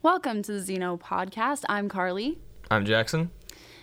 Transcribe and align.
Welcome 0.00 0.42
to 0.42 0.52
the 0.52 0.60
Zeno 0.60 0.96
podcast. 0.96 1.64
I'm 1.68 1.88
Carly. 1.88 2.38
I'm 2.70 2.84
Jackson. 2.84 3.32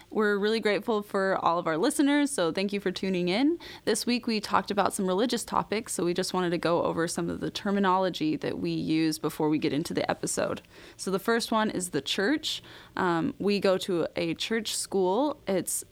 We're 0.10 0.38
really 0.38 0.62
grateful 0.62 1.02
for 1.02 1.38
all 1.42 1.60
of 1.60 1.68
our 1.68 1.78
listeners, 1.78 2.32
so 2.32 2.54
thank 2.54 2.72
you 2.72 2.80
for 2.80 2.90
tuning 2.90 3.28
in. 3.28 3.60
This 3.84 4.06
week 4.06 4.26
we 4.26 4.40
talked 4.40 4.72
about 4.72 4.94
some 4.94 5.08
religious 5.08 5.44
topics, 5.44 5.92
so 5.92 6.06
we 6.06 6.14
just 6.14 6.34
wanted 6.34 6.52
to 6.52 6.58
go 6.58 6.84
over 6.84 7.06
some 7.10 7.30
of 7.30 7.42
the 7.42 7.52
terminology 7.52 8.38
that 8.38 8.60
we 8.60 8.72
use 8.72 9.20
before 9.20 9.50
we 9.50 9.58
get 9.60 9.74
into 9.74 9.94
the 9.94 10.10
episode. 10.10 10.62
So 10.96 11.12
the 11.12 11.20
first 11.20 11.52
one 11.52 11.70
is 11.70 11.90
the 11.90 12.00
church. 12.00 12.64
Um, 12.96 13.34
we 13.38 13.60
go 13.60 13.78
to 13.80 14.08
a 14.16 14.36
church 14.36 14.74
school. 14.74 15.42
It's 15.50 15.84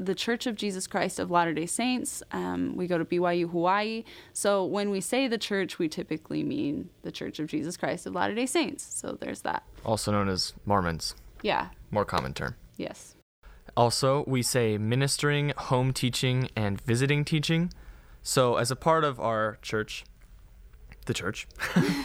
the 0.00 0.14
Church 0.14 0.46
of 0.46 0.56
Jesus 0.56 0.86
Christ 0.86 1.18
of 1.18 1.30
Latter 1.30 1.52
day 1.52 1.66
Saints. 1.66 2.22
Um, 2.32 2.74
we 2.74 2.86
go 2.86 2.96
to 2.96 3.04
BYU 3.04 3.50
Hawaii. 3.50 4.04
So 4.32 4.64
when 4.64 4.90
we 4.90 5.02
say 5.02 5.28
the 5.28 5.38
church, 5.38 5.78
we 5.78 5.88
typically 5.88 6.42
mean 6.42 6.88
the 7.02 7.12
Church 7.12 7.38
of 7.38 7.48
Jesus 7.48 7.76
Christ 7.76 8.06
of 8.06 8.14
Latter 8.14 8.34
day 8.34 8.46
Saints. 8.46 8.82
So 8.82 9.18
there's 9.20 9.42
that. 9.42 9.62
Also 9.84 10.10
known 10.10 10.28
as 10.28 10.54
Mormons. 10.64 11.14
Yeah. 11.42 11.68
More 11.90 12.06
common 12.06 12.32
term. 12.32 12.56
Yes. 12.78 13.14
Also, 13.76 14.24
we 14.26 14.42
say 14.42 14.78
ministering, 14.78 15.52
home 15.56 15.92
teaching, 15.92 16.48
and 16.56 16.80
visiting 16.80 17.24
teaching. 17.24 17.72
So, 18.22 18.56
as 18.56 18.70
a 18.70 18.76
part 18.76 19.04
of 19.04 19.20
our 19.20 19.58
church, 19.62 20.04
the 21.06 21.14
church, 21.14 21.46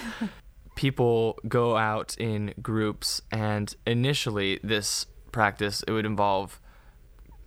people 0.75 1.39
go 1.47 1.75
out 1.75 2.15
in 2.19 2.53
groups, 2.61 3.21
and 3.31 3.75
initially, 3.87 4.59
this 4.63 5.07
practice 5.31 5.83
it 5.87 5.91
would 5.91 6.05
involve 6.05 6.61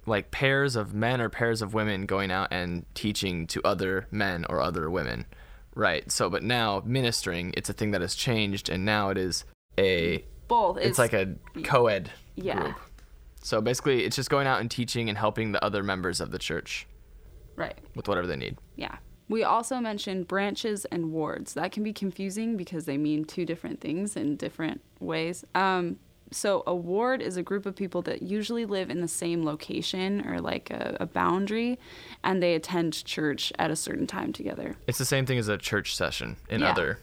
like 0.09 0.31
pairs 0.31 0.77
of 0.77 0.95
men 0.95 1.21
or 1.21 1.29
pairs 1.29 1.63
of 1.63 1.75
women 1.75 2.07
going 2.07 2.31
out 2.31 2.49
and 2.51 2.85
teaching 2.95 3.47
to 3.49 3.63
other 3.65 4.07
men 4.11 4.45
or 4.49 4.61
other 4.61 4.91
women. 4.91 5.27
Right. 5.75 6.11
So, 6.11 6.29
but 6.29 6.43
now 6.43 6.83
ministering, 6.85 7.55
it's 7.57 7.71
a 7.71 7.73
thing 7.73 7.93
that 7.93 8.01
has 8.01 8.15
changed, 8.15 8.69
and 8.69 8.85
now 8.85 9.11
it 9.11 9.19
is 9.19 9.45
a 9.79 10.25
both. 10.49 10.79
It's, 10.79 10.87
it's 10.87 10.99
like 10.99 11.13
a 11.13 11.35
co-ed 11.63 12.11
yeah. 12.35 12.61
group. 12.61 12.77
So 13.43 13.61
basically, 13.61 14.05
it's 14.05 14.17
just 14.17 14.31
going 14.31 14.47
out 14.47 14.61
and 14.61 14.71
teaching 14.71 15.09
and 15.09 15.17
helping 15.17 15.53
the 15.53 15.65
other 15.65 15.83
members 15.83 16.21
of 16.21 16.33
the 16.33 16.39
church. 16.39 16.87
Right. 17.55 17.79
With 17.95 18.09
whatever 18.09 18.27
they 18.27 18.37
need. 18.37 18.59
Yeah. 18.77 18.97
We 19.29 19.45
also 19.45 19.79
mentioned 19.79 20.27
branches 20.27 20.85
and 20.87 21.13
wards. 21.13 21.55
That 21.55 21.71
can 21.71 21.83
be 21.83 21.93
confusing 21.93 22.57
because 22.57 22.87
they 22.87 22.97
mean 22.97 23.25
two 23.25 23.45
different 23.45 23.81
things 23.81 24.17
in 24.17 24.37
different 24.37 24.81
ways. 25.01 25.45
Um, 25.55 25.99
so 26.31 26.63
a 26.67 26.75
ward 26.75 27.23
is 27.23 27.37
a 27.37 27.43
group 27.43 27.67
of 27.67 27.75
people 27.75 28.03
that 28.03 28.23
usually 28.23 28.65
live 28.67 28.91
in 28.91 29.01
the 29.01 29.09
same 29.09 29.45
location 29.45 30.27
or 30.27 30.41
like 30.41 30.71
a, 30.71 30.97
a, 31.01 31.07
boundary 31.07 31.79
and 32.23 32.43
they 32.43 32.55
attend 32.55 33.05
church 33.05 33.53
at 33.59 33.71
a 33.71 33.77
certain 33.77 34.07
time 34.07 34.33
together. 34.33 34.77
It's 34.87 34.99
the 34.99 35.05
same 35.05 35.27
thing 35.27 35.39
as 35.39 35.49
a 35.49 35.57
church 35.57 35.97
session 35.97 36.37
in 36.49 36.61
yeah. 36.61 36.71
other 36.71 36.99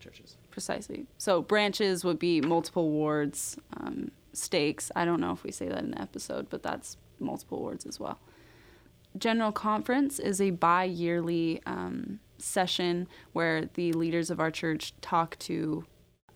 churches. 0.00 0.36
Precisely. 0.50 1.06
So 1.18 1.42
branches 1.42 2.04
would 2.04 2.18
be 2.18 2.40
multiple 2.40 2.90
wards 2.90 3.56
um, 3.76 4.10
stakes. 4.32 4.90
I 4.94 5.04
don't 5.04 5.20
know 5.20 5.32
if 5.32 5.44
we 5.44 5.50
say 5.50 5.68
that 5.68 5.78
in 5.78 5.92
the 5.92 6.00
episode 6.00 6.48
but 6.50 6.62
that's 6.62 6.96
multiple 7.20 7.60
wards 7.60 7.86
as 7.86 8.00
well. 8.00 8.18
General 9.16 9.52
conference 9.52 10.18
is 10.18 10.40
a 10.40 10.50
bi-yearly 10.50 11.62
um, 11.66 12.18
session 12.38 13.06
where 13.32 13.66
the 13.74 13.92
leaders 13.92 14.30
of 14.30 14.40
our 14.40 14.50
church 14.50 14.92
talk 15.00 15.38
to 15.38 15.84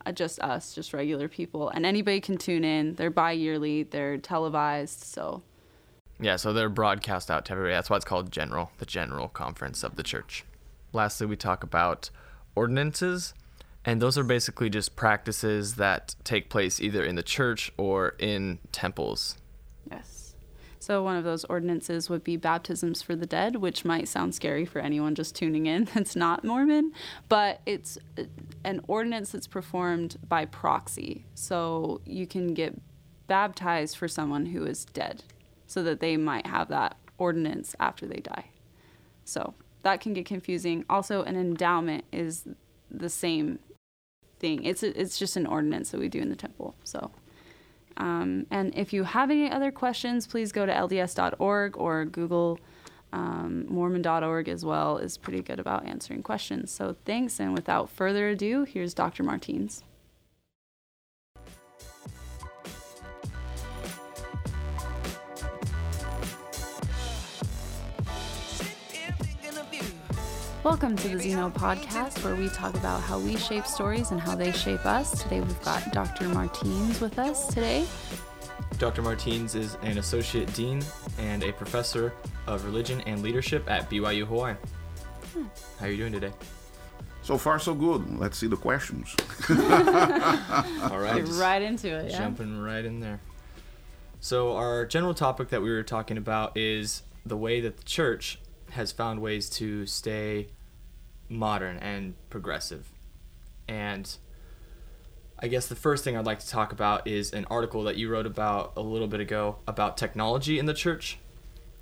Uh, 0.07 0.13
just 0.13 0.41
us, 0.41 0.75
just 0.75 0.95
regular 0.95 1.29
people, 1.29 1.69
and 1.69 1.85
anybody 1.85 2.21
can 2.21 2.39
tune 2.39 2.65
in. 2.65 2.95
They're 2.95 3.11
bi-yearly, 3.11 3.83
they're 3.83 4.17
televised, 4.17 5.03
so. 5.03 5.43
Yeah, 6.21 6.37
so 6.37 6.53
they're 6.53 6.69
broadcast 6.69 7.31
out 7.31 7.45
to 7.47 7.53
everybody. 7.53 7.75
That's 7.75 7.91
why 7.91 7.97
it's 7.97 8.05
called 8.05 8.33
general, 8.33 8.71
the 8.79 8.87
general 8.87 9.29
conference 9.29 9.83
of 9.83 9.97
the 9.97 10.03
church. 10.03 10.45
Lastly, 10.93 11.27
we 11.27 11.37
talk 11.37 11.63
about 11.63 12.11
ordinances, 12.55 13.35
and 13.85 14.01
those 14.01 14.17
are 14.17 14.25
basically 14.25 14.71
just 14.71 14.97
practices 14.97 15.75
that 15.75 16.15
take 16.25 16.49
place 16.49 16.81
either 16.81 17.05
in 17.05 17.15
the 17.15 17.23
church 17.23 17.71
or 17.77 18.15
in 18.19 18.59
temples. 18.73 19.37
Yes. 19.91 20.18
So, 20.89 21.03
one 21.03 21.17
of 21.17 21.25
those 21.25 21.45
ordinances 21.45 22.09
would 22.09 22.25
be 22.25 22.39
baptisms 22.39 23.03
for 23.03 23.15
the 23.15 23.27
dead, 23.27 23.57
which 23.57 23.85
might 23.85 24.09
sound 24.09 24.35
scary 24.35 24.65
for 24.65 24.79
anyone 24.79 25.15
just 25.15 25.35
tuning 25.35 25.67
in 25.67 25.85
that's 25.95 26.17
not 26.17 26.45
Mormon, 26.45 26.95
but 27.29 27.61
it's 27.67 27.99
uh, 28.17 28.23
an 28.65 28.81
ordinance 28.89 29.33
that's 29.33 29.47
performed 29.47 30.17
by 30.27 30.47
proxy. 30.47 31.27
So, 31.35 32.01
you 32.07 32.27
can 32.27 32.55
get 32.55 32.81
baptized 33.27 33.99
for 33.99 34.09
someone 34.09 34.47
who 34.47 34.65
is 34.65 34.87
dead 34.87 35.25
so 35.67 35.83
that 35.83 36.01
they 36.01 36.17
might 36.17 36.47
have 36.47 36.69
that 36.69 36.97
ordinance 37.19 37.77
after 37.79 38.07
they 38.07 38.21
die. 38.21 38.47
So, 39.27 39.53
that 39.83 40.01
can 40.01 40.15
get 40.15 40.25
confusing. 40.25 40.87
Also, 40.89 41.23
an 41.23 41.37
endowment 41.37 42.07
is 42.13 42.49
the 42.91 43.11
same 43.11 43.59
thing. 44.39 44.65
It's 44.65 44.83
it's 44.83 45.19
just 45.19 45.37
an 45.37 45.45
ordinance 45.45 45.91
that 45.91 46.01
we 46.01 46.09
do 46.09 46.21
in 46.21 46.31
the 46.31 46.35
temple. 46.35 46.77
So, 46.83 47.11
um, 47.99 48.47
and 48.51 48.73
if 48.75 48.93
you 48.93 49.05
have 49.05 49.31
any 49.31 49.51
other 49.51 49.71
questions, 49.71 50.27
please 50.27 50.53
go 50.53 50.65
to 50.65 50.73
lds.org 50.73 51.77
or 51.77 52.05
Google 52.07 52.59
um, 53.13 53.67
Mormon.org 53.69 54.49
as 54.49 54.65
well, 54.65 54.99
is 54.99 55.17
pretty 55.17 55.43
good 55.43 55.59
about 55.59 55.87
answering 55.87 56.23
questions. 56.23 56.71
So 56.71 56.97
thanks. 57.05 57.41
And 57.41 57.55
without 57.55 57.91
further 57.91 58.29
ado, 58.29 58.65
here's 58.65 58.95
Dr. 58.95 59.23
Martins. 59.23 59.83
Welcome 70.65 70.97
to 70.97 71.09
the 71.09 71.19
Zeno 71.21 71.51
podcast, 71.51 72.25
where 72.25 72.35
we 72.35 72.49
talk 72.49 72.75
about 72.75 73.01
how 73.01 73.19
we 73.19 73.37
shape 73.37 73.65
stories 73.65 74.11
and 74.11 74.21
how 74.21 74.35
they 74.35 74.51
shape 74.51 74.85
us. 74.85 75.23
Today 75.23 75.41
we've 75.41 75.63
got 75.63 75.93
Dr. 75.93 76.29
Martins 76.29 77.01
with 77.01 77.17
us 77.19 77.47
today. 77.47 77.87
Dr. 78.79 79.03
Martins 79.03 79.55
is 79.55 79.77
an 79.83 79.99
associate 79.99 80.53
dean 80.55 80.83
and 81.19 81.45
a 81.45 81.53
professor 81.53 82.13
of 82.49 82.65
religion 82.65 83.01
and 83.03 83.23
leadership 83.23 83.71
at 83.71 83.89
BYU 83.89 84.25
Hawaii. 84.27 84.55
Hmm. 85.33 85.45
How 85.79 85.87
are 85.87 85.91
you 85.91 85.97
doing 85.97 86.13
today? 86.13 86.33
So 87.23 87.39
far, 87.39 87.61
so 87.61 87.73
good. 87.73 88.19
Let's 88.19 88.37
see 88.37 88.49
the 88.49 88.57
questions. 88.57 89.15
All 89.51 90.99
right. 90.99 91.25
Get 91.25 91.29
right 91.35 91.63
into 91.63 91.89
it. 91.89 92.11
Yeah? 92.11 92.19
Jumping 92.19 92.61
right 92.61 92.85
in 92.85 92.99
there. 92.99 93.21
So, 94.21 94.57
our 94.57 94.85
general 94.85 95.15
topic 95.15 95.51
that 95.51 95.63
we 95.63 95.71
were 95.71 95.85
talking 95.85 96.17
about 96.17 96.57
is 96.57 97.03
the 97.25 97.37
way 97.37 97.61
that 97.61 97.77
the 97.77 97.85
church 97.85 98.41
has 98.71 98.93
found 98.93 99.21
ways 99.21 99.49
to 99.51 99.87
stay 99.87 100.49
modern 101.29 101.77
and 101.79 102.15
progressive. 102.31 102.91
And 103.67 104.11
I 105.39 105.49
guess 105.49 105.67
the 105.67 105.77
first 105.77 106.05
thing 106.05 106.17
I'd 106.17 106.27
like 106.27 106.41
to 106.41 106.49
talk 106.49 106.73
about 106.73 107.07
is 107.07 107.33
an 107.33 107.45
article 107.51 107.85
that 107.85 107.97
you 107.97 108.09
wrote 108.09 108.27
about 108.27 108.73
a 108.77 108.81
little 108.81 109.09
bit 109.09 109.21
ago 109.21 109.57
about 109.67 109.97
technology 109.97 110.59
in 110.59 110.67
the 110.67 110.75
church. 110.75 111.19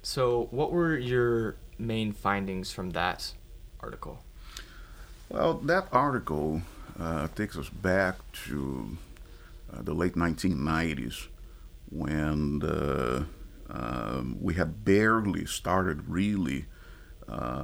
So, 0.02 0.48
what 0.50 0.72
were 0.72 0.97
your 0.97 1.56
main 1.78 2.12
findings 2.12 2.70
from 2.70 2.91
that 2.91 3.32
article? 3.80 4.20
Well, 5.28 5.54
that 5.54 5.88
article 5.92 6.62
uh, 6.98 7.28
takes 7.34 7.56
us 7.56 7.68
back 7.68 8.16
to 8.47 8.97
uh, 9.72 9.82
the 9.82 9.94
late 9.94 10.14
1990s 10.14 11.26
when 11.91 12.60
the, 12.60 13.26
um, 13.70 14.36
we 14.41 14.54
had 14.54 14.84
barely 14.84 15.47
started 15.47 16.08
really 16.08 16.66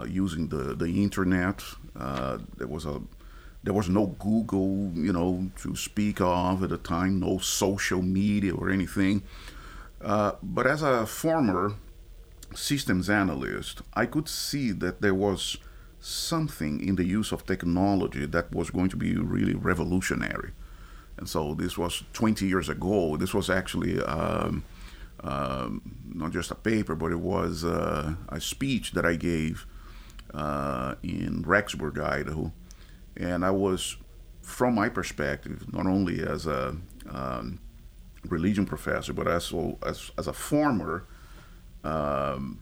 using 0.09 0.49
the, 0.49 0.75
the 0.75 1.03
internet. 1.03 1.63
Uh, 1.97 2.39
there 2.57 2.69
was 2.69 2.85
a 2.87 3.01
there 3.65 3.75
was 3.75 3.89
no 3.89 4.07
Google, 4.19 4.91
you 4.95 5.13
know, 5.13 5.51
to 5.63 5.77
speak 5.77 6.21
of 6.21 6.65
at 6.65 6.71
the 6.71 6.79
time, 6.79 7.21
no 7.21 7.39
social 7.39 8.03
media 8.03 8.53
or 8.53 8.71
anything. 8.71 9.23
Uh, 10.01 10.33
but 10.43 10.67
as 10.67 10.83
a 10.83 11.07
former 11.07 11.75
systems 12.55 13.09
analyst, 13.09 13.83
I 13.95 14.07
could 14.07 14.29
see 14.29 14.73
that 14.73 15.01
there 15.01 15.15
was 15.15 15.59
something 16.01 16.87
in 16.87 16.97
the 16.97 17.05
use 17.05 17.31
of 17.31 17.47
technology 17.47 18.27
that 18.27 18.53
was 18.53 18.71
going 18.71 18.89
to 18.89 18.97
be 18.97 19.15
really 19.15 19.55
revolutionary. 19.55 20.51
And 21.17 21.29
so 21.29 21.55
this 21.55 21.79
was 21.79 22.03
20 22.15 22.47
years 22.47 22.69
ago. 22.69 23.17
This 23.17 23.33
was 23.33 23.49
actually 23.49 24.01
um, 24.03 24.65
um, 25.23 25.83
not 26.15 26.33
just 26.33 26.51
a 26.51 26.55
paper, 26.55 26.95
but 26.95 27.13
it 27.13 27.21
was 27.21 27.65
uh, 27.65 28.15
a 28.29 28.41
speech 28.41 28.93
that 28.93 29.05
I 29.05 29.17
gave 29.17 29.67
uh, 30.35 30.95
in 31.03 31.45
Rexburg, 31.45 31.99
Idaho. 31.99 32.53
And 33.17 33.45
I 33.45 33.51
was, 33.51 33.97
from 34.43 34.75
my 34.75 34.89
perspective, 34.89 35.73
not 35.73 35.87
only 35.87 36.23
as 36.23 36.47
a 36.47 36.77
um, 37.11 37.61
religion 38.29 38.67
professor, 38.67 39.13
but 39.13 39.29
also 39.29 39.79
as, 39.85 40.11
as 40.19 40.27
a 40.27 40.33
former, 40.33 41.07
um, 41.85 42.61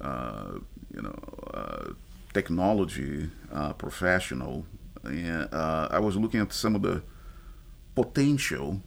uh, 0.00 0.52
you 0.94 1.02
know, 1.02 1.18
uh, 1.52 1.92
technology 2.32 3.30
uh, 3.52 3.72
professional, 3.72 4.66
and 5.04 5.52
uh, 5.52 5.88
I 5.90 5.98
was 5.98 6.16
looking 6.16 6.40
at 6.40 6.52
some 6.52 6.74
of 6.74 6.82
the 6.82 7.02
potential 7.94 8.82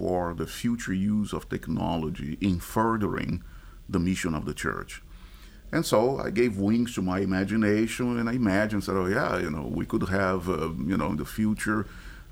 for 0.00 0.32
the 0.32 0.46
future 0.46 0.94
use 0.94 1.30
of 1.34 1.46
technology 1.50 2.38
in 2.40 2.58
furthering 2.58 3.42
the 3.86 3.98
mission 3.98 4.34
of 4.34 4.46
the 4.46 4.54
church. 4.54 5.02
And 5.72 5.84
so 5.84 6.18
I 6.18 6.30
gave 6.30 6.56
wings 6.56 6.94
to 6.94 7.02
my 7.02 7.18
imagination, 7.20 8.18
and 8.18 8.26
I 8.26 8.32
imagined, 8.32 8.82
that, 8.84 8.96
"Oh 8.96 9.06
yeah, 9.18 9.36
you 9.44 9.50
know, 9.54 9.66
we 9.80 9.84
could 9.84 10.04
have, 10.08 10.48
uh, 10.48 10.70
you 10.90 10.96
know, 11.00 11.10
in 11.14 11.18
the 11.18 11.26
future, 11.40 11.80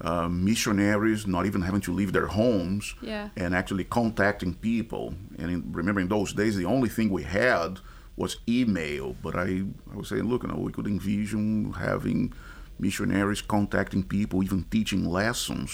uh, 0.01 0.29
missionaries 0.29 1.27
not 1.27 1.45
even 1.45 1.61
having 1.69 1.83
to 1.89 1.93
leave 1.93 2.13
their 2.15 2.29
homes 2.41 2.85
Yeah. 3.03 3.29
and 3.37 3.51
actually 3.61 3.85
contacting 3.85 4.55
people. 4.71 5.05
And 5.41 5.51
in, 5.55 5.61
remember, 5.81 6.01
in 6.01 6.09
those 6.17 6.33
days, 6.33 6.57
the 6.57 6.65
only 6.77 6.89
thing 6.89 7.11
we 7.11 7.25
had 7.25 7.81
was 8.17 8.39
email. 8.49 9.07
But 9.25 9.35
I, 9.37 9.49
I 9.93 9.97
was 10.01 10.09
saying, 10.09 10.27
look, 10.31 10.43
you 10.45 10.49
know, 10.51 10.61
we 10.69 10.73
could 10.73 10.87
envision 10.87 11.73
having 11.89 12.33
missionaries 12.79 13.43
contacting 13.43 14.03
people, 14.05 14.43
even 14.43 14.65
teaching 14.71 15.05
lessons 15.05 15.71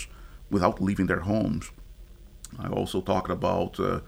without 0.51 0.83
leaving 0.89 1.07
their 1.07 1.21
homes. 1.33 1.71
I 2.59 2.69
also 2.69 3.01
talked 3.01 3.31
about, 3.31 3.79
uh, 3.81 4.01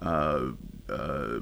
uh, 0.00 0.52
uh, 0.88 1.40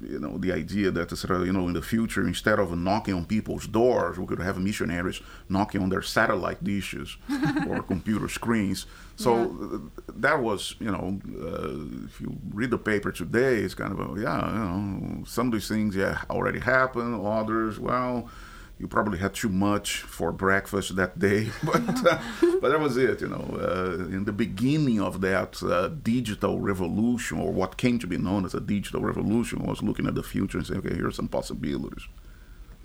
you 0.00 0.20
know, 0.20 0.38
the 0.38 0.52
idea 0.52 0.90
that 0.92 1.16
sort 1.16 1.40
of, 1.40 1.46
you 1.46 1.52
know, 1.52 1.66
in 1.66 1.74
the 1.74 1.82
future, 1.82 2.26
instead 2.26 2.60
of 2.60 2.76
knocking 2.76 3.14
on 3.14 3.24
people's 3.24 3.66
doors, 3.66 4.18
we 4.18 4.26
could 4.26 4.38
have 4.38 4.58
missionaries 4.58 5.20
knocking 5.48 5.82
on 5.82 5.88
their 5.88 6.02
satellite 6.02 6.62
dishes 6.62 7.16
or 7.68 7.82
computer 7.82 8.28
screens. 8.28 8.86
So 9.16 9.34
uh, 9.36 10.02
that 10.16 10.40
was, 10.40 10.76
you 10.78 10.90
know, 10.92 11.20
uh, 11.42 12.06
if 12.06 12.20
you 12.20 12.36
read 12.50 12.70
the 12.70 12.78
paper 12.78 13.10
today, 13.10 13.56
it's 13.56 13.74
kind 13.74 13.92
of 13.92 13.98
a, 13.98 14.20
yeah, 14.20 14.52
you 14.52 14.58
know, 14.58 15.24
some 15.26 15.48
of 15.48 15.52
these 15.52 15.68
things, 15.68 15.96
yeah, 15.96 16.22
already 16.30 16.60
happened. 16.60 17.20
Others, 17.26 17.80
well, 17.80 18.30
you 18.78 18.86
probably 18.86 19.18
had 19.18 19.34
too 19.34 19.48
much 19.48 19.98
for 20.02 20.30
breakfast 20.30 20.94
that 20.96 21.18
day, 21.18 21.50
but 21.64 22.06
uh, 22.06 22.18
but 22.60 22.70
that 22.70 22.80
was 22.80 22.96
it. 22.96 23.20
You 23.20 23.28
know, 23.28 23.58
uh, 23.60 24.04
in 24.06 24.24
the 24.24 24.32
beginning 24.32 25.00
of 25.00 25.20
that 25.20 25.62
uh, 25.62 25.88
digital 25.88 26.60
revolution, 26.60 27.40
or 27.40 27.52
what 27.52 27.76
came 27.76 27.98
to 27.98 28.06
be 28.06 28.16
known 28.16 28.44
as 28.44 28.54
a 28.54 28.60
digital 28.60 29.00
revolution, 29.00 29.64
was 29.64 29.82
looking 29.82 30.06
at 30.06 30.14
the 30.14 30.22
future 30.22 30.58
and 30.58 30.66
saying, 30.66 30.80
okay, 30.80 30.94
here 30.94 31.08
are 31.08 31.12
some 31.12 31.28
possibilities. 31.28 32.06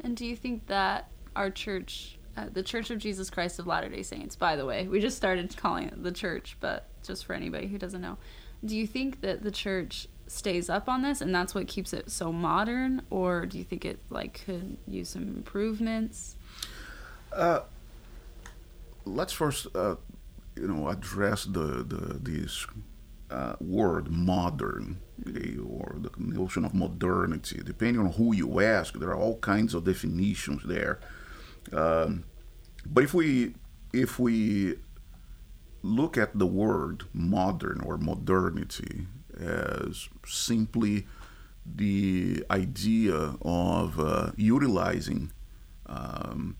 And 0.04 0.18
do 0.18 0.25
you 0.25 0.36
think 0.36 0.68
that 0.68 1.10
our 1.36 1.50
church, 1.50 2.18
uh, 2.36 2.48
the 2.51 2.63
Church 2.63 2.90
of 2.90 2.98
Jesus 2.98 3.30
Christ 3.30 3.60
of 3.60 3.68
Latter 3.68 3.90
day 3.90 4.04
Saints, 4.04 4.36
by 4.36 4.56
the 4.56 4.66
way, 4.66 4.88
we 4.88 5.00
just 5.00 5.16
started 5.16 5.56
calling 5.56 5.88
it 5.88 6.04
the 6.04 6.12
church, 6.12 6.57
but 6.60 6.88
just 7.04 7.25
for 7.25 7.34
anybody 7.34 7.68
who 7.68 7.78
doesn't 7.78 8.01
know, 8.01 8.18
do 8.66 8.75
you 8.78 8.88
think 8.88 9.22
that 9.22 9.44
the 9.44 9.51
church 9.51 10.07
stays 10.27 10.69
up 10.69 10.89
on 10.89 11.01
this 11.01 11.21
and 11.21 11.33
that's 11.33 11.53
what 11.53 11.67
keeps 11.67 11.93
it 11.93 12.09
so 12.11 12.31
modern? 12.31 13.01
Or 13.09 13.45
do 13.45 13.57
you 13.57 13.63
think 13.63 13.85
it 13.85 13.99
like 14.09 14.43
could 14.45 14.77
use 14.87 15.09
some 15.09 15.23
improvements? 15.23 16.35
let's 19.05 19.33
first, 19.33 19.67
uh, 19.75 19.95
you 20.55 20.67
know, 20.67 20.87
address 20.87 21.45
the 21.45 21.83
the 21.83 22.19
this 22.19 22.65
uh, 23.31 23.55
word 23.59 24.09
modern, 24.11 24.99
okay, 25.27 25.57
or 25.57 25.95
the 25.99 26.11
notion 26.17 26.65
of 26.65 26.73
modernity. 26.73 27.61
Depending 27.63 27.99
on 27.99 28.13
who 28.13 28.33
you 28.33 28.59
ask, 28.61 28.93
there 28.99 29.09
are 29.09 29.17
all 29.17 29.39
kinds 29.39 29.73
of 29.73 29.83
definitions 29.83 30.61
there. 30.65 30.99
Um, 31.71 32.25
but 32.85 33.03
if 33.03 33.13
we 33.13 33.55
if 33.93 34.19
we 34.19 34.75
look 35.81 36.17
at 36.17 36.37
the 36.37 36.45
word 36.45 37.03
modern 37.13 37.81
or 37.81 37.97
modernity 37.97 39.07
as 39.39 40.09
simply 40.25 41.07
the 41.65 42.44
idea 42.51 43.35
of 43.41 44.00
uh, 44.00 44.31
utilizing 44.35 45.31
um, 45.85 46.57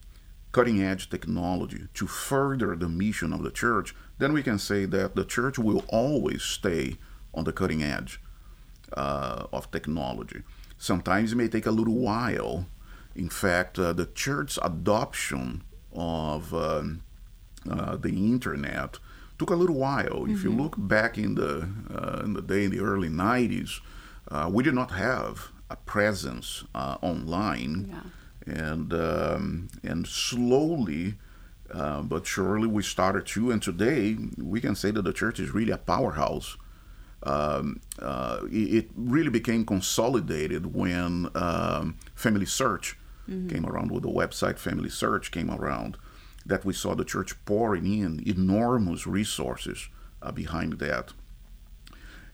cutting 0.52 0.82
edge 0.82 1.10
technology 1.10 1.88
to 1.94 2.08
further 2.08 2.76
the 2.76 2.88
mission 2.88 3.34
of 3.34 3.44
the 3.44 3.52
church, 3.52 3.96
then 4.20 4.32
we 4.34 4.44
can 4.44 4.60
say 4.60 4.86
that 4.86 5.16
the 5.16 5.26
church 5.26 5.58
will 5.58 5.84
always 5.90 6.44
stay 6.44 6.98
on 7.34 7.44
the 7.44 7.52
cutting 7.52 7.84
edge 7.84 8.22
uh, 8.96 9.48
of 9.52 9.70
technology. 9.72 10.44
Sometimes 10.78 11.34
it 11.34 11.36
may 11.36 11.48
take 11.48 11.66
a 11.66 11.72
little 11.72 11.96
while. 11.96 12.68
In 13.16 13.30
fact, 13.30 13.80
uh, 13.80 13.94
the 13.94 14.06
church's 14.06 14.60
adoption 14.62 15.64
of 15.92 16.54
um, 16.54 17.02
uh, 17.70 17.98
the 17.98 18.10
internet 18.10 19.00
took 19.40 19.50
a 19.50 19.56
little 19.56 19.76
while. 19.76 20.26
If 20.30 20.44
you 20.44 20.52
look 20.52 20.76
back 20.78 21.18
in 21.18 21.36
the 21.36 21.68
uh, 21.94 22.22
in 22.24 22.34
the 22.34 22.42
day 22.42 22.66
in 22.66 22.72
the 22.72 22.80
early 22.80 23.10
'90s, 23.10 23.82
uh, 24.30 24.50
we 24.52 24.64
did 24.64 24.74
not 24.74 24.92
have 24.92 25.50
a 25.70 25.76
presence 25.76 26.64
uh, 26.76 26.98
online. 27.02 27.90
Yeah. 27.90 28.02
and 28.46 28.94
um, 28.94 29.70
and 29.84 30.06
slowly 30.06 31.16
uh, 31.74 32.02
but 32.02 32.26
surely 32.28 32.68
we 32.68 32.84
started 32.84 33.26
to 33.26 33.52
and 33.52 33.62
today 33.62 34.18
we 34.38 34.62
can 34.62 34.76
say 34.76 34.92
that 34.92 35.02
the 35.04 35.14
church 35.14 35.40
is 35.40 35.52
really 35.54 35.72
a 35.72 35.78
powerhouse. 35.78 36.58
Um, 37.24 37.80
uh, 38.00 38.40
it, 38.52 38.74
it 38.74 38.90
really 38.96 39.30
became 39.30 39.66
consolidated 39.66 40.76
when 40.76 41.30
um, 41.36 41.96
FamilySearch 42.18 42.96
came 43.50 43.66
around 43.66 43.90
with 43.90 44.04
the 44.04 44.10
website 44.10 44.56
FamilySearch 44.56 45.32
came 45.32 45.50
around 45.50 45.98
that 46.46 46.66
we 46.66 46.74
saw 46.74 46.96
the 46.96 47.06
church 47.06 47.36
pouring 47.46 47.86
in 47.86 48.22
enormous 48.26 49.08
resources 49.08 49.90
uh, 50.22 50.32
behind 50.32 50.74
that. 50.74 51.14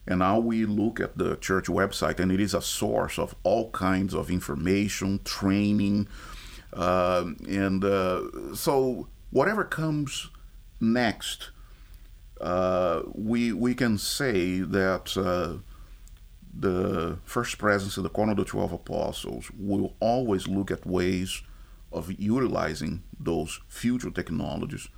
And 0.06 0.18
now 0.20 0.38
we 0.38 0.64
look 0.64 0.98
at 0.98 1.18
the 1.18 1.36
church 1.36 1.66
website, 1.66 2.18
and 2.18 2.32
it 2.32 2.40
is 2.40 2.54
a 2.54 2.62
source 2.62 3.18
of 3.18 3.34
all 3.42 3.70
kinds 3.70 4.14
of 4.14 4.30
information, 4.30 5.20
training, 5.24 6.08
um 6.72 7.36
and 7.48 7.84
uh, 7.84 8.54
so 8.54 9.08
whatever 9.30 9.64
comes 9.64 10.30
next, 10.80 11.50
uh, 12.40 13.02
we 13.12 13.52
we 13.52 13.74
can 13.74 13.98
say 13.98 14.60
that 14.60 15.16
uh, 15.16 15.58
the 16.52 17.18
first 17.24 17.58
presidency 17.58 18.00
of 18.00 18.04
the 18.04 18.08
Quorum 18.08 18.30
of 18.30 18.36
the 18.36 18.44
twelve 18.44 18.72
apostles 18.72 19.50
will 19.58 19.94
always 20.00 20.48
look 20.48 20.70
at 20.70 20.86
ways 20.86 21.42
of 21.92 22.12
utilizing 22.20 23.02
those 23.18 23.60
future 23.68 24.10
technologies 24.10 24.88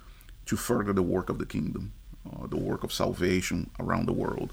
to 0.47 0.57
further 0.57 0.93
the 0.93 1.03
work 1.03 1.29
of 1.31 1.39
the 1.39 1.47
kingdom, 1.47 1.93
uh, 2.31 2.47
the 2.47 2.57
work 2.57 2.85
of 2.85 2.93
salvation 2.93 3.71
around 3.79 4.07
the 4.07 4.13
world. 4.13 4.53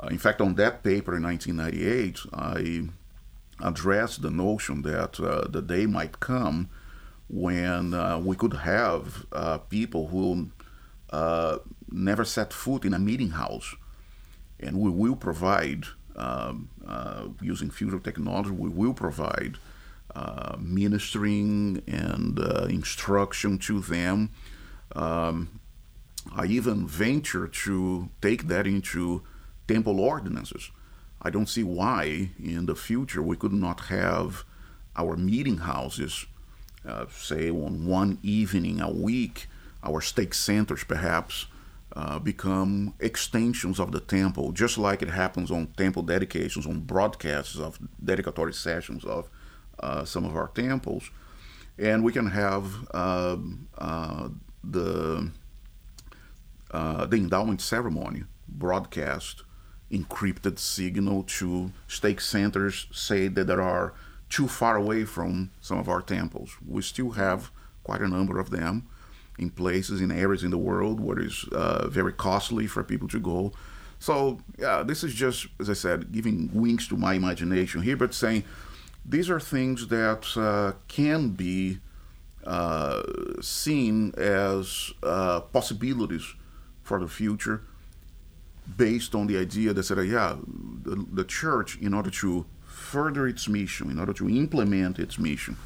Uh, 0.00 0.08
in 0.08 0.18
fact, 0.18 0.40
on 0.40 0.54
that 0.54 0.82
paper 0.82 1.16
in 1.16 1.22
1998, 1.22 2.20
I 2.32 2.88
addressed 3.60 4.22
the 4.22 4.30
notion 4.30 4.82
that 4.82 5.18
uh, 5.20 5.48
the 5.48 5.62
day 5.62 5.86
might 5.86 6.20
come 6.20 6.68
when 7.28 7.92
uh, 7.92 8.18
we 8.18 8.36
could 8.36 8.54
have 8.54 9.26
uh, 9.32 9.58
people 9.58 10.08
who 10.08 10.50
uh, 11.10 11.58
never 11.90 12.24
set 12.24 12.52
foot 12.52 12.84
in 12.84 12.94
a 12.94 12.98
meeting 12.98 13.30
house, 13.30 13.74
and 14.60 14.78
we 14.78 14.90
will 14.90 15.16
provide, 15.16 15.84
um, 16.16 16.68
using 17.40 17.70
future 17.70 17.98
technology, 17.98 18.50
we 18.50 18.68
will 18.68 18.94
provide 18.94 19.56
uh, 20.18 20.56
ministering 20.58 21.82
and 21.86 22.40
uh, 22.40 22.66
instruction 22.68 23.56
to 23.56 23.80
them. 23.80 24.30
Um, 24.96 25.60
I 26.34 26.46
even 26.46 26.86
venture 26.86 27.46
to 27.46 28.08
take 28.20 28.48
that 28.48 28.66
into 28.66 29.22
temple 29.68 30.00
ordinances. 30.00 30.70
I 31.22 31.30
don't 31.30 31.48
see 31.48 31.62
why 31.62 32.30
in 32.42 32.66
the 32.66 32.74
future 32.74 33.22
we 33.22 33.36
could 33.36 33.52
not 33.52 33.78
have 33.96 34.44
our 34.96 35.16
meeting 35.16 35.58
houses, 35.58 36.26
uh, 36.84 37.06
say 37.10 37.48
on 37.48 37.86
one 37.86 38.18
evening 38.22 38.80
a 38.80 38.90
week, 38.90 39.46
our 39.84 40.00
stake 40.00 40.34
centers 40.34 40.82
perhaps, 40.82 41.46
uh, 41.94 42.18
become 42.18 42.94
extensions 42.98 43.78
of 43.78 43.92
the 43.92 44.00
temple, 44.00 44.50
just 44.50 44.78
like 44.78 45.00
it 45.00 45.10
happens 45.10 45.50
on 45.50 45.68
temple 45.76 46.02
dedications, 46.02 46.66
on 46.66 46.80
broadcasts 46.80 47.56
of 47.56 47.78
dedicatory 48.04 48.52
sessions 48.52 49.04
of 49.04 49.28
uh, 49.80 50.04
some 50.04 50.24
of 50.24 50.36
our 50.36 50.48
temples. 50.48 51.10
And 51.78 52.02
we 52.02 52.12
can 52.12 52.26
have 52.26 52.64
um, 52.94 53.68
uh, 53.78 54.28
the 54.64 55.30
uh, 56.70 57.06
the 57.06 57.16
endowment 57.16 57.60
ceremony 57.60 58.24
broadcast 58.46 59.42
encrypted 59.90 60.58
signal 60.58 61.22
to 61.22 61.72
stake 61.86 62.20
centers 62.20 62.86
say 62.92 63.28
that 63.28 63.46
there 63.46 63.62
are 63.62 63.94
too 64.28 64.46
far 64.46 64.76
away 64.76 65.04
from 65.04 65.50
some 65.60 65.78
of 65.78 65.88
our 65.88 66.02
temples. 66.02 66.56
We 66.66 66.82
still 66.82 67.12
have 67.12 67.50
quite 67.84 68.02
a 68.02 68.08
number 68.08 68.38
of 68.38 68.50
them 68.50 68.86
in 69.38 69.50
places 69.50 70.00
in 70.00 70.10
areas 70.10 70.44
in 70.44 70.50
the 70.50 70.58
world 70.58 71.00
where 71.00 71.18
it's 71.18 71.46
uh, 71.52 71.88
very 71.88 72.12
costly 72.12 72.66
for 72.66 72.82
people 72.82 73.08
to 73.08 73.18
go. 73.18 73.52
So 73.98 74.40
yeah, 74.58 74.82
this 74.82 75.02
is 75.02 75.14
just 75.14 75.46
as 75.58 75.70
I 75.70 75.74
said, 75.74 76.12
giving 76.12 76.50
wings 76.52 76.86
to 76.88 76.96
my 76.96 77.14
imagination 77.14 77.82
here, 77.82 77.96
but 77.96 78.12
saying 78.12 78.44
these 79.08 79.30
are 79.30 79.40
things 79.40 79.88
that 79.88 80.26
uh, 80.36 80.72
can 80.88 81.30
be 81.30 81.78
uh, 82.44 83.02
seen 83.40 84.12
as 84.16 84.92
uh, 85.02 85.40
possibilities 85.40 86.34
for 86.82 86.98
the 87.00 87.08
future 87.08 87.62
based 88.76 89.14
on 89.14 89.26
the 89.26 89.36
idea 89.38 89.72
that 89.72 89.82
said, 89.84 89.98
yeah, 90.06 90.36
the, 90.82 91.04
the 91.12 91.24
church, 91.24 91.78
in 91.80 91.94
order 91.94 92.10
to 92.10 92.44
further 92.66 93.26
its 93.26 93.48
mission, 93.48 93.90
in 93.90 93.98
order 93.98 94.12
to 94.12 94.28
implement 94.28 94.98
its 94.98 95.18
mission, 95.18 95.56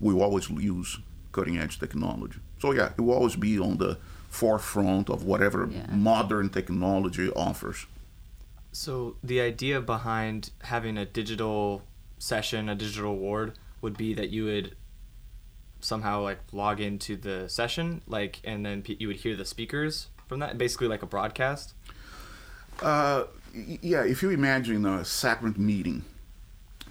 will 0.00 0.22
always 0.22 0.48
use 0.50 0.98
cutting 1.32 1.58
edge 1.58 1.78
technology. 1.78 2.38
So, 2.60 2.72
yeah, 2.72 2.90
it 2.96 3.00
will 3.00 3.14
always 3.14 3.36
be 3.36 3.58
on 3.58 3.78
the 3.78 3.98
forefront 4.28 5.08
of 5.10 5.24
whatever 5.24 5.68
Yeah. 5.70 5.86
modern 5.94 6.48
technology 6.50 7.30
offers. 7.30 7.86
So 8.72 9.16
the 9.22 9.40
idea 9.40 9.80
behind 9.80 10.50
having 10.62 10.96
a 10.96 11.04
digital 11.04 11.82
session, 12.22 12.68
a 12.68 12.74
digital 12.74 13.16
ward, 13.16 13.58
would 13.80 13.96
be 13.96 14.14
that 14.14 14.30
you 14.30 14.44
would 14.44 14.76
somehow 15.80 16.22
like 16.22 16.38
log 16.52 16.80
into 16.80 17.16
the 17.16 17.48
session, 17.48 18.00
like, 18.06 18.40
and 18.44 18.64
then 18.64 18.84
you 18.86 19.08
would 19.08 19.16
hear 19.16 19.34
the 19.34 19.44
speakers 19.44 20.06
from 20.28 20.38
that, 20.38 20.56
basically 20.56 20.86
like 20.86 21.02
a 21.02 21.06
broadcast. 21.06 21.74
Uh, 22.80 23.24
yeah, 23.52 24.04
if 24.04 24.22
you 24.22 24.30
imagine 24.30 24.86
a 24.86 25.04
sacrament 25.04 25.58
meeting 25.58 26.04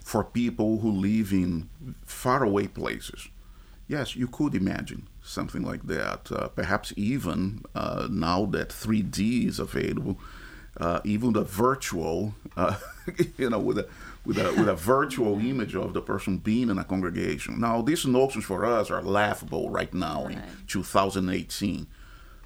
for 0.04 0.24
people 0.24 0.80
who 0.80 0.92
live 0.92 1.32
in 1.32 1.70
faraway 2.06 2.68
places, 2.68 3.30
yes, 3.88 4.16
you 4.18 4.28
could 4.28 4.54
imagine 4.54 5.08
something 5.24 5.64
like 5.64 5.88
that. 5.88 6.30
Uh, 6.30 6.50
perhaps 6.50 6.92
even 6.98 7.64
uh, 7.74 8.10
now 8.12 8.46
that 8.48 8.70
3D 8.70 9.48
is 9.48 9.60
available, 9.60 10.20
uh, 10.78 11.00
even 11.06 11.34
the 11.34 11.44
virtual, 11.44 12.36
uh, 12.58 12.76
you 13.38 13.50
know, 13.50 13.60
with 13.60 13.78
a 13.78 13.88
with 14.26 14.38
a 14.38 14.54
with 14.54 14.70
a 14.70 14.76
virtual 14.76 15.40
image 15.40 15.76
of 15.76 15.94
the 15.94 16.02
person 16.02 16.38
being 16.38 16.70
in 16.70 16.78
a 16.78 16.84
congregation. 16.84 17.60
Now, 17.60 17.82
these 17.82 18.06
notions 18.06 18.46
for 18.46 18.66
us 18.66 18.92
are 18.92 19.02
laughable 19.02 19.70
right 19.70 19.94
now 19.94 20.28
in 20.28 20.42
2018. 20.68 21.88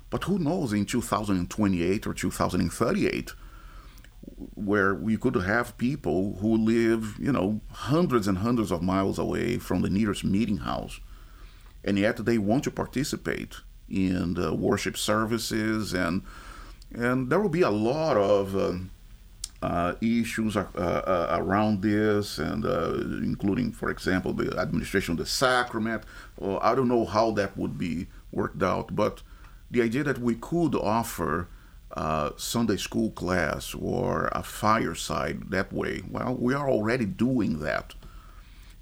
But 0.10 0.24
who 0.26 0.40
knows 0.40 0.72
in 0.72 0.86
2028 0.86 2.08
or 2.08 2.14
2038 2.14 3.34
where 4.56 4.96
we 4.96 5.18
could 5.18 5.36
have 5.36 5.78
people 5.78 6.38
who 6.42 6.56
live, 6.58 7.16
you 7.20 7.32
know, 7.32 7.62
hundreds 7.72 8.28
and 8.28 8.40
hundreds 8.40 8.72
of 8.72 8.82
miles 8.82 9.20
away 9.20 9.58
from 9.58 9.82
the 9.82 9.90
nearest 9.90 10.24
meeting 10.24 10.58
house, 10.58 11.00
and 11.84 12.00
yet 12.00 12.26
they 12.26 12.38
want 12.38 12.64
to 12.64 12.72
participate 12.72 13.56
in 13.90 14.34
the 14.34 14.54
worship 14.54 14.98
services, 14.98 15.94
and 15.94 16.24
and 16.92 17.30
there 17.30 17.40
will 17.40 17.50
be 17.50 17.62
a 17.62 17.70
lot 17.70 18.18
of 18.18 18.56
uh, 18.56 18.74
uh, 19.62 19.94
issues 20.02 20.56
uh, 20.56 20.68
uh, 20.76 21.38
around 21.40 21.82
this, 21.82 22.38
and 22.38 22.66
uh, 22.66 22.94
including, 23.24 23.72
for 23.72 23.90
example, 23.90 24.34
the 24.34 24.58
administration 24.60 25.14
of 25.14 25.18
the 25.18 25.26
sacrament. 25.26 26.04
I 26.62 26.76
don't 26.76 26.88
know 26.88 27.06
how 27.06 27.32
that 27.32 27.58
would 27.58 27.78
be 27.78 28.08
worked 28.32 28.62
out, 28.62 28.96
but 28.96 29.22
the 29.72 29.82
idea 29.82 30.04
that 30.04 30.20
we 30.20 30.36
could 30.36 30.76
offer 30.76 31.48
uh, 31.92 32.32
Sunday 32.36 32.78
school 32.78 33.12
class 33.12 33.74
or 33.74 34.30
a 34.34 34.44
fireside 34.44 35.50
that 35.52 35.72
way, 35.72 36.04
well, 36.10 36.36
we 36.36 36.54
are 36.54 36.70
already 36.70 37.06
doing 37.06 37.60
that. 37.60 37.94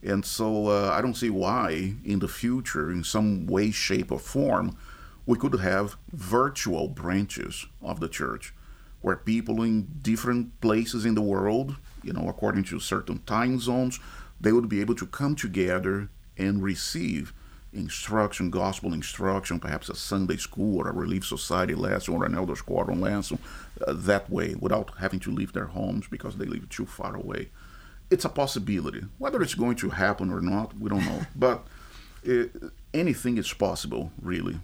And 0.01 0.25
so 0.25 0.67
uh, 0.67 0.89
I 0.91 1.01
don't 1.01 1.15
see 1.15 1.29
why 1.29 1.93
in 2.03 2.19
the 2.19 2.27
future, 2.27 2.91
in 2.91 3.03
some 3.03 3.45
way, 3.47 3.71
shape, 3.71 4.11
or 4.11 4.19
form, 4.19 4.75
we 5.25 5.37
could 5.37 5.59
have 5.59 5.95
virtual 6.11 6.89
branches 6.89 7.67
of 7.81 8.01
the 8.01 8.09
church 8.09 8.53
where 9.03 9.17
people 9.17 9.61
in 9.61 9.87
different 10.01 10.59
places 10.61 11.05
in 11.05 11.13
the 11.13 11.21
world, 11.21 11.75
you 12.03 12.13
know, 12.13 12.27
according 12.29 12.63
to 12.63 12.79
certain 12.79 13.19
time 13.25 13.59
zones, 13.59 13.99
they 14.39 14.51
would 14.51 14.69
be 14.69 14.81
able 14.81 14.95
to 14.95 15.05
come 15.05 15.35
together 15.35 16.09
and 16.37 16.63
receive 16.63 17.33
instruction, 17.73 18.49
gospel 18.49 18.93
instruction, 18.93 19.59
perhaps 19.59 19.89
a 19.89 19.95
Sunday 19.95 20.37
school 20.37 20.79
or 20.79 20.87
a 20.87 20.93
Relief 20.93 21.25
Society 21.25 21.75
lesson 21.75 22.13
or 22.13 22.25
an 22.25 22.33
Elders 22.33 22.61
Quorum 22.61 23.01
lesson, 23.01 23.39
uh, 23.85 23.93
that 23.93 24.29
way 24.29 24.55
without 24.55 24.91
having 24.99 25.19
to 25.19 25.31
leave 25.31 25.51
their 25.51 25.65
homes 25.65 26.07
because 26.07 26.37
they 26.37 26.45
live 26.45 26.69
too 26.69 26.85
far 26.85 27.15
away. 27.15 27.49
It's 28.09 28.25
a 28.25 28.29
possibility. 28.29 29.01
Whether 29.17 29.41
it's 29.41 29.55
going 29.55 29.75
to 29.77 29.89
happen 29.89 30.31
or 30.31 30.39
not, 30.39 30.77
we 30.79 30.89
don't 30.89 31.05
know. 31.05 31.25
but 31.35 31.65
it, 32.23 32.51
anything 32.93 33.37
is 33.37 33.51
possible, 33.51 34.11
really. 34.21 34.59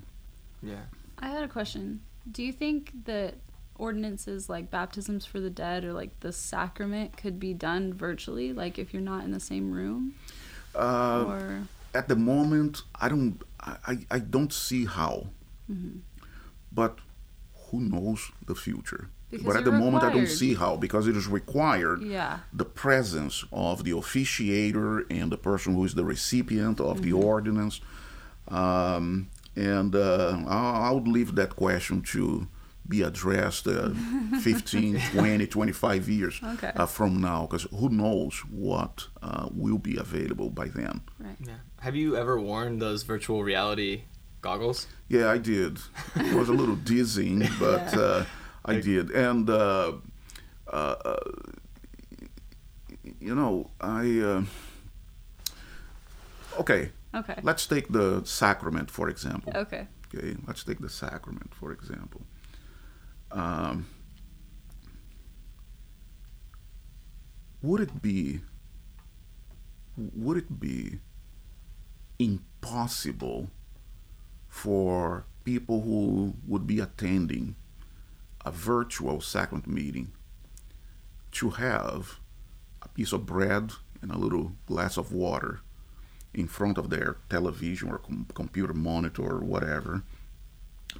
Yeah. 0.63 0.83
I 1.17 1.27
had 1.27 1.43
a 1.43 1.49
question. 1.49 1.99
Do 2.31 2.41
you 2.41 2.53
think 2.53 2.93
that 3.03 3.35
ordinances 3.79 4.49
like 4.49 4.69
baptisms 4.69 5.25
for 5.25 5.39
the 5.39 5.49
dead 5.49 5.83
or 5.83 5.93
like 5.93 6.19
the 6.19 6.31
sacrament 6.31 7.17
could 7.17 7.39
be 7.39 7.53
done 7.53 7.93
virtually, 7.93 8.53
like 8.53 8.77
if 8.77 8.93
you're 8.93 9.01
not 9.01 9.23
in 9.23 9.31
the 9.31 9.39
same 9.39 9.71
room? 9.71 10.13
Uh, 10.75 11.23
or 11.27 11.61
at 11.95 12.07
the 12.07 12.15
moment, 12.15 12.83
I 12.99 13.09
don't, 13.09 13.41
I, 13.59 13.97
I- 14.11 14.19
don't 14.19 14.53
see 14.53 14.85
how. 14.85 15.27
But 16.71 16.97
who 17.69 17.79
knows 17.79 18.31
the 18.45 18.55
future? 18.55 19.09
Because 19.31 19.45
but 19.45 19.55
at 19.57 19.63
the 19.65 19.71
you're 19.71 19.79
moment, 19.79 20.03
I 20.03 20.11
don't 20.11 20.27
see 20.27 20.55
how 20.55 20.75
because 20.75 21.07
it 21.07 21.15
is 21.15 21.27
required 21.27 22.01
yeah, 22.01 22.39
the 22.51 22.65
presence 22.65 23.45
of 23.51 23.83
the 23.83 23.91
officiator 23.91 25.05
and 25.11 25.31
the 25.31 25.37
person 25.37 25.75
who 25.75 25.85
is 25.85 25.93
the 25.93 26.03
recipient 26.03 26.79
of 26.79 27.03
the 27.03 27.13
ordinance. 27.13 27.79
Um, 28.47 29.29
and 29.55 29.95
uh, 29.95 30.39
I, 30.47 30.87
I 30.87 30.91
would 30.91 31.07
leave 31.07 31.35
that 31.35 31.55
question 31.55 32.01
to 32.13 32.47
be 32.89 33.01
addressed 33.03 33.67
uh, 33.67 33.89
15, 34.41 34.99
20, 35.11 35.47
25 35.47 36.09
years 36.09 36.41
Okay. 36.43 36.71
uh, 36.75 36.85
from 36.87 37.21
now 37.21 37.45
because 37.45 37.67
who 37.79 37.89
knows 37.89 38.39
what 38.49 39.07
uh, 39.21 39.47
will 39.53 39.77
be 39.77 39.95
available 39.97 40.49
by 40.49 40.67
then. 40.67 41.01
right. 41.19 41.35
Yeah. 41.47 41.53
Have 41.81 41.95
you 41.95 42.17
ever 42.17 42.39
worn 42.41 42.79
those 42.79 43.03
virtual 43.03 43.43
reality 43.43 44.01
goggles? 44.41 44.87
Yeah, 45.07 45.29
I 45.31 45.37
did. 45.37 45.79
It 46.15 46.33
was 46.35 46.49
a 46.49 46.53
little 46.53 46.75
dizzying, 46.93 47.47
but 47.59 47.93
uh, 47.93 48.25
I 48.65 48.81
did. 48.81 49.11
And, 49.11 49.49
uh, 49.49 49.93
uh, 50.67 50.95
uh, 51.05 51.15
you 53.21 53.35
know, 53.35 53.69
I. 53.79 54.19
Uh, 54.19 54.43
okay, 56.59 56.91
Okay. 57.13 57.35
let's 57.43 57.65
take 57.67 57.87
the 57.89 58.21
sacrament, 58.25 58.91
for 58.91 59.09
example. 59.09 59.51
Okay. 59.55 59.87
Okay, 60.13 60.35
let's 60.47 60.63
take 60.63 60.79
the 60.79 60.89
sacrament, 60.89 61.53
for 61.55 61.71
example. 61.71 62.21
Um, 63.31 63.85
would 67.61 67.81
it 67.81 68.01
be 68.01 68.41
would 69.97 70.37
it 70.37 70.59
be 70.59 70.99
impossible 72.17 73.49
for 74.47 75.25
people 75.43 75.81
who 75.81 76.33
would 76.47 76.65
be 76.65 76.79
attending 76.79 77.55
a 78.45 78.51
virtual 78.51 79.19
sacrament 79.19 79.67
meeting 79.67 80.11
to 81.31 81.51
have 81.51 82.19
a 82.81 82.87
piece 82.89 83.11
of 83.11 83.25
bread 83.25 83.71
and 84.01 84.11
a 84.11 84.17
little 84.17 84.53
glass 84.65 84.97
of 84.97 85.11
water 85.11 85.59
in 86.33 86.47
front 86.47 86.77
of 86.77 86.89
their 86.89 87.17
television 87.29 87.89
or 87.89 87.97
com- 87.97 88.27
computer 88.33 88.73
monitor 88.73 89.23
or 89.23 89.39
whatever. 89.39 90.03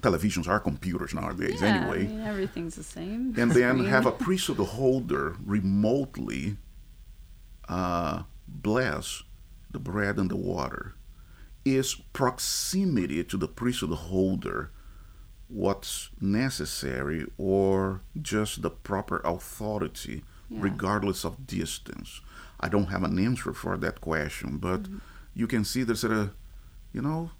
Televisions 0.01 0.48
are 0.48 0.60
computers 0.60 1.13
nowadays, 1.13 1.62
yeah, 1.62 1.68
anyway 1.68 2.06
I 2.06 2.08
mean, 2.08 2.22
everything's 2.22 2.75
the 2.75 2.84
same. 2.84 3.34
and 3.38 3.51
then 3.51 3.86
have 3.86 4.06
a 4.06 4.12
priesthood 4.12 4.58
holder 4.58 5.36
remotely 5.46 6.58
uh, 7.68 8.24
bless 8.48 9.24
the 9.72 9.79
bread 9.79 10.18
and 10.18 10.29
the 10.32 10.36
water. 10.36 10.96
Is 11.65 11.94
proximity 12.13 13.24
to 13.25 13.38
the 13.38 13.48
priesthood 13.48 13.91
holder 13.91 14.72
what's 15.48 16.10
necessary 16.22 17.25
or 17.38 18.01
just 18.22 18.62
the 18.62 18.70
proper 18.70 19.20
authority, 19.25 20.24
Yeah. 20.50 20.60
regardless 20.62 21.25
of 21.25 21.46
distance? 21.46 22.22
I 22.60 22.70
don't 22.70 22.88
have 22.88 23.03
an 23.03 23.20
answer 23.20 23.53
for 23.53 23.77
that 23.77 24.01
question, 24.01 24.58
but 24.58 24.88
you 25.34 25.48
can 25.48 25.63
see 25.63 25.84
there's 25.84 26.03
a, 26.03 26.32
you 26.94 27.01
know, 27.01 27.32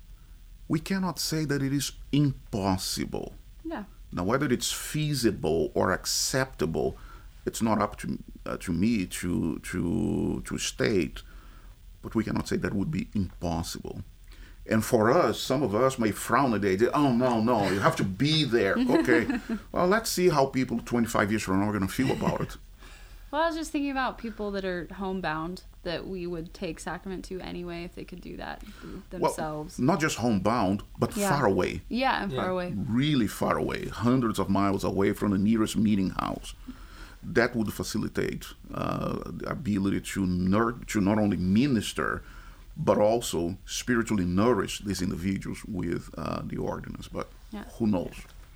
we 0.69 0.79
cannot 0.79 1.19
say 1.19 1.43
that 1.43 1.61
it 1.61 1.73
is 1.73 1.91
impossible. 2.13 3.33
Yeah. 3.65 3.83
Now, 4.13 4.23
whether 4.23 4.45
it's 4.45 4.71
feasible 4.71 5.71
or 5.73 5.91
acceptable, 5.91 6.97
it's 7.45 7.61
not 7.61 7.81
up 7.81 7.97
to 7.97 8.19
uh, 8.45 8.57
to 8.57 8.71
me 8.71 9.05
to 9.07 9.59
to 9.59 10.41
to 10.45 10.57
state. 10.57 11.23
But 12.01 12.15
we 12.15 12.23
cannot 12.23 12.47
say 12.47 12.55
that 12.57 12.73
would 12.73 12.91
be 12.91 13.09
impossible. 13.13 14.03
And 14.65 14.85
for 14.85 15.09
us, 15.11 15.39
some 15.39 15.63
of 15.63 15.73
us 15.73 15.97
may 15.97 16.11
frown 16.11 16.53
at 16.53 16.61
the 16.61 16.69
idea. 16.69 16.91
Oh 16.93 17.11
no, 17.11 17.41
no, 17.41 17.69
you 17.69 17.79
have 17.79 17.95
to 17.97 18.03
be 18.03 18.43
there. 18.43 18.77
Okay, 18.99 19.27
well, 19.71 19.88
let's 19.88 20.09
see 20.09 20.29
how 20.29 20.45
people 20.45 20.79
25 20.79 21.31
years 21.31 21.43
from 21.43 21.59
now 21.59 21.69
are 21.69 21.73
going 21.73 21.88
to 21.88 21.93
feel 21.93 22.11
about 22.11 22.41
it. 22.41 22.57
Well, 23.31 23.43
I 23.43 23.48
was 23.48 23.55
just 23.55 23.71
thinking 23.71 23.91
about 23.91 24.17
people 24.17 24.50
that 24.51 24.65
are 24.65 24.88
homebound 24.95 25.63
that 25.83 26.07
we 26.07 26.25
would 26.25 26.53
take 26.53 26.79
sacrament 26.79 27.24
to 27.25 27.39
anyway 27.41 27.83
if 27.83 27.93
they 27.95 28.03
could 28.03 28.21
do 28.21 28.38
that 28.38 28.63
themselves. 29.12 29.77
Well, 29.77 29.86
not 29.86 30.00
just 30.00 30.17
homebound, 30.17 30.81
but 30.98 31.15
Yeah. 31.15 31.29
far 31.29 31.45
away. 31.45 31.81
yeah, 31.89 32.24
and 32.24 32.33
far 32.33 32.50
away. 32.50 32.74
really 32.75 33.27
far 33.27 33.57
away, 33.57 33.88
hundreds 33.88 34.39
of 34.39 34.50
miles 34.50 34.83
away 34.83 35.13
from 35.13 35.31
the 35.31 35.38
nearest 35.38 35.77
meeting 35.77 36.09
house. 36.12 36.53
That 37.21 37.55
would 37.55 37.71
facilitate 37.74 38.48
uh, 38.74 39.19
the 39.25 39.50
ability 39.50 40.01
to, 40.01 40.25
nur- 40.25 40.79
to 40.88 41.00
not 41.01 41.17
only 41.19 41.38
minister, 41.38 42.24
but 42.77 42.98
also 42.98 43.57
spiritually 43.65 44.25
nourish 44.25 44.79
these 44.79 45.01
individuals 45.01 45.59
with 45.65 46.09
uh, 46.17 46.41
the 46.45 46.57
ordinance. 46.57 47.07
But 47.09 47.27
Yeah. 47.51 47.65
who 47.77 47.88
knows? 47.88 48.13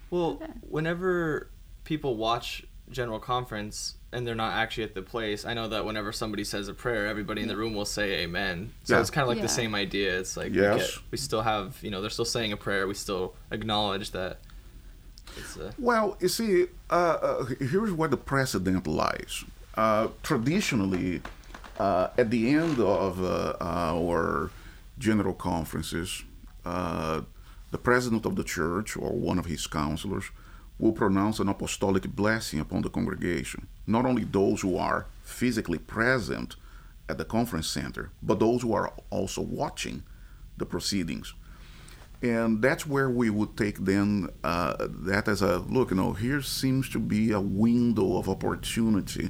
Well, 0.10 0.42
whenever 0.62 1.50
people 1.84 2.16
watch 2.16 2.64
General 2.94 3.20
Conference 3.20 3.96
and 4.12 4.26
they're 4.28 4.36
not 4.36 4.54
actually 4.54 4.84
at 4.84 4.94
the 4.94 5.02
place, 5.02 5.44
I 5.44 5.54
know 5.56 5.68
that 5.70 5.86
whenever 5.86 6.12
somebody 6.12 6.44
says 6.44 6.68
a 6.68 6.74
prayer, 6.74 7.08
everybody 7.08 7.42
in 7.42 7.48
the 7.48 7.58
room 7.58 7.74
will 7.74 7.86
say 7.86 8.22
Amen. 8.24 8.72
So 8.84 8.96
Yeah. 8.96 9.02
it's 9.02 9.10
kind 9.10 9.24
of 9.24 9.30
like 9.30 9.38
Yeah. 9.38 9.44
the 9.44 9.50
same 9.50 9.74
idea. 9.76 10.20
It's 10.20 10.38
like 10.38 10.52
we, 10.52 10.62
Yes. 10.62 10.92
get, 10.96 11.04
we 11.12 11.18
still 11.18 11.42
have, 11.42 11.78
you 11.82 11.90
know, 11.90 12.00
they're 12.02 12.10
still 12.12 12.24
saying 12.26 12.52
a 12.54 12.58
prayer. 12.58 12.88
We 12.88 12.94
still 12.94 13.34
acknowledge 13.52 14.12
that 14.12 14.40
it's 15.36 15.58
a. 15.58 15.74
Well, 15.80 16.16
you 16.22 16.28
see, 16.30 16.68
uh, 16.92 16.94
uh, 16.94 17.46
here's 17.60 17.92
where 17.92 18.10
the 18.10 18.18
precedent 18.18 18.86
lies. 18.86 19.44
Uh, 19.76 20.10
traditionally, 20.22 21.22
uh, 21.80 22.10
at 22.18 22.30
the 22.30 22.50
end 22.50 22.80
of 22.80 23.24
uh, 23.24 23.56
our 23.60 24.52
general 25.00 25.34
conferences, 25.34 26.24
uh, 26.66 27.22
the 27.72 27.78
president 27.80 28.28
of 28.28 28.36
the 28.36 28.44
church 28.44 28.96
or 28.96 29.12
one 29.14 29.40
of 29.40 29.46
his 29.46 29.66
counselors 29.66 30.26
will 30.84 30.92
pronounce 30.92 31.40
an 31.40 31.48
apostolic 31.48 32.04
blessing 32.14 32.60
upon 32.60 32.82
the 32.82 32.90
congregation. 32.90 33.68
Not 33.88 34.06
only 34.06 34.26
those 34.26 34.60
who 34.62 34.78
are 34.78 35.06
physically 35.24 35.78
present 35.78 36.58
at 37.08 37.18
the 37.18 37.24
conference 37.24 37.68
center, 37.68 38.12
but 38.22 38.40
those 38.40 38.62
who 38.62 38.74
are 38.74 38.92
also 39.10 39.42
watching 39.42 40.04
the 40.58 40.66
proceedings. 40.66 41.34
And 42.22 42.62
that's 42.62 42.86
where 42.86 43.10
we 43.10 43.30
would 43.30 43.56
take 43.56 43.80
then 43.80 44.30
uh, 44.44 44.88
that 44.90 45.30
as 45.30 45.42
a 45.42 45.60
look, 45.60 45.92
you 45.92 45.96
know, 45.96 46.12
here 46.12 46.42
seems 46.42 46.90
to 46.90 47.00
be 47.00 47.32
a 47.32 47.40
window 47.40 48.18
of 48.18 48.28
opportunity 48.28 49.30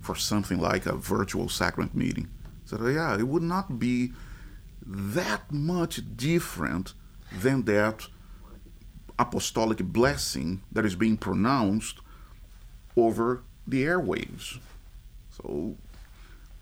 for 0.00 0.14
something 0.14 0.60
like 0.60 0.86
a 0.86 0.94
virtual 0.94 1.48
sacrament 1.48 1.96
meeting. 1.96 2.28
So, 2.66 2.86
yeah, 2.86 3.18
it 3.18 3.26
would 3.26 3.42
not 3.42 3.80
be 3.80 4.12
that 4.86 5.50
much 5.50 6.00
different 6.16 6.94
than 7.32 7.62
that 7.64 8.06
apostolic 9.18 9.78
blessing 9.78 10.62
that 10.72 10.84
is 10.84 10.94
being 10.94 11.16
pronounced 11.16 11.98
over 12.96 13.42
the 13.66 13.84
airwaves. 13.84 14.58
So, 15.36 15.76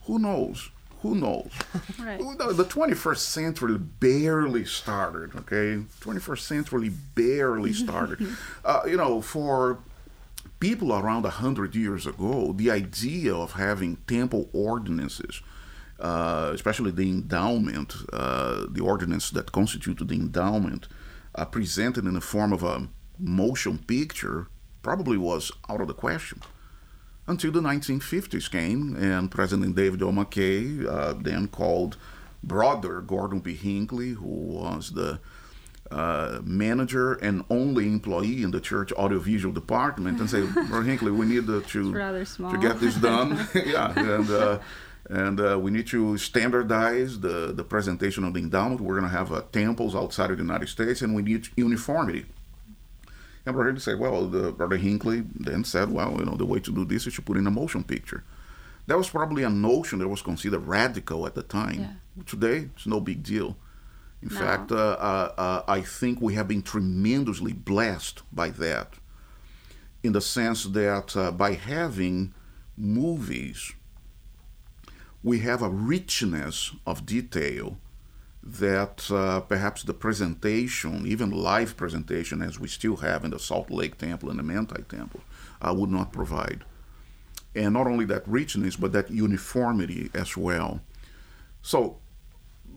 who 0.04 0.18
knows? 0.18 0.70
Who 1.02 1.14
knows? 1.16 1.50
Right. 1.98 2.18
The 2.18 2.64
21st 2.64 3.18
century 3.18 3.76
barely 3.78 4.64
started, 4.64 5.34
okay? 5.36 5.82
21st 6.00 6.38
century 6.40 6.90
barely 7.14 7.72
started. 7.84 8.26
uh, 8.64 8.82
you 8.86 8.96
know, 8.96 9.20
for 9.20 9.78
people 10.60 10.92
around 10.92 11.24
100 11.24 11.74
years 11.74 12.06
ago, 12.06 12.52
the 12.52 12.70
idea 12.70 13.34
of 13.34 13.52
having 13.52 13.96
temple 14.06 14.48
ordinances, 14.52 15.42
uh, 15.98 16.50
especially 16.54 16.90
the 16.92 17.08
endowment, 17.08 17.94
uh, 18.12 18.66
the 18.70 18.80
ordinance 18.80 19.30
that 19.30 19.50
constituted 19.52 20.08
the 20.08 20.14
endowment, 20.14 20.86
uh, 21.34 21.44
presented 21.44 22.04
in 22.04 22.14
the 22.14 22.20
form 22.20 22.52
of 22.52 22.62
a 22.62 22.88
motion 23.18 23.78
picture, 23.78 24.48
probably 24.82 25.16
was 25.16 25.52
out 25.68 25.80
of 25.80 25.88
the 25.88 25.94
question 25.94 26.40
until 27.26 27.52
the 27.52 27.60
1950s 27.60 28.50
came, 28.50 28.96
and 28.96 29.30
President 29.30 29.76
David 29.76 30.02
O. 30.02 30.10
McKay 30.10 30.86
uh, 30.86 31.14
then 31.14 31.48
called 31.48 31.96
brother 32.42 33.00
Gordon 33.00 33.38
B. 33.40 33.54
Hinckley, 33.54 34.10
who 34.10 34.26
was 34.26 34.92
the 34.92 35.20
uh, 35.90 36.40
manager 36.42 37.14
and 37.14 37.44
only 37.50 37.86
employee 37.86 38.42
in 38.42 38.50
the 38.50 38.60
church 38.60 38.92
audiovisual 38.94 39.52
department, 39.52 40.20
and 40.20 40.28
say, 40.28 40.42
"Brother 40.46 40.82
Hinckley, 40.82 41.12
we 41.12 41.26
need 41.26 41.48
uh, 41.48 41.60
to 41.68 41.92
to 41.92 42.58
get 42.60 42.80
this 42.80 42.96
done. 42.96 43.48
yeah, 43.66 43.92
and 43.96 44.30
uh, 44.30 44.58
and 45.20 45.36
uh, 45.40 45.58
we 45.64 45.70
need 45.70 45.86
to 45.88 46.16
standardize 46.18 47.20
the 47.26 47.52
the 47.58 47.64
presentation 47.74 48.24
of 48.24 48.32
the 48.34 48.40
endowment. 48.40 48.80
We're 48.80 48.98
going 49.00 49.10
to 49.12 49.18
have 49.18 49.30
uh, 49.32 49.42
temples 49.52 49.94
outside 49.94 50.30
of 50.32 50.38
the 50.38 50.44
United 50.50 50.68
States, 50.68 51.02
and 51.02 51.14
we 51.14 51.22
need 51.22 51.48
uniformity." 51.56 52.24
And 53.44 53.54
Brother 53.54 53.70
Hinckley 53.70 53.82
said, 53.82 53.98
well, 53.98 54.26
the, 54.28 54.52
Brother 54.52 54.76
Hinckley 54.76 55.24
then 55.34 55.64
said, 55.64 55.90
well, 55.90 56.14
you 56.18 56.24
know, 56.24 56.36
the 56.36 56.46
way 56.46 56.60
to 56.60 56.72
do 56.72 56.84
this 56.84 57.08
is 57.08 57.14
to 57.16 57.22
put 57.22 57.36
in 57.36 57.46
a 57.48 57.50
motion 57.50 57.82
picture. 57.82 58.22
That 58.86 58.96
was 58.96 59.10
probably 59.10 59.42
a 59.42 59.50
notion 59.50 59.98
that 59.98 60.06
was 60.08 60.22
considered 60.22 60.60
radical 60.60 61.26
at 61.26 61.34
the 61.34 61.42
time. 61.42 61.80
Yeah. 61.80 62.22
Today, 62.24 62.68
it's 62.76 62.86
no 62.86 63.00
big 63.00 63.24
deal. 63.24 63.56
In 64.22 64.28
No. 64.28 64.38
fact, 64.38 64.70
uh, 64.70 64.76
uh, 64.76 65.32
uh, 65.36 65.62
I 65.66 65.80
think 65.80 66.20
we 66.20 66.34
have 66.34 66.46
been 66.46 66.62
tremendously 66.62 67.52
blessed 67.52 68.22
by 68.32 68.50
that, 68.50 68.88
in 70.04 70.12
the 70.12 70.20
sense 70.20 70.62
that 70.64 71.16
uh, 71.16 71.32
by 71.32 71.54
having 71.54 72.34
movies, 72.76 73.72
we 75.22 75.40
have 75.40 75.62
a 75.62 75.68
richness 75.68 76.72
of 76.86 77.06
detail 77.06 77.78
that 78.42 79.08
uh, 79.10 79.40
perhaps 79.40 79.84
the 79.84 79.94
presentation, 79.94 81.06
even 81.06 81.30
live 81.30 81.76
presentation, 81.76 82.42
as 82.42 82.58
we 82.58 82.66
still 82.66 82.96
have 82.96 83.24
in 83.24 83.30
the 83.30 83.38
Salt 83.38 83.70
Lake 83.70 83.98
Temple 83.98 84.30
and 84.30 84.38
the 84.38 84.42
Manti 84.42 84.82
Temple, 84.82 85.20
uh, 85.60 85.72
would 85.72 85.90
not 85.90 86.12
provide. 86.12 86.64
And 87.54 87.74
not 87.74 87.86
only 87.86 88.04
that 88.06 88.26
richness, 88.26 88.74
but 88.74 88.92
that 88.92 89.10
uniformity 89.10 90.10
as 90.12 90.36
well. 90.36 90.80
So, 91.60 91.98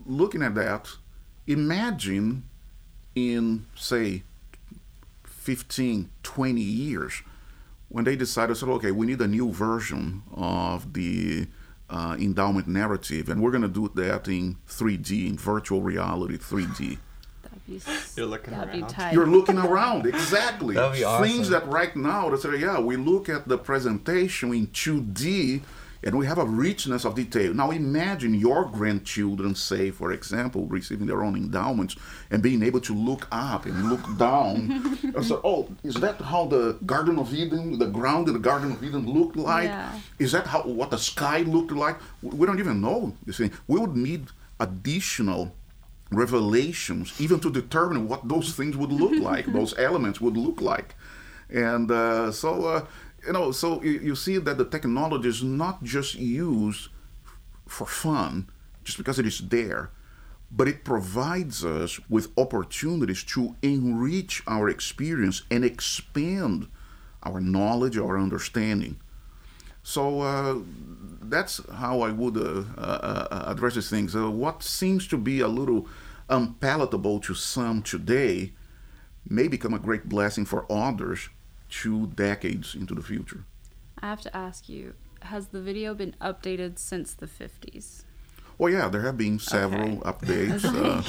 looking 0.04 0.42
at 0.42 0.54
that, 0.54 0.88
imagine 1.48 2.44
in, 3.16 3.66
say, 3.74 4.22
15, 5.24 6.10
20 6.22 6.60
years, 6.60 7.22
when 7.88 8.04
they 8.04 8.14
decided, 8.14 8.56
said, 8.56 8.68
okay, 8.68 8.92
we 8.92 9.06
need 9.06 9.20
a 9.20 9.26
new 9.26 9.52
version 9.52 10.22
of 10.32 10.92
the 10.92 11.48
uh, 11.88 12.16
endowment 12.18 12.66
narrative, 12.66 13.28
and 13.28 13.42
we're 13.42 13.50
going 13.50 13.62
to 13.62 13.68
do 13.68 13.90
that 13.94 14.28
in 14.28 14.56
3D, 14.68 15.28
in 15.28 15.36
virtual 15.36 15.82
reality 15.82 16.36
3D. 16.36 16.98
Be, 17.66 17.80
You're 18.16 18.26
looking 18.26 18.54
around. 18.54 18.94
You're 19.12 19.26
looking 19.26 19.58
around, 19.58 20.06
exactly. 20.06 20.76
That'd 20.76 21.00
be 21.00 21.28
Things 21.28 21.48
that 21.48 21.66
right 21.66 21.94
now, 21.96 22.30
they 22.30 22.36
say, 22.36 22.58
yeah, 22.58 22.78
we 22.78 22.96
look 22.96 23.28
at 23.28 23.48
the 23.48 23.58
presentation 23.58 24.52
in 24.54 24.68
2D 24.68 25.62
and 26.06 26.16
we 26.16 26.24
have 26.24 26.38
a 26.38 26.44
richness 26.44 27.04
of 27.04 27.16
detail. 27.16 27.52
Now 27.52 27.72
imagine 27.72 28.32
your 28.32 28.64
grandchildren, 28.66 29.56
say, 29.56 29.90
for 29.90 30.12
example, 30.12 30.64
receiving 30.66 31.08
their 31.08 31.24
own 31.24 31.34
endowments 31.34 31.96
and 32.30 32.40
being 32.40 32.62
able 32.62 32.80
to 32.82 32.94
look 32.94 33.26
up 33.32 33.66
and 33.66 33.90
look 33.90 34.16
down 34.16 34.98
and 35.02 35.26
say, 35.26 35.34
oh, 35.42 35.68
is 35.82 35.96
that 35.96 36.20
how 36.20 36.46
the 36.46 36.78
Garden 36.86 37.18
of 37.18 37.34
Eden, 37.34 37.80
the 37.80 37.86
ground 37.88 38.28
in 38.28 38.34
the 38.34 38.40
Garden 38.40 38.70
of 38.70 38.84
Eden 38.84 39.04
looked 39.12 39.34
like? 39.36 39.64
Yeah. 39.64 39.98
Is 40.20 40.30
that 40.30 40.46
how 40.46 40.62
what 40.62 40.90
the 40.90 40.98
sky 40.98 41.40
looked 41.40 41.72
like? 41.72 41.96
We 42.22 42.46
don't 42.46 42.60
even 42.60 42.80
know. 42.80 43.12
We 43.66 43.80
would 43.80 43.96
need 43.96 44.28
additional 44.60 45.56
revelations 46.12 47.20
even 47.20 47.40
to 47.40 47.50
determine 47.50 48.06
what 48.06 48.28
those 48.28 48.54
things 48.54 48.76
would 48.76 48.92
look 48.92 49.20
like, 49.20 49.46
those 49.52 49.76
elements 49.76 50.20
would 50.20 50.36
look 50.36 50.60
like. 50.60 50.94
And 51.50 51.90
uh, 51.90 52.30
so, 52.30 52.66
uh, 52.66 52.86
you 53.26 53.32
know, 53.32 53.52
so 53.52 53.82
you, 53.82 53.92
you 53.92 54.14
see 54.14 54.38
that 54.38 54.58
the 54.58 54.64
technology 54.64 55.28
is 55.28 55.42
not 55.42 55.82
just 55.82 56.14
used 56.14 56.88
for 57.66 57.86
fun, 57.86 58.48
just 58.84 58.98
because 58.98 59.18
it 59.18 59.26
is 59.26 59.40
there, 59.48 59.90
but 60.50 60.68
it 60.68 60.84
provides 60.84 61.64
us 61.64 61.98
with 62.08 62.32
opportunities 62.38 63.24
to 63.24 63.56
enrich 63.62 64.42
our 64.46 64.68
experience 64.68 65.42
and 65.50 65.64
expand 65.64 66.68
our 67.22 67.40
knowledge, 67.40 67.98
our 67.98 68.18
understanding. 68.18 69.00
So 69.82 70.20
uh, 70.20 70.58
that's 71.22 71.60
how 71.72 72.00
I 72.00 72.12
would 72.12 72.36
uh, 72.36 72.64
uh, 72.80 73.44
address 73.48 73.74
these 73.74 73.90
things. 73.90 74.14
Uh, 74.14 74.30
what 74.30 74.62
seems 74.62 75.06
to 75.08 75.16
be 75.16 75.40
a 75.40 75.48
little 75.48 75.88
unpalatable 76.28 77.20
to 77.20 77.34
some 77.34 77.82
today 77.82 78.52
may 79.28 79.48
become 79.48 79.74
a 79.74 79.78
great 79.78 80.08
blessing 80.08 80.44
for 80.44 80.70
others 80.70 81.28
two 81.68 82.08
decades 82.08 82.74
into 82.74 82.94
the 82.94 83.02
future. 83.02 83.44
I 84.00 84.06
have 84.06 84.20
to 84.22 84.36
ask 84.36 84.68
you, 84.68 84.94
has 85.22 85.48
the 85.48 85.60
video 85.60 85.94
been 85.94 86.14
updated 86.20 86.78
since 86.78 87.14
the 87.14 87.26
50s? 87.26 88.04
Well, 88.58 88.72
yeah, 88.72 88.88
there 88.88 89.02
have 89.02 89.18
been 89.18 89.38
several 89.38 89.98
updates. 89.98 90.64
Uh, 90.76 91.02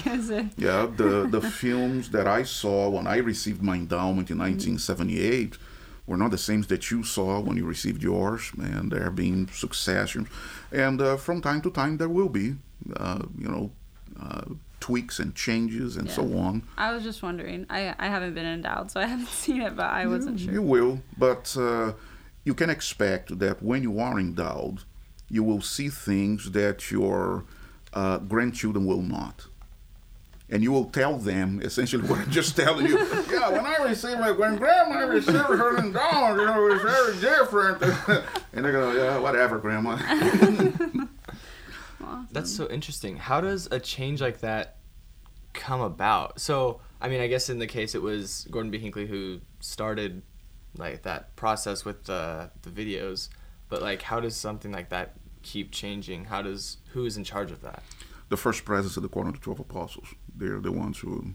yeah, 0.57 0.85
the, 0.85 1.27
the 1.29 1.41
films 1.41 2.09
that 2.11 2.27
I 2.27 2.43
saw 2.43 2.89
when 2.89 3.07
I 3.07 3.17
received 3.17 3.61
my 3.61 3.75
endowment 3.75 4.29
in 4.29 4.37
1978 4.37 5.57
were 6.05 6.17
not 6.17 6.31
the 6.31 6.37
same 6.37 6.61
that 6.63 6.89
you 6.89 7.03
saw 7.03 7.39
when 7.39 7.57
you 7.57 7.65
received 7.65 8.01
yours, 8.01 8.51
and 8.57 8.91
there 8.91 9.03
have 9.03 9.15
been 9.15 9.49
successions. 9.51 10.27
And 10.71 11.01
uh, 11.01 11.17
from 11.17 11.41
time 11.41 11.61
to 11.61 11.71
time, 11.71 11.97
there 11.97 12.09
will 12.09 12.29
be, 12.29 12.55
uh, 12.95 13.23
you 13.37 13.47
know, 13.47 13.71
uh, 14.19 14.45
tweaks 14.79 15.19
and 15.19 15.33
changes 15.35 15.97
and 15.97 16.09
so 16.09 16.37
on. 16.37 16.63
I 16.77 16.93
was 16.93 17.03
just 17.03 17.23
wondering. 17.23 17.65
I, 17.69 17.95
I 17.97 18.07
haven't 18.07 18.33
been 18.33 18.45
endowed, 18.45 18.91
so 18.91 18.99
I 18.99 19.05
haven't 19.05 19.27
seen 19.43 19.61
it, 19.61 19.75
but 19.75 19.87
I 19.87 20.05
wasn't 20.07 20.39
You 20.39 20.45
sure. 20.45 20.53
You 20.53 20.61
will, 20.61 21.01
but 21.17 21.55
uh, 21.57 21.93
you 22.43 22.53
can 22.53 22.69
expect 22.69 23.39
that 23.39 23.61
when 23.61 23.83
you 23.83 23.99
are 23.99 24.19
endowed, 24.19 24.83
you 25.29 25.43
will 25.43 25.61
see 25.61 25.89
things 25.89 26.51
that 26.51 26.91
your 26.91 27.43
uh, 27.93 28.19
grandchildren 28.19 28.85
will 28.85 29.01
not. 29.01 29.47
And 30.49 30.63
you 30.63 30.71
will 30.71 30.85
tell 30.85 31.17
them 31.17 31.59
essentially 31.61 32.07
what 32.07 32.19
I'm 32.19 32.31
just 32.31 32.55
telling 32.55 32.85
you. 32.85 32.97
yeah, 33.29 33.49
when 33.49 33.65
I 33.65 33.83
received 33.83 34.21
my 34.21 34.31
when 34.31 34.55
grandma 34.55 34.99
received 34.99 35.35
her 35.35 35.77
endowment, 35.77 36.39
you 36.39 36.45
know, 36.45 36.67
it 36.67 36.73
was 36.73 36.81
very 36.83 37.15
different. 37.19 37.81
and 38.53 38.63
they're 38.63 38.71
going, 38.71 38.95
yeah, 38.95 39.17
whatever, 39.17 39.57
grandma. 39.57 39.97
That's 42.31 42.51
so 42.51 42.67
interesting. 42.69 43.17
How 43.17 43.41
does 43.41 43.67
a 43.71 43.79
change 43.79 44.21
like 44.21 44.39
that 44.41 44.77
come 45.53 45.81
about? 45.81 46.39
So, 46.39 46.81
I 47.01 47.10
mean, 47.10 47.21
I 47.21 47.27
guess 47.27 47.49
in 47.49 47.60
the 47.60 47.67
case 47.67 47.95
it 47.95 48.01
was 48.01 48.47
Gordon 48.51 48.71
B. 48.71 48.77
Hinckley 48.77 49.07
who 49.07 49.41
started 49.60 50.21
like 50.77 51.03
that 51.03 51.36
process 51.36 51.86
with 51.86 52.03
the 52.03 52.51
the 52.62 52.69
videos, 52.69 53.29
but 53.69 53.81
like 53.81 54.01
how 54.01 54.19
does 54.19 54.36
something 54.36 54.71
like 54.71 54.89
that 54.89 55.15
keep 55.41 55.71
changing? 55.71 56.25
How 56.25 56.41
does 56.41 56.77
who 56.91 57.05
is 57.05 57.17
in 57.17 57.23
charge 57.23 57.51
of 57.51 57.62
that? 57.62 57.83
the 58.29 58.38
first 58.38 58.65
presidency 58.65 58.99
of 58.99 59.03
the 59.03 59.10
Quorum 59.10 59.29
of 59.29 59.36
the 59.36 59.39
Twelve 59.39 59.60
Apostles. 59.60 60.13
They're 60.36 60.60
the 60.60 60.71
ones 60.71 60.99
who 60.99 61.33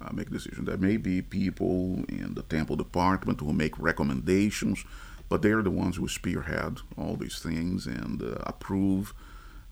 uh, 0.00 0.12
make 0.12 0.30
decisions. 0.30 0.66
There 0.66 0.76
may 0.76 0.96
be 0.96 1.22
people 1.22 2.04
in 2.08 2.34
the 2.34 2.42
temple 2.42 2.76
department 2.76 3.40
who 3.40 3.52
make 3.52 3.78
recommendations, 3.78 4.84
but 5.28 5.42
they're 5.42 5.62
the 5.62 5.70
ones 5.70 5.96
who 5.96 6.08
spearhead 6.08 6.78
all 6.98 7.16
these 7.16 7.38
things 7.38 7.86
and 7.86 8.22
uh, 8.22 8.36
approve. 8.40 9.14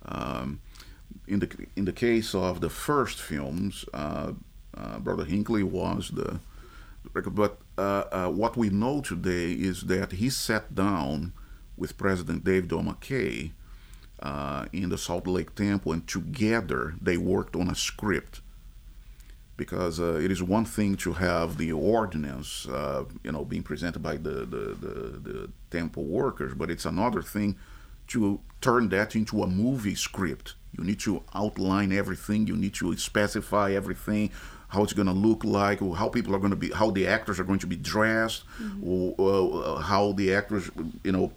Um, 0.07 0.61
in 1.27 1.39
the 1.39 1.49
in 1.77 1.85
the 1.85 1.93
case 1.93 2.35
of 2.35 2.61
the 2.61 2.71
first 2.71 3.21
films, 3.21 3.85
uh, 3.95 4.33
uh, 4.77 4.99
Brother 4.99 5.25
Hinckley 5.25 5.63
was 5.63 6.11
the 6.11 6.41
record. 7.13 7.35
but 7.35 7.59
uh, 7.79 8.05
uh, 8.13 8.29
what 8.29 8.57
we 8.57 8.71
know 8.71 9.01
today 9.01 9.53
is 9.53 9.83
that 9.83 10.13
he 10.13 10.31
sat 10.31 10.75
down 10.75 11.33
with 11.77 11.97
President 11.97 12.45
David 12.45 12.73
O. 12.73 12.81
McKay 12.81 13.53
uh, 14.21 14.67
in 14.73 14.89
the 14.89 14.99
Salt 14.99 15.27
Lake 15.27 15.55
Temple, 15.55 15.93
and 15.93 16.07
together 16.07 16.95
they 17.01 17.17
worked 17.17 17.57
on 17.57 17.69
a 17.69 17.75
script. 17.75 18.41
Because 19.57 20.01
uh, 20.01 20.15
it 20.15 20.33
is 20.33 20.43
one 20.43 20.65
thing 20.65 20.97
to 20.97 21.13
have 21.13 21.57
the 21.57 21.71
ordinance, 21.73 22.67
you 23.23 23.31
know, 23.31 23.45
being 23.45 23.63
presented 23.63 24.03
by 24.03 24.17
the, 24.17 24.47
the, 24.47 24.77
the, 24.81 25.21
the 25.23 25.51
temple 25.71 26.05
workers, 26.05 26.55
but 26.55 26.71
it's 26.71 26.87
another 26.87 27.23
thing 27.23 27.57
to 28.13 28.41
turn 28.61 28.89
that 28.91 29.15
into 29.15 29.43
a 29.43 29.47
movie 29.47 29.95
script. 29.95 30.55
You 30.77 30.85
need 30.85 31.01
to 31.01 31.23
outline 31.35 31.93
everything. 31.93 32.47
You 32.47 32.57
need 32.57 32.75
to 32.75 32.97
specify 32.97 33.73
everything 33.73 34.31
how 34.73 34.83
it's 34.83 34.95
going 34.95 35.07
to 35.07 35.13
look 35.13 35.45
like, 35.45 35.83
or 35.83 35.95
how 35.95 36.09
people 36.09 36.35
are 36.35 36.39
going 36.39 36.51
to 36.51 36.57
be, 36.57 36.71
how 36.71 36.91
the 36.91 37.07
actors 37.07 37.39
are 37.39 37.45
going 37.45 37.59
to 37.59 37.67
be 37.67 37.77
dressed, 37.77 38.45
mm-hmm. 38.59 38.89
or, 38.89 39.15
or, 39.19 39.83
how 39.83 40.13
the 40.13 40.35
actors, 40.35 40.71
you 41.05 41.13
know, 41.13 41.31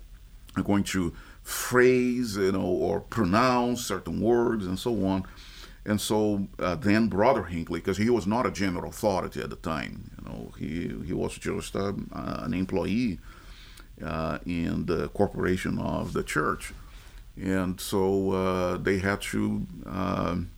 are 0.56 0.64
going 0.64 0.86
to 0.86 1.14
phrase, 1.44 2.38
you 2.38 2.54
know, 2.54 2.62
or 2.62 3.02
pronounce 3.02 3.86
certain 3.86 4.22
words 4.22 4.66
and 4.66 4.80
so 4.80 5.06
on. 5.06 5.26
And 5.86 6.00
so 6.00 6.48
uh, 6.60 6.76
then 6.76 7.08
Brother 7.08 7.44
Hinckley, 7.44 7.82
because 7.82 7.98
he 7.98 8.10
was 8.10 8.26
not 8.26 8.46
a 8.46 8.52
general 8.52 8.90
authority 8.90 9.42
at 9.42 9.50
the 9.50 9.58
time, 9.58 10.12
you 10.18 10.30
know, 10.30 10.52
he 10.58 11.06
he 11.06 11.14
was 11.14 11.38
just 11.38 11.76
uh, 11.76 11.92
an 12.14 12.54
employee 12.54 13.20
uh, 14.04 14.40
in 14.46 14.86
the 14.86 15.10
corporation 15.10 15.80
of 15.80 16.14
the 16.14 16.24
church, 16.24 16.74
and 17.36 17.80
so 17.80 18.32
uh, 18.32 18.78
they 18.78 19.00
had 19.00 19.22
to 19.22 19.66
um, 19.86 20.52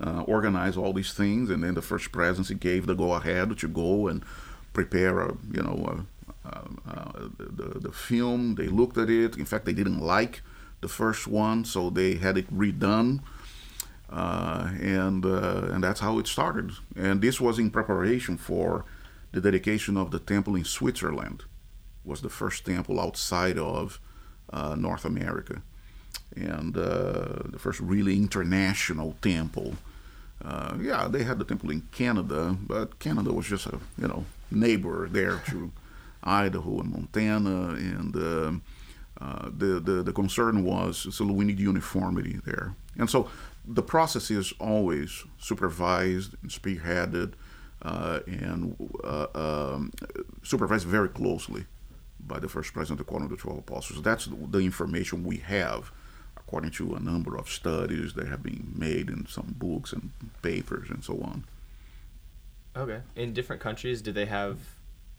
uh, 0.00 0.22
organize 0.22 0.76
all 0.76 0.92
these 0.92 1.12
things, 1.12 1.50
and 1.50 1.62
then 1.62 1.74
the 1.74 1.82
first 1.82 2.12
presidency 2.12 2.54
gave 2.54 2.86
the 2.86 2.94
go-ahead 2.94 3.56
to 3.58 3.68
go 3.68 4.08
and 4.08 4.24
prepare, 4.72 5.20
a, 5.20 5.36
you 5.52 5.62
know, 5.62 6.04
a, 6.44 6.48
a, 6.48 7.30
the 7.38 7.78
the 7.80 7.92
film. 7.92 8.56
They 8.56 8.68
looked 8.68 8.98
at 8.98 9.10
it. 9.10 9.36
In 9.36 9.44
fact, 9.44 9.64
they 9.64 9.72
didn't 9.72 10.00
like 10.00 10.42
the 10.80 10.88
first 10.88 11.26
one, 11.26 11.64
so 11.64 11.90
they 11.90 12.14
had 12.14 12.36
it 12.38 12.52
redone. 12.54 13.20
Uh, 14.08 14.70
and 14.80 15.24
uh, 15.26 15.68
and 15.72 15.82
that's 15.82 16.00
how 16.00 16.18
it 16.18 16.26
started. 16.28 16.70
And 16.94 17.20
this 17.20 17.40
was 17.40 17.58
in 17.58 17.70
preparation 17.70 18.36
for 18.36 18.84
the 19.32 19.40
dedication 19.40 19.96
of 19.96 20.10
the 20.10 20.20
temple 20.20 20.54
in 20.54 20.64
Switzerland. 20.64 21.42
Was 22.06 22.22
the 22.22 22.30
first 22.30 22.64
temple 22.64 23.00
outside 23.00 23.58
of 23.58 24.00
uh, 24.50 24.76
North 24.76 25.04
America, 25.04 25.60
and 26.36 26.76
uh, 26.76 27.42
the 27.46 27.58
first 27.58 27.80
really 27.80 28.16
international 28.16 29.16
temple. 29.20 29.74
Uh, 30.44 30.76
yeah, 30.80 31.08
they 31.08 31.24
had 31.24 31.38
the 31.38 31.44
temple 31.44 31.70
in 31.70 31.80
Canada, 31.92 32.56
but 32.60 32.98
Canada 32.98 33.32
was 33.32 33.46
just 33.46 33.66
a 33.66 33.78
you 33.98 34.06
know 34.06 34.24
neighbor 34.50 35.08
there 35.10 35.42
to 35.48 35.72
Idaho 36.22 36.80
and 36.80 36.92
Montana, 36.92 37.70
and 37.70 38.16
uh, 38.16 38.52
uh, 39.20 39.48
the, 39.56 39.80
the 39.80 40.02
the 40.02 40.12
concern 40.12 40.64
was 40.64 41.12
so 41.14 41.24
we 41.24 41.44
need 41.44 41.58
uniformity 41.58 42.38
there, 42.44 42.74
and 42.96 43.10
so 43.10 43.28
the 43.66 43.82
process 43.82 44.30
is 44.30 44.52
always 44.60 45.24
supervised 45.38 46.34
and 46.42 46.50
spearheaded 46.52 47.32
uh, 47.82 48.20
and 48.26 48.76
uh, 49.02 49.26
um, 49.34 49.90
supervised 50.44 50.86
very 50.86 51.08
closely 51.08 51.66
by 52.20 52.38
the 52.38 52.48
first 52.48 52.72
president 52.72 53.00
according 53.00 53.28
to 53.28 53.36
the 53.36 53.40
twelve 53.40 53.58
apostles. 53.58 54.02
That's 54.02 54.26
the 54.26 54.58
information 54.58 55.24
we 55.24 55.38
have 55.38 55.92
according 56.36 56.70
to 56.70 56.94
a 56.94 57.00
number 57.00 57.36
of 57.36 57.48
studies 57.48 58.14
that 58.14 58.28
have 58.28 58.42
been 58.42 58.72
made 58.76 59.08
in 59.10 59.26
some 59.26 59.54
books 59.58 59.92
and 59.92 60.12
papers 60.42 60.88
and 60.90 61.02
so 61.02 61.20
on. 61.20 61.44
Okay. 62.76 63.00
In 63.16 63.32
different 63.32 63.60
countries, 63.60 64.02
do 64.02 64.12
they 64.12 64.26
have? 64.26 64.58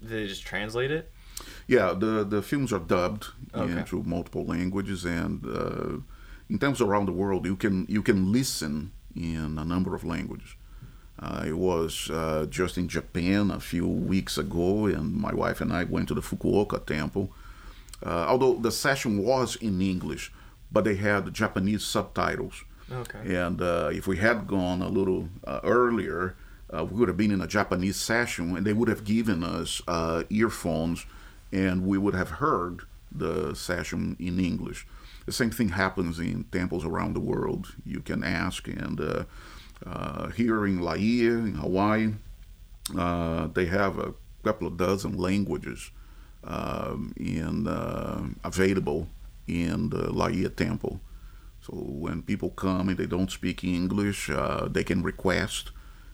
Do 0.02 0.10
they 0.10 0.28
just 0.28 0.46
translate 0.46 0.92
it? 0.92 1.12
Yeah, 1.68 1.94
the 1.94 2.24
the 2.24 2.42
films 2.42 2.72
are 2.72 2.80
dubbed 2.80 3.28
okay. 3.54 3.80
into 3.80 4.04
multiple 4.04 4.46
languages, 4.46 5.06
and 5.06 5.46
uh, 5.46 5.98
in 6.50 6.60
terms 6.60 6.82
around 6.82 7.08
the 7.08 7.12
world, 7.12 7.46
you 7.46 7.56
can 7.56 7.86
you 7.90 8.02
can 8.02 8.32
listen 8.32 8.92
in 9.16 9.58
a 9.58 9.66
number 9.66 9.96
of 9.96 10.04
languages. 10.04 10.56
Uh, 11.22 11.46
I 11.46 11.52
was 11.52 12.10
uh, 12.12 12.46
just 12.50 12.78
in 12.78 12.88
Japan 12.88 13.52
a 13.52 13.60
few 13.60 13.88
weeks 13.88 14.38
ago, 14.38 14.86
and 14.86 15.14
my 15.14 15.34
wife 15.34 15.62
and 15.62 15.74
I 15.74 15.84
went 15.84 16.08
to 16.10 16.14
the 16.14 16.22
Fukuoka 16.22 16.86
temple. 16.86 17.32
Uh, 18.06 18.26
although 18.30 18.54
the 18.54 18.72
session 18.72 19.24
was 19.24 19.56
in 19.56 19.82
English, 19.82 20.32
but 20.72 20.84
they 20.84 20.96
had 20.96 21.34
Japanese 21.34 21.84
subtitles. 21.84 22.64
Okay. 22.92 23.36
And 23.36 23.62
uh, 23.62 23.90
if 23.92 24.08
we 24.08 24.18
had 24.18 24.48
gone 24.48 24.82
a 24.82 24.88
little 24.88 25.30
uh, 25.46 25.60
earlier, 25.64 26.36
uh, 26.72 26.86
we 26.86 27.00
would 27.00 27.08
have 27.08 27.18
been 27.18 27.32
in 27.32 27.42
a 27.42 27.48
Japanese 27.48 27.98
session, 27.98 28.56
and 28.56 28.66
they 28.66 28.74
would 28.74 28.88
have 28.88 29.04
given 29.04 29.44
us 29.44 29.82
uh, 29.88 30.24
earphones, 30.30 31.06
and 31.52 31.86
we 31.88 31.98
would 31.98 32.14
have 32.14 32.30
heard 32.30 32.82
the 33.12 33.56
session 33.56 34.16
in 34.20 34.40
English. 34.40 34.86
The 35.26 35.32
same 35.32 35.50
thing 35.50 35.70
happens 35.70 36.20
in 36.20 36.46
temples 36.52 36.86
around 36.86 37.14
the 37.14 37.20
world. 37.20 37.74
You 37.86 38.02
can 38.02 38.24
ask, 38.24 38.68
and 38.68 39.26
uh, 39.88 40.28
uh, 40.28 40.30
here 40.30 40.66
in 40.66 40.80
Laie, 40.82 41.28
in 41.28 41.56
Hawaii, 41.56 42.14
they 43.54 43.66
have 43.66 43.98
a 44.00 44.14
couple 44.44 44.68
of 44.68 44.78
dozen 44.78 45.18
languages 45.18 45.92
um, 46.44 47.14
in 47.18 47.68
available 48.44 49.08
in 49.48 49.90
the 49.90 50.12
Laie 50.12 50.50
Temple. 50.50 51.00
So 51.62 51.74
when 51.74 52.22
people 52.22 52.50
come 52.52 52.90
and 52.90 52.98
they 52.98 53.08
don't 53.08 53.32
speak 53.32 53.64
English, 53.64 54.30
uh, 54.30 54.68
they 54.70 54.84
can 54.84 55.04
request, 55.04 55.72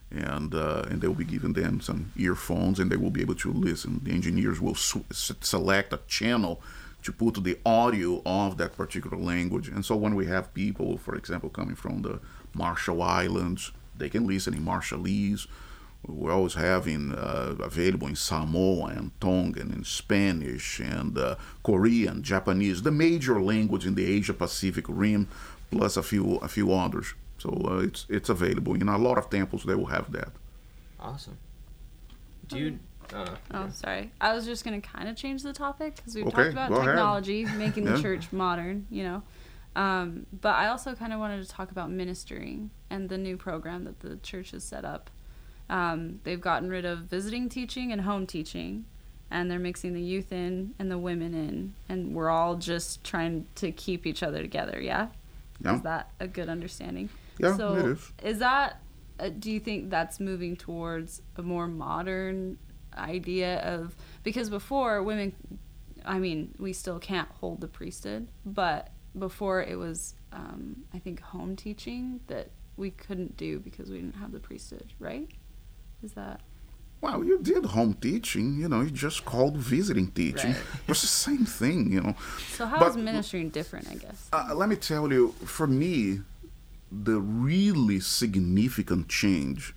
and 0.09 0.53
uh, 0.55 0.83
and 0.89 1.01
they 1.01 1.07
will 1.07 1.15
be 1.15 1.25
given 1.25 1.53
them 1.53 1.81
some 1.81 2.11
earphones, 2.17 2.79
and 2.79 2.91
they 2.91 2.97
will 2.97 3.11
be 3.11 3.21
able 3.21 3.35
to 3.35 3.51
listen. 3.51 4.01
The 4.03 4.11
engineers 4.11 4.59
will 4.59 4.75
select 4.75 5.93
a 5.93 5.99
channel 6.07 6.61
to 7.03 7.11
put 7.11 7.43
the 7.43 7.59
audio 7.65 8.21
of 8.25 8.57
that 8.57 8.75
particular 8.77 9.17
language. 9.17 9.67
And 9.67 9.83
so 9.85 9.95
when 9.95 10.15
we 10.15 10.25
have 10.27 10.53
people, 10.53 10.97
for 10.97 11.15
example, 11.15 11.49
coming 11.49 11.75
from 11.75 12.01
the 12.01 12.19
Marshall 12.53 13.01
Islands, 13.01 13.71
they 13.97 14.09
can 14.09 14.27
listen 14.27 14.53
in 14.53 14.63
Marshallese 14.63 15.47
we're 16.07 16.31
always 16.31 16.55
having 16.55 17.13
uh, 17.13 17.55
available 17.59 18.07
in 18.07 18.15
Samoa 18.15 18.87
and 18.87 19.11
Tongan 19.21 19.71
and 19.71 19.87
Spanish 19.87 20.79
and 20.79 21.17
uh, 21.17 21.35
Korean, 21.63 22.23
Japanese, 22.23 22.81
the 22.81 22.91
major 22.91 23.41
language 23.41 23.85
in 23.85 23.95
the 23.95 24.05
Asia 24.05 24.33
Pacific 24.33 24.85
rim, 24.89 25.29
plus 25.71 25.95
a 25.95 26.03
few 26.03 26.35
a 26.37 26.47
few 26.47 26.73
others. 26.73 27.13
So 27.37 27.49
uh, 27.65 27.77
it's 27.79 28.05
it's 28.09 28.29
available 28.29 28.75
in 28.75 28.89
a 28.89 28.97
lot 28.97 29.17
of 29.17 29.29
temples. 29.29 29.63
They 29.63 29.75
will 29.75 29.85
have 29.85 30.11
that. 30.11 30.29
Awesome. 30.99 31.37
Do 32.49 32.57
you? 32.57 32.79
Uh, 33.13 33.35
oh, 33.51 33.59
yeah. 33.65 33.69
sorry. 33.69 34.11
I 34.19 34.33
was 34.33 34.45
just 34.45 34.65
gonna 34.65 34.81
kind 34.81 35.07
of 35.07 35.15
change 35.15 35.41
the 35.43 35.53
topic 35.53 35.95
because 35.95 36.15
we've 36.15 36.27
okay, 36.27 36.35
talked 36.35 36.51
about 36.51 36.69
technology 36.69 37.43
ahead. 37.43 37.57
making 37.57 37.85
the 37.85 37.95
yeah. 37.95 38.01
church 38.01 38.31
modern. 38.33 38.87
You 38.89 39.03
know. 39.03 39.23
Um, 39.75 40.27
but 40.41 40.55
I 40.55 40.67
also 40.67 40.93
kind 40.93 41.13
of 41.13 41.19
wanted 41.19 41.43
to 41.43 41.49
talk 41.49 41.71
about 41.71 41.89
ministering 41.89 42.69
and 42.89 43.09
the 43.09 43.17
new 43.17 43.37
program 43.37 43.85
that 43.85 44.01
the 44.01 44.17
church 44.17 44.51
has 44.51 44.63
set 44.63 44.85
up. 44.85 45.09
Um, 45.69 46.19
they've 46.23 46.41
gotten 46.41 46.69
rid 46.69 46.85
of 46.85 46.99
visiting 46.99 47.49
teaching 47.49 47.91
and 47.91 48.01
home 48.01 48.27
teaching, 48.27 48.85
and 49.31 49.49
they're 49.49 49.59
mixing 49.59 49.93
the 49.93 50.01
youth 50.01 50.31
in 50.31 50.75
and 50.77 50.91
the 50.91 50.97
women 50.97 51.33
in, 51.33 51.73
and 51.89 52.13
we're 52.13 52.29
all 52.29 52.55
just 52.55 53.03
trying 53.03 53.47
to 53.55 53.71
keep 53.71 54.05
each 54.05 54.21
other 54.21 54.41
together. 54.41 54.79
Yeah. 54.79 55.07
Yeah. 55.63 55.75
Is 55.75 55.81
that 55.81 56.11
a 56.19 56.27
good 56.27 56.49
understanding? 56.49 57.09
Yeah, 57.39 57.57
so 57.57 57.75
it 57.75 57.85
is. 57.85 58.11
Is 58.23 58.39
that? 58.39 58.79
Uh, 59.19 59.29
do 59.29 59.51
you 59.51 59.59
think 59.59 59.89
that's 59.89 60.19
moving 60.19 60.55
towards 60.55 61.21
a 61.37 61.41
more 61.41 61.67
modern 61.67 62.57
idea 62.97 63.59
of 63.59 63.95
because 64.23 64.49
before 64.49 65.01
women, 65.03 65.33
I 66.05 66.19
mean, 66.19 66.53
we 66.59 66.73
still 66.73 66.99
can't 66.99 67.29
hold 67.39 67.61
the 67.61 67.67
priesthood, 67.67 68.27
but 68.45 68.89
before 69.17 69.63
it 69.63 69.77
was, 69.77 70.15
um, 70.31 70.83
I 70.93 70.99
think, 70.99 71.21
home 71.21 71.55
teaching 71.55 72.19
that 72.27 72.49
we 72.77 72.91
couldn't 72.91 73.37
do 73.37 73.59
because 73.59 73.89
we 73.89 73.97
didn't 73.97 74.15
have 74.15 74.31
the 74.31 74.39
priesthood, 74.39 74.93
right? 74.99 75.29
Is 76.01 76.13
that? 76.13 76.41
Well, 77.01 77.23
you 77.23 77.39
did 77.39 77.65
home 77.65 77.95
teaching, 77.95 78.59
you 78.59 78.69
know, 78.69 78.81
you 78.81 78.89
just 78.89 79.25
called 79.25 79.57
visiting 79.57 80.11
teaching. 80.11 80.51
Right. 80.51 80.61
It's 80.87 81.01
the 81.01 81.07
same 81.07 81.45
thing, 81.45 81.91
you 81.91 82.01
know. 82.01 82.15
So 82.51 82.65
how 82.65 82.79
but, 82.79 82.91
is 82.91 82.97
ministering 82.97 83.49
different, 83.49 83.89
I 83.89 83.95
guess? 83.95 84.29
Uh, 84.31 84.53
let 84.55 84.69
me 84.69 84.77
tell 84.77 85.11
you, 85.11 85.33
for 85.43 85.67
me, 85.67 86.21
the 86.89 87.19
really 87.19 87.99
significant 87.99 89.09
change 89.09 89.75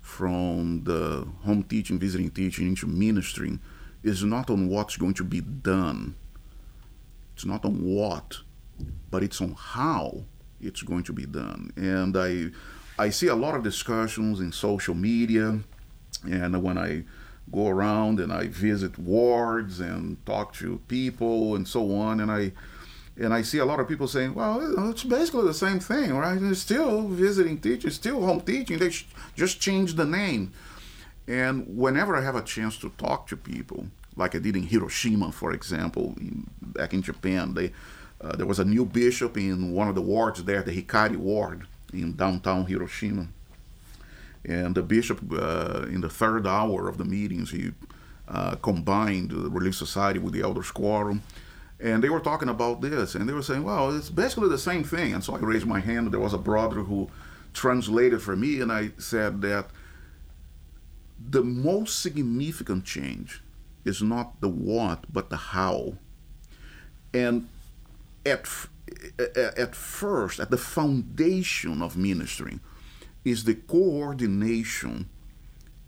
from 0.00 0.84
the 0.84 1.26
home 1.42 1.64
teaching, 1.64 1.98
visiting 1.98 2.30
teaching 2.30 2.68
into 2.68 2.86
ministering 2.86 3.58
is 4.04 4.22
not 4.22 4.48
on 4.48 4.68
what's 4.68 4.96
going 4.96 5.14
to 5.14 5.24
be 5.24 5.40
done. 5.40 6.14
It's 7.34 7.44
not 7.44 7.64
on 7.64 7.82
what, 7.84 8.38
but 9.10 9.22
it's 9.22 9.40
on 9.40 9.54
how 9.58 10.24
it's 10.60 10.82
going 10.82 11.04
to 11.04 11.12
be 11.12 11.26
done. 11.26 11.70
And 11.76 12.16
I 12.16 12.50
I 12.98 13.10
see 13.10 13.28
a 13.28 13.34
lot 13.34 13.54
of 13.54 13.62
discussions 13.62 14.40
in 14.40 14.52
social 14.52 14.94
media, 14.94 15.60
and 16.24 16.62
when 16.62 16.78
I 16.78 17.04
go 17.52 17.68
around 17.68 18.20
and 18.20 18.32
I 18.32 18.48
visit 18.48 18.98
wards 18.98 19.80
and 19.80 20.24
talk 20.26 20.52
to 20.54 20.80
people 20.88 21.54
and 21.54 21.66
so 21.68 21.94
on, 21.94 22.20
and 22.20 22.30
I 22.30 22.52
And 23.18 23.32
I 23.32 23.42
see 23.42 23.60
a 23.60 23.64
lot 23.64 23.80
of 23.80 23.88
people 23.88 24.08
saying, 24.08 24.34
well, 24.34 24.90
it's 24.90 25.04
basically 25.04 25.46
the 25.46 25.54
same 25.54 25.80
thing, 25.80 26.14
right? 26.14 26.38
It's 26.42 26.60
still 26.60 27.08
visiting 27.08 27.58
teaching, 27.60 27.90
still 27.90 28.20
home 28.20 28.42
teaching. 28.42 28.78
They 28.78 28.90
sh- 28.90 29.06
just 29.34 29.58
changed 29.58 29.96
the 29.96 30.04
name. 30.04 30.52
And 31.26 31.64
whenever 31.66 32.14
I 32.14 32.22
have 32.22 32.36
a 32.36 32.42
chance 32.42 32.76
to 32.82 32.90
talk 32.98 33.26
to 33.28 33.36
people, 33.36 33.86
like 34.16 34.34
I 34.34 34.38
did 34.38 34.54
in 34.54 34.64
Hiroshima, 34.64 35.32
for 35.32 35.52
example, 35.52 36.14
in, 36.20 36.46
back 36.60 36.92
in 36.92 37.00
Japan, 37.00 37.54
they, 37.54 37.72
uh, 38.20 38.36
there 38.36 38.46
was 38.46 38.58
a 38.58 38.64
new 38.64 38.84
bishop 38.84 39.36
in 39.36 39.72
one 39.72 39.88
of 39.88 39.94
the 39.94 40.02
wards 40.02 40.42
there, 40.44 40.62
the 40.62 40.82
Hikari 40.82 41.16
ward 41.16 41.66
in 41.92 42.16
downtown 42.16 42.66
Hiroshima. 42.66 43.28
And 44.44 44.74
the 44.74 44.82
bishop, 44.82 45.20
uh, 45.32 45.86
in 45.88 46.00
the 46.00 46.08
third 46.08 46.46
hour 46.46 46.88
of 46.88 46.98
the 46.98 47.04
meetings, 47.04 47.50
he 47.50 47.72
uh, 48.28 48.56
combined 48.56 49.30
the 49.30 49.50
Relief 49.50 49.74
Society 49.74 50.18
with 50.18 50.32
the 50.32 50.42
Elders 50.42 50.70
Quorum 50.70 51.22
and 51.78 52.02
they 52.02 52.08
were 52.08 52.20
talking 52.20 52.48
about 52.48 52.80
this, 52.80 53.14
and 53.14 53.28
they 53.28 53.32
were 53.32 53.42
saying, 53.42 53.62
"Well, 53.62 53.94
it's 53.94 54.08
basically 54.08 54.48
the 54.48 54.58
same 54.58 54.82
thing." 54.82 55.12
And 55.12 55.22
so 55.22 55.34
I 55.34 55.38
raised 55.40 55.66
my 55.66 55.80
hand. 55.80 56.10
There 56.10 56.20
was 56.20 56.32
a 56.32 56.38
brother 56.38 56.76
who 56.76 57.10
translated 57.52 58.22
for 58.22 58.34
me, 58.34 58.60
and 58.60 58.72
I 58.72 58.92
said 58.98 59.42
that 59.42 59.68
the 61.18 61.42
most 61.42 62.00
significant 62.00 62.84
change 62.84 63.42
is 63.84 64.02
not 64.02 64.40
the 64.40 64.48
what, 64.48 65.04
but 65.12 65.28
the 65.28 65.36
how. 65.36 65.94
And 67.12 67.48
at 68.26 68.46
at 69.56 69.74
first, 69.74 70.38
at 70.38 70.50
the 70.50 70.58
foundation 70.58 71.82
of 71.82 71.96
ministering, 71.96 72.60
is 73.24 73.44
the 73.44 73.54
coordination 73.54 75.08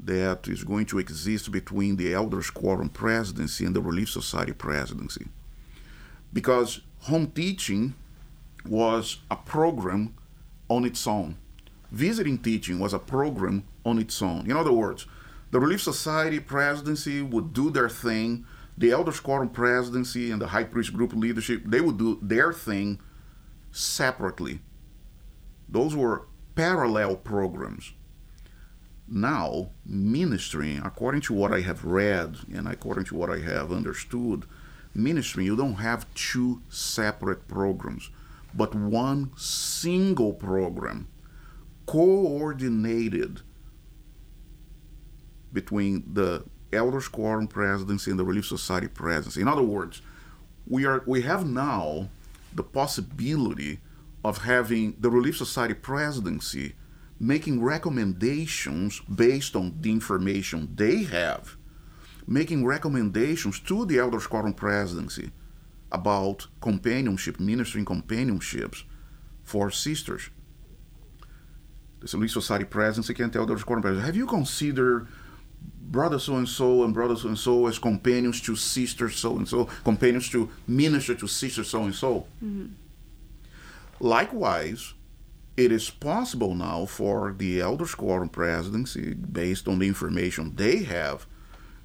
that 0.01 0.49
is 0.49 0.65
going 0.65 0.87
to 0.87 0.99
exist 0.99 1.51
between 1.51 1.97
the 1.97 2.15
Elders 2.15 2.51
Quorum 2.51 2.89
presidency 2.89 3.65
and 3.65 3.75
the 3.75 3.81
Relief 3.81 4.11
Society 4.11 4.53
presidency 4.53 5.27
because 6.33 6.81
home 7.03 7.29
teaching 7.29 7.95
was 8.67 9.19
a 9.31 9.37
program 9.37 10.15
on 10.69 10.85
its 10.85 11.07
own. 11.07 11.37
Visiting 11.91 12.39
teaching 12.39 12.79
was 12.79 12.93
a 12.93 12.99
program 12.99 13.65
on 13.85 13.99
its 13.99 14.21
own. 14.21 14.51
In 14.51 14.57
other 14.57 14.73
words, 14.73 15.07
the 15.51 15.61
Relief 15.61 15.83
Society 15.83 16.39
presidency 16.39 17.23
would 17.23 17.55
do 17.55 17.71
their 17.71 17.89
thing, 17.89 18.45
the 18.79 18.93
Elders 18.93 19.19
Quorum 19.19 19.49
presidency 19.49 20.31
and 20.31 20.41
the 20.41 20.49
High 20.49 20.65
Priest 20.65 20.93
Group 20.93 21.13
leadership, 21.13 21.63
they 21.67 21.81
would 21.81 21.99
do 21.99 22.19
their 22.23 22.53
thing 22.53 23.01
separately. 23.73 24.61
Those 25.69 25.97
were 25.97 26.29
parallel 26.55 27.17
programs. 27.17 27.93
Now, 29.09 29.71
ministering, 29.85 30.79
according 30.79 31.23
to 31.23 31.35
what 31.35 31.53
I 31.53 31.61
have 31.63 31.85
read 31.85 32.37
and 32.55 32.69
according 32.69 33.07
to 33.07 33.17
what 33.17 33.31
I 33.31 33.41
have 33.41 33.73
understood, 33.73 34.45
ministry, 34.95 35.45
you 35.45 35.57
don't 35.57 35.75
have 35.75 36.13
two 36.15 36.63
separate 36.69 37.49
programs, 37.49 38.11
but 38.55 38.77
one 38.77 39.33
single 39.37 40.35
program 40.35 41.09
coordinated 41.87 43.41
between 45.53 46.05
the 46.13 46.45
Elders 46.73 47.09
Quorum 47.09 47.49
presidency 47.49 48.11
and 48.11 48.19
the 48.19 48.25
Relief 48.25 48.47
Society 48.47 48.89
presidency. 48.89 49.41
In 49.41 49.49
other 49.49 49.63
words, 49.63 50.03
we 50.67 50.85
are 50.85 51.03
we 51.07 51.23
have 51.23 51.47
now 51.47 52.09
the 52.55 52.63
possibility 52.63 53.81
of 54.25 54.39
having 54.39 54.97
the 54.99 55.11
Relief 55.11 55.37
Society 55.37 55.75
presidency 55.75 56.75
making 57.21 57.63
recommendations 57.63 59.01
based 59.01 59.57
on 59.57 59.77
the 59.81 59.91
information 59.91 60.73
they 60.77 61.03
have 61.03 61.57
making 62.29 62.65
recommendations 62.65 63.59
to 63.59 63.87
the 63.87 63.99
Elders 63.99 64.27
Quorum 64.27 64.53
presidency 64.53 65.31
about 65.91 66.47
companionship, 66.61 67.41
ministering 67.41 67.87
companionships 67.87 68.85
for 69.43 69.71
sisters. 69.71 70.29
The 72.01 72.17
Relief 72.17 72.31
Society 72.31 72.67
presidency 72.67 73.15
can 73.15 73.31
tell 73.31 73.47
the 73.47 73.53
Elders 73.53 73.65
Quorum 73.65 73.81
presidency, 73.81 74.07
have 74.07 74.17
you 74.17 74.27
considered 74.27 75.09
brother 75.63 76.19
so 76.19 76.37
and 76.37 76.49
so 76.49 76.85
and 76.85 76.93
brother 76.93 77.17
so 77.17 77.29
and 77.29 77.39
so 77.39 77.67
as 77.67 77.79
companions 77.79 78.41
to 78.43 78.55
sister 78.55 79.09
so 79.09 79.37
and 79.37 79.49
so, 79.49 79.65
companions 79.85 80.29
to 80.31 80.51
minister 80.67 81.15
to 81.15 81.27
sister 81.27 81.65
so 81.65 81.83
and 81.85 81.95
so? 81.95 82.27
Likewise, 84.01 84.95
it 85.57 85.73
is 85.73 85.91
possible 85.91 86.55
now 86.55 86.87
for 86.87 87.35
the 87.37 87.61
Elders 87.61 87.95
Quorum 87.95 88.29
presidency, 88.29 89.15
based 89.15 89.67
on 89.67 89.81
the 89.81 89.89
information 89.89 90.55
they 90.55 90.85
have, 90.85 91.27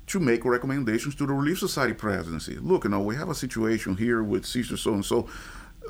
to 0.06 0.20
make 0.20 0.46
recommendations 0.46 1.16
to 1.16 1.26
the 1.26 1.34
Relief 1.34 1.58
Society 1.60 1.94
presidency. 1.94 2.58
Look, 2.58 2.84
you 2.84 2.92
know, 2.92 3.00
we 3.00 3.16
have 3.16 3.30
a 3.30 3.36
situation 3.36 3.98
here 3.98 4.22
with 4.22 4.46
Sister 4.46 4.78
so 4.78 4.94
and 4.94 5.06
so. 5.06 5.28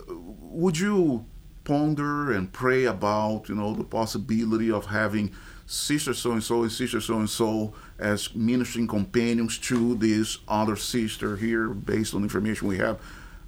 Would 0.08 0.80
you 0.80 1.26
ponder 1.64 2.32
and 2.32 2.52
pray 2.54 2.86
about, 2.86 3.50
you 3.50 3.56
know, 3.56 3.74
the 3.74 3.84
possibility 3.84 4.72
of 4.72 4.86
having 4.86 5.34
Sister 5.66 6.14
so 6.14 6.34
and 6.34 6.44
so 6.44 6.64
and 6.64 6.72
Sister 6.72 7.00
so 7.00 7.20
and 7.20 7.30
so 7.30 7.74
as 8.00 8.34
ministering 8.36 8.88
companions 8.88 9.58
to 9.60 9.96
this 9.96 10.40
other 10.48 10.76
sister 10.76 11.38
here, 11.38 11.70
based 11.70 12.14
on 12.14 12.24
information 12.24 12.68
we 12.68 12.78
have? 12.78 13.00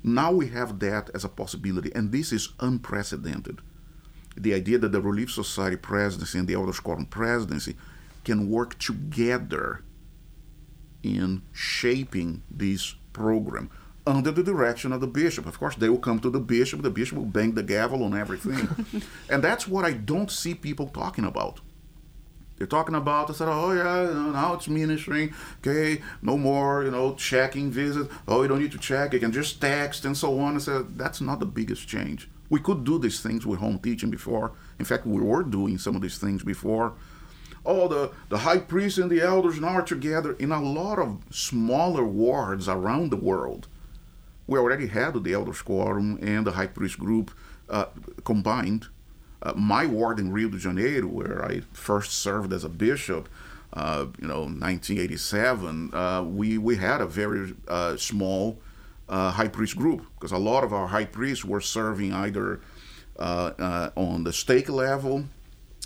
Now 0.03 0.31
we 0.31 0.47
have 0.49 0.79
that 0.79 1.09
as 1.13 1.25
a 1.25 1.29
possibility, 1.29 1.91
and 1.95 2.11
this 2.11 2.31
is 2.31 2.49
unprecedented. 2.59 3.59
The 4.37 4.53
idea 4.53 4.77
that 4.77 4.91
the 4.91 5.01
Relief 5.01 5.31
Society 5.31 5.77
presidency 5.77 6.37
and 6.37 6.47
the 6.47 6.53
Elders 6.53 6.79
Quorum 6.79 7.05
presidency 7.05 7.75
can 8.23 8.49
work 8.49 8.77
together 8.77 9.83
in 11.03 11.41
shaping 11.51 12.43
this 12.49 12.95
program 13.13 13.69
under 14.07 14.31
the 14.31 14.43
direction 14.43 14.91
of 14.91 15.01
the 15.01 15.07
bishop. 15.07 15.45
Of 15.45 15.59
course, 15.59 15.75
they 15.75 15.89
will 15.89 15.99
come 15.99 16.19
to 16.19 16.29
the 16.29 16.39
bishop, 16.39 16.81
the 16.81 16.89
bishop 16.89 17.17
will 17.17 17.25
bang 17.25 17.53
the 17.53 17.63
gavel 17.63 18.03
on 18.03 18.15
everything. 18.15 18.67
and 19.29 19.43
that's 19.43 19.67
what 19.67 19.85
I 19.85 19.93
don't 19.93 20.29
see 20.29 20.53
people 20.53 20.87
talking 20.87 21.25
about. 21.25 21.61
They're 22.57 22.67
talking 22.67 22.95
about, 22.95 23.27
they 23.27 23.33
said, 23.33 23.49
oh, 23.49 23.73
yeah, 23.73 24.07
you 24.07 24.13
know, 24.13 24.31
now 24.31 24.53
it's 24.53 24.67
ministering. 24.67 25.33
Okay, 25.59 26.01
no 26.21 26.37
more, 26.37 26.83
you 26.83 26.91
know, 26.91 27.13
checking 27.15 27.69
visits. 27.69 28.09
Oh, 28.27 28.41
you 28.41 28.47
don't 28.47 28.61
need 28.61 28.71
to 28.71 28.77
check. 28.77 29.13
You 29.13 29.19
can 29.19 29.31
just 29.31 29.59
text 29.59 30.05
and 30.05 30.15
so 30.15 30.39
on. 30.39 30.55
I 30.55 30.59
said, 30.59 30.97
that's 30.97 31.19
not 31.19 31.39
the 31.39 31.45
biggest 31.45 31.87
change. 31.87 32.29
We 32.49 32.59
could 32.59 32.83
do 32.83 32.97
these 32.97 33.21
things 33.21 33.45
with 33.45 33.59
home 33.59 33.79
teaching 33.79 34.09
before. 34.09 34.53
In 34.79 34.85
fact, 34.85 35.05
we 35.05 35.21
were 35.21 35.43
doing 35.43 35.77
some 35.77 35.95
of 35.95 36.01
these 36.01 36.17
things 36.17 36.43
before 36.43 36.93
oh, 37.65 37.87
the, 37.87 38.11
the 38.29 38.39
high 38.39 38.59
priest 38.59 38.97
and 38.97 39.09
the 39.09 39.21
elders 39.21 39.59
now 39.59 39.69
are 39.69 39.81
together 39.81 40.33
in 40.33 40.51
a 40.51 40.61
lot 40.61 40.99
of 40.99 41.19
smaller 41.31 42.05
wards 42.05 42.67
around 42.67 43.11
the 43.11 43.17
world. 43.17 43.67
We 44.47 44.59
already 44.59 44.87
had 44.87 45.23
the 45.23 45.33
elders 45.33 45.61
quorum 45.61 46.19
and 46.21 46.45
the 46.45 46.51
high 46.51 46.67
priest 46.67 46.99
group 46.99 47.31
uh, 47.69 47.85
combined. 48.23 48.87
Uh, 49.45 49.53
my 49.55 49.85
ward 49.85 50.19
in 50.19 50.31
Rio 50.31 50.49
de 50.49 50.57
Janeiro, 50.57 51.07
where 51.07 51.45
I 51.45 51.61
first 51.71 52.13
served 52.13 52.51
as 52.51 52.63
a 52.63 52.69
bishop, 52.69 53.29
uh, 53.73 54.07
you 54.19 54.27
know, 54.27 54.41
1987, 54.41 55.93
uh, 55.93 56.23
we, 56.23 56.57
we 56.57 56.77
had 56.77 57.01
a 57.01 57.05
very 57.05 57.53
uh, 57.67 57.95
small 57.97 58.59
uh, 59.07 59.31
high 59.31 59.47
priest 59.47 59.75
group 59.75 60.05
because 60.15 60.31
a 60.31 60.37
lot 60.37 60.63
of 60.63 60.73
our 60.73 60.87
high 60.87 61.05
priests 61.05 61.45
were 61.45 61.61
serving 61.61 62.11
either 62.13 62.59
on 63.17 64.23
the 64.23 64.33
stake 64.33 64.67
level 64.67 65.25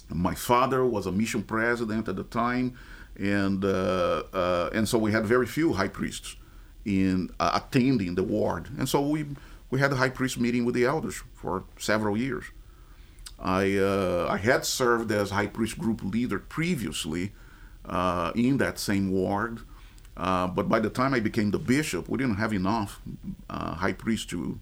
my 0.10 0.34
father 0.34 0.86
was 0.86 1.06
a 1.06 1.12
mission 1.12 1.44
president 1.44 2.08
at 2.08 2.16
the 2.16 2.24
time, 2.24 2.78
and 3.18 3.64
uh, 3.64 4.24
uh, 4.34 4.70
and 4.74 4.88
so 4.88 4.98
we 4.98 5.12
had 5.12 5.26
very 5.26 5.46
few 5.46 5.74
high 5.74 5.88
priests 5.88 6.36
in 6.86 7.30
uh, 7.40 7.62
attending 7.62 8.16
the 8.16 8.24
ward, 8.24 8.70
and 8.78 8.90
so 8.90 9.02
we 9.02 9.26
we 9.70 9.80
had 9.80 9.92
a 9.92 9.96
high 9.96 10.10
priest 10.10 10.40
meeting 10.40 10.66
with 10.66 10.76
the 10.76 10.86
elders 10.86 11.22
for 11.34 11.64
several 11.78 12.18
years. 12.18 12.46
I 13.42 13.78
uh, 13.78 14.28
I 14.30 14.38
had 14.38 14.66
served 14.66 15.12
as 15.12 15.32
high 15.32 15.48
priest 15.48 15.78
group 15.78 16.04
leader 16.04 16.40
previously 16.40 17.32
uh, 17.86 18.32
in 18.36 18.58
that 18.58 18.80
same 18.80 19.12
ward, 19.12 19.60
uh, 20.18 20.48
but 20.48 20.68
by 20.68 20.80
the 20.80 20.90
time 20.90 21.14
I 21.14 21.20
became 21.20 21.52
the 21.52 21.60
bishop, 21.60 22.10
we 22.10 22.18
didn't 22.18 22.36
have 22.36 22.54
enough 22.54 23.02
high 23.50 23.94
priests 23.94 24.26
to 24.28 24.60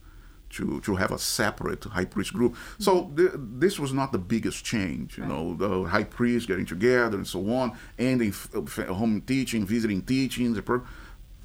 to, 0.49 0.79
to 0.81 0.95
have 0.95 1.11
a 1.11 1.19
separate 1.19 1.83
high 1.83 2.05
priest 2.05 2.33
group. 2.33 2.55
So 2.79 3.11
th- 3.15 3.31
this 3.35 3.79
was 3.79 3.93
not 3.93 4.11
the 4.11 4.17
biggest 4.17 4.63
change, 4.63 5.17
you 5.17 5.23
right. 5.23 5.31
know, 5.31 5.53
the 5.55 5.89
high 5.89 6.05
priest 6.05 6.47
getting 6.47 6.65
together 6.65 7.17
and 7.17 7.27
so 7.27 7.53
on, 7.53 7.77
ending 7.99 8.29
f- 8.29 8.87
home 8.87 9.21
teaching, 9.21 9.65
visiting 9.65 10.01
teachings. 10.01 10.55
The, 10.55 10.81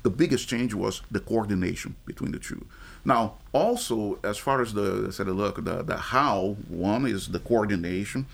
the 0.03 0.11
biggest 0.11 0.49
change 0.49 0.75
was 0.75 1.03
the 1.11 1.21
coordination 1.21 1.97
between 2.07 2.33
the 2.33 2.39
two. 2.39 2.65
Now, 3.05 3.35
also, 3.53 4.19
as 4.23 4.39
far 4.39 4.63
as 4.63 4.73
the, 4.73 5.13
said, 5.13 5.27
look, 5.29 5.65
the, 5.65 5.83
the 5.83 5.97
how, 5.97 6.57
one 6.69 7.07
is 7.07 7.29
the 7.29 7.41
coordination. 7.41 8.27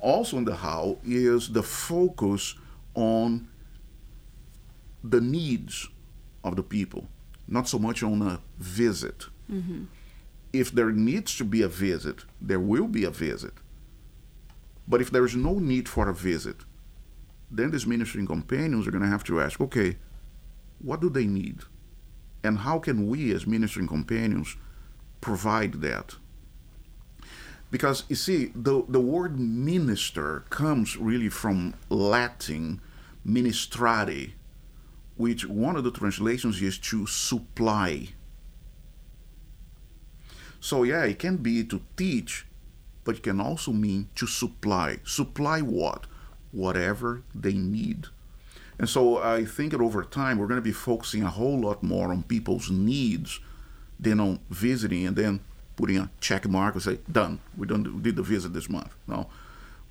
Also 0.00 0.36
in 0.36 0.44
the 0.44 0.56
how 0.56 0.98
is 1.04 1.52
the 1.52 1.62
focus 1.62 2.54
on 2.94 3.48
the 5.02 5.20
needs 5.20 5.88
of 6.42 6.56
the 6.56 6.62
people, 6.62 7.06
not 7.46 7.68
so 7.68 7.78
much 7.78 8.02
on 8.02 8.20
a 8.22 8.40
visit. 8.58 9.26
Mm-hmm 9.50 9.84
if 10.58 10.72
there 10.72 10.90
needs 10.90 11.36
to 11.36 11.44
be 11.44 11.62
a 11.62 11.68
visit, 11.68 12.24
there 12.40 12.60
will 12.60 12.88
be 12.88 13.04
a 13.04 13.10
visit. 13.10 13.52
But 14.88 15.00
if 15.00 15.10
there 15.10 15.24
is 15.24 15.36
no 15.36 15.54
need 15.54 15.88
for 15.88 16.08
a 16.08 16.14
visit, 16.14 16.56
then 17.50 17.70
these 17.70 17.86
ministering 17.86 18.26
companions 18.26 18.86
are 18.86 18.90
going 18.90 19.02
to 19.02 19.08
have 19.08 19.24
to 19.24 19.40
ask, 19.40 19.60
okay, 19.60 19.96
what 20.78 21.00
do 21.00 21.10
they 21.10 21.26
need? 21.26 21.60
And 22.46 22.58
how 22.58 22.78
can 22.78 23.08
we 23.08 23.32
as 23.34 23.46
ministering 23.46 23.88
companions 23.88 24.56
provide 25.20 25.80
that. 25.80 26.14
Because 27.70 28.04
you 28.08 28.14
see, 28.14 28.52
the, 28.54 28.84
the 28.88 29.00
word 29.00 29.40
minister 29.40 30.44
comes 30.50 30.96
really 30.96 31.28
from 31.28 31.74
Latin 31.88 32.80
ministrare, 33.26 34.30
which 35.16 35.44
one 35.44 35.74
of 35.74 35.82
the 35.82 35.90
translations 35.90 36.62
is 36.62 36.78
to 36.78 37.06
supply. 37.06 38.10
So, 40.60 40.84
yeah, 40.84 41.02
it 41.02 41.18
can 41.18 41.38
be 41.38 41.64
to 41.64 41.82
teach, 41.96 42.46
but 43.04 43.16
it 43.16 43.22
can 43.24 43.40
also 43.40 43.72
mean 43.72 44.08
to 44.14 44.26
supply. 44.26 44.98
Supply 45.04 45.60
what? 45.60 46.06
Whatever 46.52 47.22
they 47.34 47.54
need. 47.54 48.06
And 48.78 48.88
so 48.88 49.18
I 49.18 49.44
think 49.44 49.72
that 49.72 49.80
over 49.80 50.02
time 50.04 50.38
we're 50.38 50.46
going 50.46 50.60
to 50.60 50.62
be 50.62 50.72
focusing 50.72 51.22
a 51.22 51.30
whole 51.30 51.60
lot 51.60 51.82
more 51.82 52.10
on 52.10 52.22
people's 52.24 52.70
needs 52.70 53.40
than 53.98 54.20
on 54.20 54.40
visiting 54.50 55.06
and 55.06 55.16
then 55.16 55.40
putting 55.76 55.98
a 55.98 56.10
check 56.20 56.46
mark 56.46 56.74
and 56.74 56.82
say, 56.82 56.98
done, 57.10 57.40
we, 57.56 57.66
done, 57.66 57.84
we 57.96 58.02
did 58.02 58.16
the 58.16 58.22
visit 58.22 58.52
this 58.52 58.68
month. 58.68 58.94
No, 59.06 59.28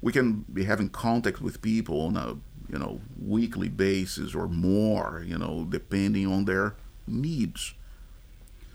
we 0.02 0.12
can 0.12 0.46
be 0.54 0.66
having 0.66 0.90
contact 0.90 1.42
with 1.42 1.62
people 1.62 2.02
on 2.02 2.18
a 2.18 2.36
you 2.72 2.80
know 2.80 3.02
weekly 3.22 3.70
basis 3.70 4.36
or 4.36 4.48
more, 4.48 5.24
you 5.26 5.38
know, 5.38 5.66
depending 5.70 6.28
on 6.28 6.46
their 6.46 6.76
needs. 7.08 7.74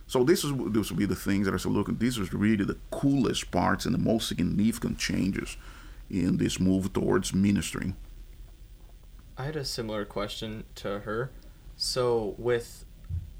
So 0.06 0.24
this 0.24 0.42
is 0.44 0.52
this 0.72 0.90
will 0.90 0.98
be 0.98 1.06
the 1.06 1.14
things 1.14 1.46
that 1.46 1.54
I 1.54 1.56
said. 1.56 1.72
Look, 1.72 1.98
these 1.98 2.18
are 2.18 2.24
really 2.36 2.64
the 2.64 2.78
coolest 2.90 3.50
parts 3.50 3.84
and 3.84 3.94
the 3.94 3.98
most 3.98 4.28
significant 4.28 4.98
changes 4.98 5.56
in 6.10 6.38
this 6.38 6.58
move 6.58 6.92
towards 6.92 7.32
ministering. 7.32 7.96
I 9.40 9.44
had 9.44 9.56
a 9.56 9.64
similar 9.64 10.04
question 10.04 10.64
to 10.74 11.00
her. 11.00 11.30
So 11.74 12.34
with 12.36 12.84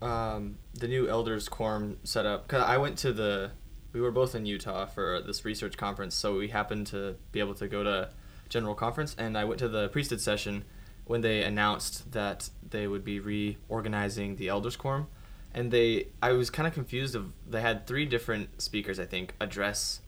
um, 0.01 0.57
the 0.73 0.89
new 0.89 1.07
elders 1.07 1.47
quorum 1.47 1.99
set 2.05 2.25
up, 2.25 2.49
cause 2.49 2.65
I 2.67 2.79
went 2.79 2.97
to 3.01 3.13
the, 3.13 3.51
we 3.93 4.01
were 4.01 4.11
both 4.11 4.35
in 4.35 4.47
Utah 4.47 4.87
for 4.87 5.21
this 5.21 5.45
research 5.45 5.77
conference, 5.77 6.15
so 6.15 6.39
we 6.39 6.49
happened 6.49 6.87
to 6.87 7.17
be 7.33 7.41
able 7.41 7.53
to 7.57 7.69
go 7.69 7.85
to 7.85 8.09
general 8.49 8.75
conference, 8.75 9.15
and 9.19 9.37
I 9.37 9.45
went 9.45 9.59
to 9.59 9.69
the 9.69 9.91
priesthood 9.91 10.23
session 10.23 10.65
when 11.05 11.21
they 11.21 11.43
announced 11.43 12.13
that 12.13 12.49
they 12.67 12.87
would 12.87 13.05
be 13.05 13.21
reorganizing 13.21 14.37
the 14.37 14.49
elders 14.49 14.77
quorum, 14.77 15.07
and 15.53 15.71
they, 15.71 16.07
I 16.23 16.33
was 16.33 16.49
kind 16.49 16.67
of 16.67 16.73
confused 16.73 17.15
of 17.15 17.35
they 17.47 17.61
had 17.61 17.87
three 17.87 18.07
different 18.07 18.63
speakers 18.63 18.99
I 18.99 19.05
think 19.05 19.35
address 19.39 20.01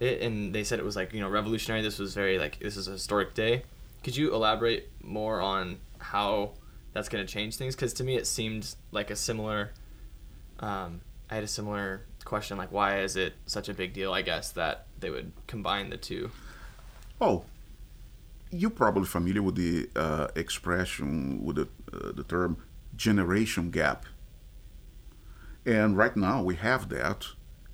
it, 0.00 0.22
and 0.22 0.52
they 0.52 0.64
said 0.64 0.80
it 0.80 0.84
was 0.84 0.96
like 0.96 1.12
you 1.12 1.20
know 1.20 1.28
revolutionary. 1.28 1.82
This 1.82 2.00
was 2.00 2.14
very 2.14 2.36
like 2.36 2.58
this 2.58 2.76
is 2.76 2.88
a 2.88 2.92
historic 2.92 3.32
day 3.34 3.62
could 4.06 4.16
you 4.16 4.32
elaborate 4.32 4.88
more 5.02 5.40
on 5.40 5.80
how 5.98 6.52
that's 6.92 7.08
going 7.08 7.26
to 7.26 7.32
change 7.32 7.56
things? 7.56 7.74
Because 7.74 7.92
to 7.94 8.04
me, 8.04 8.14
it 8.14 8.24
seemed 8.28 8.76
like 8.92 9.10
a 9.10 9.16
similar. 9.16 9.72
Um, 10.60 11.00
I 11.28 11.34
had 11.34 11.42
a 11.42 11.48
similar 11.48 12.06
question, 12.24 12.56
like 12.56 12.70
why 12.70 13.00
is 13.00 13.16
it 13.16 13.34
such 13.46 13.68
a 13.68 13.74
big 13.74 13.94
deal? 13.94 14.12
I 14.12 14.22
guess 14.22 14.52
that 14.52 14.86
they 15.00 15.10
would 15.10 15.32
combine 15.48 15.90
the 15.90 15.96
two. 15.96 16.30
Oh, 17.20 17.46
you're 18.52 18.70
probably 18.70 19.06
familiar 19.06 19.42
with 19.42 19.56
the 19.56 19.90
uh, 19.96 20.28
expression, 20.36 21.44
with 21.44 21.56
the, 21.56 21.68
uh, 21.92 22.12
the 22.12 22.22
term 22.22 22.58
generation 22.94 23.72
gap. 23.72 24.06
And 25.64 25.96
right 25.96 26.16
now 26.16 26.44
we 26.44 26.54
have 26.54 26.90
that, 26.90 27.26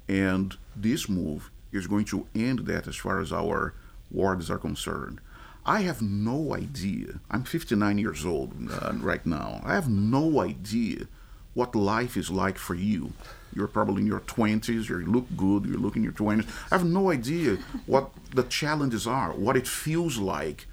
and 0.09 0.57
this 0.75 1.11
move 1.11 1.51
is 1.73 1.87
going 1.87 2.07
to 2.07 2.27
end 2.35 2.61
that 2.61 2.89
as 2.89 2.97
far 2.97 3.21
as 3.21 3.35
our 3.35 3.75
wards 4.11 4.51
are 4.51 4.57
concerned. 4.57 5.21
I 5.65 5.83
have 5.83 6.03
no 6.03 6.55
idea. 6.55 7.21
I'm 7.31 7.45
59 7.45 7.99
years 7.99 8.25
old 8.27 8.53
uh, 8.69 8.93
right 8.95 9.25
now. 9.25 9.61
I 9.65 9.75
have 9.75 9.89
no 9.89 10.41
idea 10.41 11.07
what 11.55 11.77
life 11.77 12.17
is 12.17 12.31
like 12.31 12.59
for 12.59 12.75
you. 12.75 13.13
You're 13.55 13.69
probably 13.69 14.03
in 14.03 14.09
your 14.09 14.21
20s, 14.21 14.89
you 14.89 15.07
look 15.07 15.27
good, 15.37 15.67
you 15.67 15.77
look 15.77 15.95
in 15.95 16.03
your 16.03 16.13
20s. 16.13 16.49
I 16.73 16.77
have 16.77 16.85
no 16.85 17.13
idea 17.13 17.59
what 17.87 18.11
the 18.35 18.43
challenges 18.43 19.07
are, 19.07 19.33
what 19.33 19.57
it 19.57 19.69
feels 19.69 20.19
like 20.19 20.67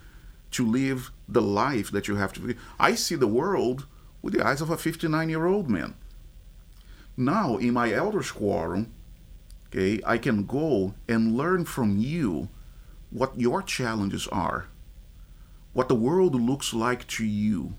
to 0.51 0.65
live 0.65 1.11
the 1.27 1.41
life 1.41 1.91
that 1.91 2.07
you 2.07 2.15
have 2.15 2.33
to 2.33 2.41
live. 2.41 2.59
I 2.79 2.95
see 2.95 3.15
the 3.15 3.27
world 3.27 3.85
with 4.23 4.33
the 4.33 4.43
eyes 4.45 4.61
of 4.61 4.71
a 4.71 4.77
59 4.77 5.29
year 5.29 5.45
old 5.45 5.69
man. 5.69 5.93
Now, 7.15 7.57
in 7.57 7.73
my 7.73 7.93
elders 7.93 8.31
quorum, 8.31 8.91
okay, 9.67 10.01
I 10.03 10.17
can 10.17 10.45
go 10.45 10.95
and 11.07 11.35
learn 11.35 11.65
from 11.65 11.99
you 11.99 12.49
what 13.11 13.39
your 13.39 13.61
challenges 13.61 14.27
are 14.27 14.67
what 15.79 15.87
the 15.87 15.95
world 15.95 16.35
looks 16.35 16.73
like 16.73 17.07
to 17.07 17.23
you. 17.23 17.73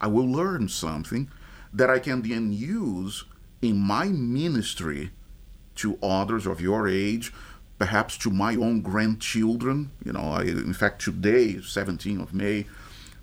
I 0.00 0.06
will 0.06 0.24
learn 0.24 0.70
something 0.70 1.30
that 1.74 1.90
I 1.90 1.98
can 1.98 2.22
then 2.22 2.54
use 2.54 3.24
in 3.60 3.76
my 3.76 4.06
ministry 4.06 5.10
to 5.74 5.98
others 6.02 6.46
of 6.46 6.58
your 6.58 6.88
age, 6.88 7.34
perhaps 7.78 8.16
to 8.16 8.30
my 8.30 8.56
own 8.56 8.80
grandchildren. 8.80 9.90
You 10.02 10.14
know, 10.14 10.22
I, 10.22 10.44
in 10.44 10.72
fact, 10.72 11.02
today, 11.02 11.56
17th 11.56 12.22
of 12.22 12.32
May, 12.32 12.64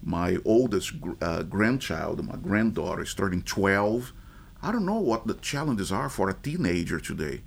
my 0.04 0.38
oldest 0.46 0.94
uh, 1.20 1.42
grandchild, 1.42 2.24
my 2.24 2.36
granddaughter, 2.36 3.02
is 3.02 3.16
turning 3.16 3.42
12. 3.42 4.14
I 4.62 4.72
don't 4.72 4.86
know 4.86 5.00
what 5.00 5.26
the 5.26 5.34
challenges 5.34 5.92
are 5.92 6.10
for 6.10 6.30
a 6.30 6.36
teenager 6.36 7.00
today, 7.00 7.42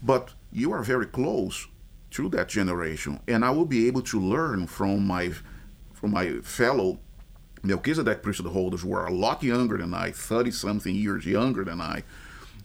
but 0.00 0.34
you 0.52 0.70
are 0.70 0.84
very 0.84 1.06
close 1.06 1.66
through 2.14 2.28
that 2.28 2.48
generation, 2.48 3.18
and 3.26 3.44
I 3.44 3.50
will 3.50 3.66
be 3.66 3.88
able 3.88 4.02
to 4.02 4.20
learn 4.20 4.68
from 4.68 5.04
my 5.04 5.32
from 5.92 6.12
my 6.12 6.38
fellow 6.42 6.98
Melchizedek 7.64 8.22
priesthood 8.22 8.52
holders 8.52 8.82
who 8.82 8.94
are 8.94 9.06
a 9.06 9.12
lot 9.12 9.42
younger 9.42 9.78
than 9.78 9.92
I, 9.92 10.12
30 10.12 10.52
something 10.52 10.94
years 10.94 11.26
younger 11.26 11.64
than 11.64 11.80
I, 11.80 12.04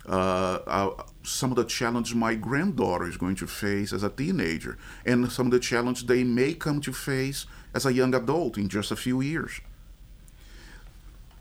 uh, 0.07 0.59
uh, 0.67 1.03
some 1.23 1.49
of 1.51 1.55
the 1.55 1.63
challenges 1.63 2.13
my 2.13 2.35
granddaughter 2.35 3.07
is 3.07 3.17
going 3.17 3.35
to 3.38 3.47
face 3.47 3.91
as 3.91 4.03
a 4.03 4.09
teenager, 4.09 4.77
and 5.03 5.31
some 5.31 5.47
of 5.47 5.51
the 5.51 5.59
challenges 5.59 6.05
they 6.05 6.23
may 6.23 6.53
come 6.53 6.79
to 6.81 6.93
face 6.93 7.47
as 7.73 7.88
a 7.88 7.93
young 7.93 8.13
adult 8.13 8.55
in 8.57 8.69
just 8.69 8.91
a 8.91 8.95
few 8.95 9.19
years. 9.19 9.62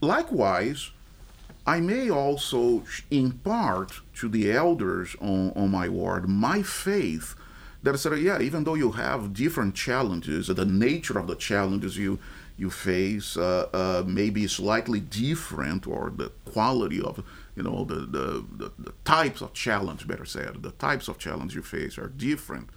Likewise, 0.00 0.92
I 1.66 1.80
may 1.80 2.08
also 2.08 2.84
impart 3.10 4.00
to 4.14 4.28
the 4.30 4.50
elders 4.50 5.14
on, 5.20 5.52
on 5.54 5.70
my 5.70 5.90
ward 5.90 6.26
my 6.26 6.62
faith 6.62 7.34
that 7.82 7.98
said, 7.98 8.18
yeah, 8.18 8.40
even 8.40 8.64
though 8.64 8.74
you 8.74 8.92
have 8.92 9.32
different 9.32 9.74
challenges, 9.74 10.48
the 10.48 10.64
nature 10.64 11.18
of 11.18 11.26
the 11.26 11.36
challenges 11.36 11.96
you 11.96 12.18
you 12.58 12.70
face 12.70 13.36
uh, 13.36 13.68
uh, 13.72 14.02
may 14.04 14.30
be 14.30 14.48
slightly 14.48 14.98
different, 14.98 15.86
or 15.86 16.12
the 16.14 16.30
quality 16.44 17.00
of 17.00 17.22
you 17.54 17.62
know 17.62 17.84
the, 17.84 17.94
the, 17.94 18.44
the, 18.56 18.72
the, 18.78 18.92
types 19.04 19.40
of 19.40 19.52
challenge, 19.52 20.08
better 20.08 20.24
said, 20.24 20.62
the 20.62 20.72
types 20.72 21.06
of 21.06 21.18
challenge 21.18 21.54
you 21.54 21.62
face 21.62 21.96
are 21.96 22.08
different. 22.08 22.68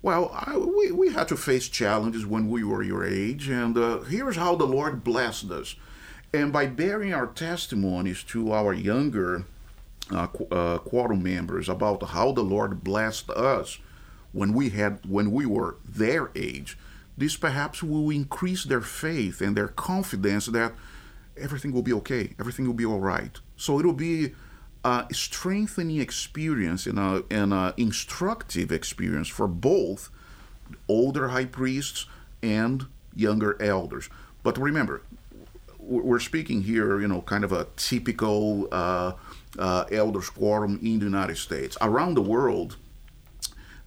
Well, 0.00 0.30
I, 0.32 0.56
we, 0.56 0.92
we 0.92 1.12
had 1.12 1.28
to 1.28 1.36
face 1.36 1.68
challenges 1.68 2.24
when 2.24 2.48
we 2.48 2.64
were 2.64 2.82
your 2.82 3.04
age, 3.04 3.48
and 3.48 3.76
uh, 3.76 4.00
here's 4.00 4.36
how 4.36 4.54
the 4.56 4.66
Lord 4.66 5.04
blessed 5.04 5.50
us. 5.50 5.76
And 6.32 6.52
by 6.52 6.66
bearing 6.66 7.12
our 7.12 7.26
testimonies 7.26 8.22
to 8.24 8.52
our 8.52 8.72
younger 8.72 9.44
uh, 10.10 10.28
uh, 10.50 10.78
quorum 10.78 11.22
members 11.22 11.68
about 11.68 12.02
how 12.02 12.32
the 12.32 12.42
Lord 12.42 12.82
blessed 12.82 13.30
us, 13.30 13.78
when 14.32 14.52
we 14.52 14.70
had 14.70 15.00
when 15.06 15.30
we 15.30 15.46
were 15.46 15.76
their 15.84 16.30
age, 16.34 16.78
this 17.16 17.36
perhaps 17.36 17.82
will 17.82 18.10
increase 18.10 18.64
their 18.64 18.80
faith 18.80 19.40
and 19.40 19.56
their 19.56 19.68
confidence 19.68 20.46
that 20.46 20.72
everything 21.36 21.72
will 21.72 21.82
be 21.82 21.92
okay, 21.92 22.34
everything 22.38 22.66
will 22.66 22.74
be 22.74 22.86
all 22.86 23.00
right. 23.00 23.38
So 23.56 23.78
it 23.78 23.86
will 23.86 23.92
be 23.92 24.32
a 24.84 25.06
strengthening 25.12 26.00
experience 26.00 26.86
and 26.86 26.98
a, 26.98 27.24
and 27.30 27.52
a 27.52 27.74
instructive 27.76 28.70
experience 28.70 29.28
for 29.28 29.48
both 29.48 30.10
older 30.88 31.28
high 31.28 31.44
priests 31.44 32.06
and 32.42 32.86
younger 33.14 33.60
elders. 33.60 34.08
But 34.42 34.58
remember, 34.58 35.02
we're 35.78 36.20
speaking 36.20 36.62
here, 36.62 37.00
you 37.00 37.08
know, 37.08 37.22
kind 37.22 37.44
of 37.44 37.52
a 37.52 37.66
typical 37.76 38.68
uh, 38.72 39.12
uh, 39.58 39.84
elders 39.90 40.30
quorum 40.30 40.78
in 40.82 40.98
the 40.98 41.04
United 41.04 41.36
States. 41.36 41.76
Around 41.80 42.14
the 42.14 42.22
world, 42.22 42.76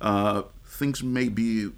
uh, 0.02 0.44
things 0.66 1.04
may 1.04 1.30
be 1.30 1.72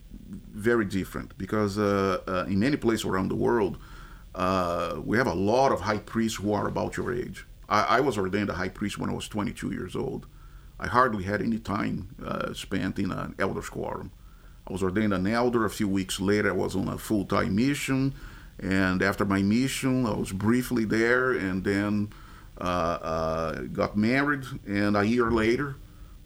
very 0.54 0.86
different 0.86 1.38
because 1.38 1.78
uh, 1.78 2.20
uh, 2.28 2.46
in 2.48 2.64
any 2.64 2.78
place 2.78 3.04
around 3.06 3.30
the 3.30 3.36
world, 3.36 3.78
uh, 4.36 4.96
we 5.04 5.18
have 5.18 5.28
a 5.28 5.34
lot 5.34 5.72
of 5.72 5.82
high 5.82 5.98
priests 5.98 6.38
who 6.38 6.54
are 6.54 6.68
about 6.68 6.98
your 6.98 7.14
age. 7.14 7.46
I, 7.68 7.98
I, 7.98 8.00
was 8.00 8.18
ordained 8.18 8.50
a 8.50 8.54
high 8.54 8.70
priest 8.70 8.98
when 8.98 9.10
I 9.10 9.14
was 9.14 9.28
22 9.28 9.72
years 9.72 9.96
old. 9.96 10.26
I 10.80 10.88
hardly 10.88 11.24
had 11.24 11.42
any 11.42 11.60
time 11.60 12.08
spent 12.54 12.98
in 12.98 13.12
an 13.12 13.36
elder's 13.38 13.70
quorum. 13.70 14.12
I 14.68 14.72
was 14.72 14.84
ordained 14.84 15.14
an 15.14 15.28
elder. 15.28 15.66
A 15.66 15.70
few 15.70 15.88
weeks 15.88 16.20
later, 16.20 16.50
I 16.50 16.54
was 16.54 16.76
on 16.76 16.88
a 16.88 16.98
full 16.98 17.26
time 17.26 17.56
mission. 17.56 18.14
And 18.60 19.02
after 19.02 19.26
my 19.26 19.42
mission, 19.42 20.06
I 20.06 20.14
was 20.14 20.32
briefly 20.32 20.86
there 20.86 21.32
and 21.32 21.64
then 21.64 22.14
uh, 22.60 22.64
uh, 23.02 23.62
got 23.74 23.98
married. 23.98 24.46
And 24.68 24.96
a 24.96 25.04
year 25.04 25.32
later, 25.32 25.76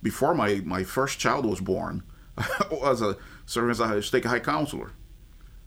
before 0.02 0.34
my, 0.34 0.62
my 0.66 0.84
first 0.84 1.20
child 1.20 1.46
was 1.46 1.60
born, 1.60 2.04
I 2.38 2.48
was 2.72 3.02
a 3.02 3.18
serving 3.46 3.72
as 3.72 3.80
a 3.80 4.02
stake 4.02 4.26
high 4.26 4.40
counselor. 4.40 4.92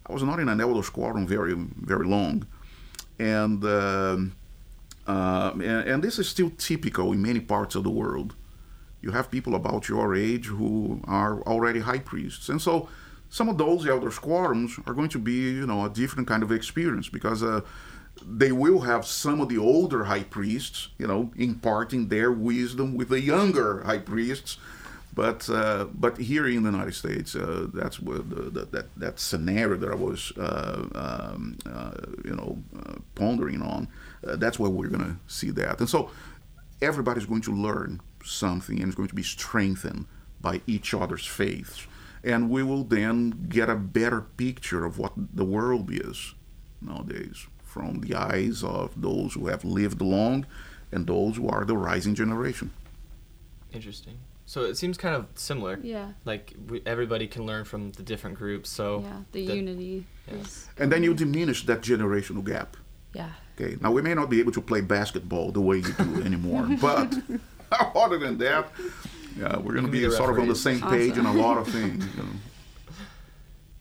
I 0.06 0.12
was 0.12 0.22
not 0.22 0.40
in 0.40 0.48
an 0.48 0.60
elder's 0.60 0.90
quorum 0.90 1.26
very 1.26 1.54
very 1.54 2.06
long, 2.06 2.46
and 3.18 3.62
uh, 3.64 4.16
Um, 5.08 5.62
and, 5.62 5.88
and 5.88 6.04
this 6.04 6.18
is 6.18 6.28
still 6.28 6.50
typical 6.58 7.12
in 7.12 7.22
many 7.22 7.40
parts 7.40 7.74
of 7.74 7.82
the 7.82 7.90
world. 7.90 8.36
You 9.00 9.12
have 9.12 9.30
people 9.30 9.54
about 9.54 9.88
your 9.88 10.14
age 10.14 10.46
who 10.46 11.00
are 11.04 11.40
already 11.42 11.80
high 11.80 12.00
priests. 12.00 12.50
And 12.50 12.60
so 12.60 12.90
some 13.30 13.48
of 13.48 13.56
those 13.56 13.86
elders 13.86 14.18
quorums 14.18 14.86
are 14.86 14.92
going 14.92 15.08
to 15.10 15.18
be, 15.18 15.32
you 15.32 15.66
know, 15.66 15.84
a 15.84 15.88
different 15.88 16.28
kind 16.28 16.42
of 16.42 16.52
experience 16.52 17.08
because 17.08 17.42
uh, 17.42 17.62
they 18.26 18.52
will 18.52 18.80
have 18.80 19.06
some 19.06 19.40
of 19.40 19.48
the 19.48 19.58
older 19.58 20.04
high 20.04 20.22
priests, 20.24 20.88
you 20.98 21.06
know, 21.06 21.30
imparting 21.36 22.08
their 22.08 22.32
wisdom 22.32 22.96
with 22.96 23.08
the 23.08 23.20
younger 23.20 23.82
high 23.84 23.98
priests. 23.98 24.58
But 25.14 25.50
uh, 25.50 25.86
but 25.92 26.18
here 26.18 26.46
in 26.46 26.62
the 26.62 26.70
United 26.70 26.94
States, 26.94 27.34
uh, 27.34 27.66
that's 27.74 27.98
where 27.98 28.18
the, 28.18 28.50
the, 28.50 28.64
that 28.66 28.94
that 28.96 29.18
scenario 29.18 29.76
that 29.76 29.90
I 29.90 29.94
was 29.94 30.32
uh, 30.38 30.86
um, 30.94 31.58
uh, 31.66 31.92
you 32.24 32.36
know 32.36 32.58
uh, 32.78 32.94
pondering 33.16 33.60
on. 33.60 33.88
Uh, 34.26 34.36
that's 34.36 34.58
where 34.58 34.70
we're 34.70 34.88
going 34.88 35.04
to 35.04 35.16
see 35.26 35.50
that, 35.50 35.80
and 35.80 35.88
so 35.88 36.10
everybody's 36.80 37.26
going 37.26 37.42
to 37.42 37.52
learn 37.52 38.00
something 38.24 38.80
and 38.80 38.88
is 38.88 38.94
going 38.94 39.08
to 39.08 39.14
be 39.14 39.22
strengthened 39.24 40.06
by 40.40 40.60
each 40.68 40.94
other's 40.94 41.26
faiths, 41.26 41.86
and 42.22 42.48
we 42.48 42.62
will 42.62 42.84
then 42.84 43.46
get 43.48 43.68
a 43.68 43.74
better 43.74 44.20
picture 44.20 44.84
of 44.84 44.98
what 44.98 45.14
the 45.34 45.44
world 45.44 45.88
is 45.90 46.34
nowadays 46.80 47.48
from 47.78 48.00
the 48.00 48.14
eyes 48.16 48.64
of 48.64 48.90
those 49.00 49.34
who 49.34 49.46
have 49.46 49.64
lived 49.64 50.00
long 50.02 50.44
and 50.90 51.06
those 51.06 51.36
who 51.36 51.48
are 51.48 51.64
the 51.64 51.76
rising 51.76 52.12
generation. 52.12 52.72
Interesting. 53.72 54.18
So 54.46 54.64
it 54.64 54.76
seems 54.76 54.96
kind 54.98 55.14
of 55.14 55.26
similar. 55.34 55.78
Yeah. 55.80 56.08
Like 56.24 56.54
we, 56.68 56.82
everybody 56.86 57.28
can 57.28 57.46
learn 57.46 57.64
from 57.64 57.92
the 57.92 58.02
different 58.02 58.36
groups. 58.36 58.68
So 58.68 59.02
yeah, 59.04 59.20
the 59.30 59.46
that- 59.46 59.56
unity 59.56 60.06
yeah. 60.26 60.42
And 60.78 60.90
then 60.90 61.02
you 61.04 61.14
diminish 61.14 61.66
that 61.66 61.80
generational 61.82 62.44
gap. 62.44 62.76
Yeah. 63.14 63.30
Okay. 63.54 63.76
Now 63.80 63.92
we 63.92 64.02
may 64.02 64.14
not 64.14 64.28
be 64.28 64.40
able 64.40 64.52
to 64.52 64.60
play 64.60 64.80
basketball 64.80 65.52
the 65.52 65.60
way 65.60 65.76
you 65.76 65.92
do 65.92 66.22
anymore, 66.30 66.66
but 66.80 67.14
other 67.94 68.18
than 68.18 68.38
that, 68.38 68.72
yeah, 69.38 69.56
we're 69.56 69.74
going 69.74 69.86
to 69.86 69.92
be 69.92 70.00
be 70.00 70.06
the 70.06 70.12
sort 70.12 70.30
of 70.30 70.38
on 70.40 70.48
the 70.48 70.56
same 70.56 70.80
page 70.80 71.16
in 71.16 71.26
a 71.26 71.32
lot 71.32 71.58
of 71.58 71.68
things. 71.68 72.04
You 72.16 72.22
know. 72.22 72.28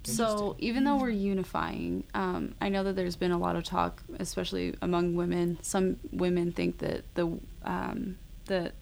So 0.07 0.55
even 0.59 0.83
though 0.83 0.97
we're 0.97 1.09
unifying, 1.09 2.05
um, 2.13 2.55
I 2.61 2.69
know 2.69 2.83
that 2.83 2.95
there's 2.95 3.15
been 3.15 3.31
a 3.31 3.37
lot 3.37 3.55
of 3.55 3.63
talk, 3.63 4.01
especially 4.19 4.75
among 4.81 5.15
women. 5.15 5.59
Some 5.61 5.97
women 6.11 6.51
think 6.51 6.79
that 6.79 7.03
the 7.15 7.37
um, 7.63 8.17
that 8.45 8.75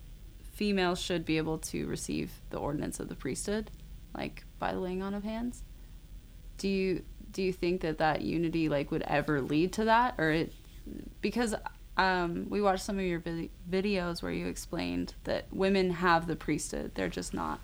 females 0.53 1.01
should 1.01 1.25
be 1.25 1.37
able 1.37 1.57
to 1.57 1.87
receive 1.87 2.31
the 2.49 2.57
ordinance 2.57 2.99
of 2.99 3.09
the 3.09 3.15
priesthood, 3.15 3.71
like 4.15 4.45
by 4.59 4.73
the 4.73 4.79
laying 4.79 5.01
on 5.01 5.13
of 5.13 5.23
hands. 5.23 5.63
Do 6.57 6.67
you 6.67 7.03
do 7.31 7.41
you 7.41 7.51
think 7.51 7.81
that 7.81 7.97
that 7.97 8.21
unity 8.21 8.69
like 8.69 8.91
would 8.91 9.03
ever 9.03 9.41
lead 9.41 9.73
to 9.73 9.85
that, 9.85 10.15
or 10.17 10.31
it 10.31 10.53
because 11.21 11.55
um, 11.97 12.47
we 12.49 12.61
watched 12.61 12.83
some 12.83 12.99
of 12.99 13.05
your 13.05 13.19
vid- 13.19 13.49
videos 13.69 14.21
where 14.21 14.31
you 14.31 14.47
explained 14.47 15.15
that 15.23 15.45
women 15.51 15.89
have 15.91 16.27
the 16.27 16.35
priesthood, 16.35 16.91
they're 16.95 17.09
just 17.09 17.33
not 17.33 17.59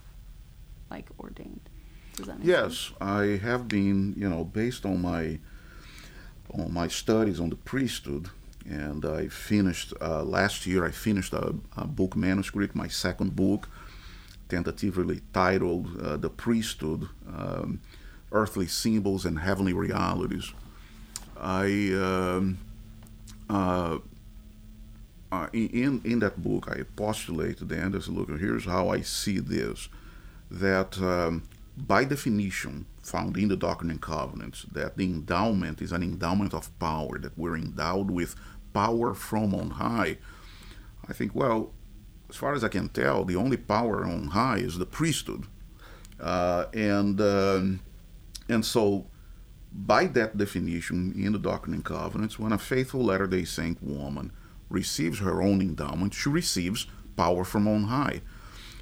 like 0.89 1.09
ordained. 1.19 1.69
Make 2.17 2.25
sense? 2.27 2.43
Yes, 2.43 2.91
I 2.99 3.39
have 3.41 3.67
been, 3.67 4.13
you 4.17 4.29
know, 4.29 4.43
based 4.43 4.85
on 4.85 5.01
my 5.01 5.39
on 6.53 6.73
my 6.73 6.87
studies 6.87 7.39
on 7.39 7.49
the 7.49 7.55
priesthood, 7.55 8.29
and 8.69 9.05
I 9.05 9.27
finished 9.27 9.93
uh, 10.01 10.23
last 10.23 10.65
year. 10.65 10.85
I 10.85 10.91
finished 10.91 11.33
a, 11.33 11.55
a 11.77 11.87
book 11.87 12.15
manuscript, 12.15 12.75
my 12.75 12.87
second 12.87 13.35
book, 13.35 13.69
tentatively 14.49 15.21
titled 15.33 15.99
uh, 16.01 16.17
"The 16.17 16.29
Priesthood: 16.29 17.07
um, 17.27 17.79
Earthly 18.31 18.67
Symbols 18.67 19.25
and 19.25 19.39
Heavenly 19.39 19.73
Realities." 19.73 20.51
I 21.39 21.93
um, 21.93 22.57
uh, 23.49 23.97
uh, 25.31 25.47
in 25.53 26.01
in 26.03 26.19
that 26.19 26.43
book, 26.43 26.69
I 26.69 26.83
postulated 26.95 27.69
then. 27.69 27.91
This 27.91 28.07
look, 28.07 28.29
here's 28.29 28.65
how 28.65 28.89
I 28.89 29.01
see 29.01 29.39
this: 29.39 29.87
that 30.49 31.01
um, 31.01 31.43
by 31.77 32.03
definition, 32.03 32.85
found 33.01 33.37
in 33.37 33.47
the 33.47 33.55
Doctrine 33.55 33.91
and 33.91 34.01
Covenants, 34.01 34.65
that 34.71 34.97
the 34.97 35.05
endowment 35.05 35.81
is 35.81 35.91
an 35.91 36.03
endowment 36.03 36.53
of 36.53 36.77
power, 36.79 37.17
that 37.19 37.37
we're 37.37 37.55
endowed 37.55 38.11
with 38.11 38.35
power 38.73 39.13
from 39.13 39.55
on 39.55 39.71
high. 39.71 40.17
I 41.07 41.13
think, 41.13 41.33
well, 41.33 41.71
as 42.29 42.35
far 42.35 42.53
as 42.53 42.63
I 42.63 42.69
can 42.69 42.89
tell, 42.89 43.25
the 43.25 43.35
only 43.35 43.57
power 43.57 44.05
on 44.05 44.27
high 44.27 44.57
is 44.57 44.77
the 44.77 44.85
priesthood, 44.85 45.45
uh, 46.19 46.65
and 46.73 47.19
um, 47.19 47.79
and 48.47 48.65
so 48.65 49.07
by 49.73 50.05
that 50.07 50.37
definition 50.37 51.13
in 51.15 51.31
the 51.31 51.39
Doctrine 51.39 51.73
and 51.73 51.85
Covenants, 51.85 52.37
when 52.37 52.51
a 52.51 52.57
faithful 52.57 53.05
Latter 53.05 53.27
Day 53.27 53.45
Saint 53.45 53.81
woman 53.81 54.31
receives 54.69 55.19
her 55.19 55.41
own 55.41 55.61
endowment, 55.61 56.13
she 56.13 56.29
receives 56.29 56.87
power 57.15 57.43
from 57.43 57.67
on 57.67 57.83
high. 57.83 58.21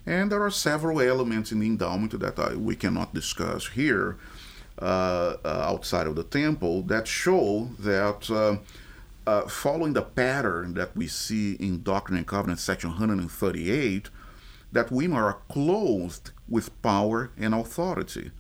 And 0.06 0.32
there 0.32 0.44
are 0.44 0.52
several 0.52 1.02
elements 1.02 1.52
in 1.52 1.60
the 1.60 1.68
endowment 1.68 2.20
that 2.20 2.40
I, 2.40 2.56
we 2.56 2.76
cannot 2.76 3.14
discuss 3.14 3.68
here 3.68 4.18
uh, 4.82 5.36
uh, 5.44 5.64
outside 5.68 6.08
of 6.08 6.16
the 6.16 6.24
temple 6.24 6.84
that 6.84 7.08
show 7.08 7.70
that 7.80 8.30
uh, 8.32 8.58
uh, 9.30 9.48
following 9.48 9.94
the 9.94 10.02
pattern 10.02 10.74
that 10.74 10.96
we 10.96 11.08
see 11.08 11.54
in 11.54 11.84
Doctrine 11.84 12.18
and 12.18 12.26
Covenants, 12.26 12.64
section 12.64 12.92
138, 12.92 14.10
that 14.72 14.92
women 14.92 15.18
are 15.18 15.40
clothed 15.50 16.32
with 16.48 16.82
power 16.82 17.32
and 17.38 17.54
authority 17.54 18.32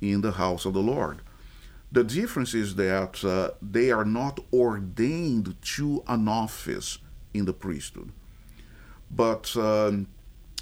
in 0.00 0.20
the 0.20 0.32
house 0.32 0.64
of 0.64 0.74
the 0.74 0.82
Lord. 0.82 1.22
The 1.90 2.04
difference 2.04 2.54
is 2.54 2.74
that 2.74 3.24
uh, 3.24 3.52
they 3.62 3.90
are 3.90 4.04
not 4.04 4.40
ordained 4.52 5.56
to 5.76 6.04
an 6.06 6.28
office 6.28 6.98
in 7.32 7.46
the 7.46 7.52
priesthood. 7.52 8.12
But 9.10 9.56
um, 9.56 10.08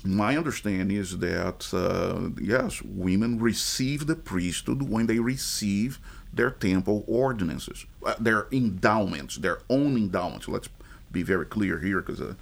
my 0.05 0.36
understanding 0.36 0.97
is 0.97 1.18
that, 1.18 1.72
uh, 1.72 2.30
yes, 2.40 2.82
women 2.82 3.38
receive 3.38 4.07
the 4.07 4.16
priesthood 4.16 4.82
when 4.82 5.07
they 5.07 5.18
receive 5.18 5.99
their 6.32 6.51
temple 6.51 7.05
ordinances, 7.07 7.86
uh, 8.05 8.14
their 8.20 8.47
endowments, 8.53 9.36
their 9.36 9.61
own 9.70 9.97
endowments. 9.97 10.49
Let's 10.49 10.68
be 11.11 11.22
very 11.22 11.47
clear 11.47 11.78
here 11.78 12.01
because, 12.01 12.20
uh, 12.20 12.34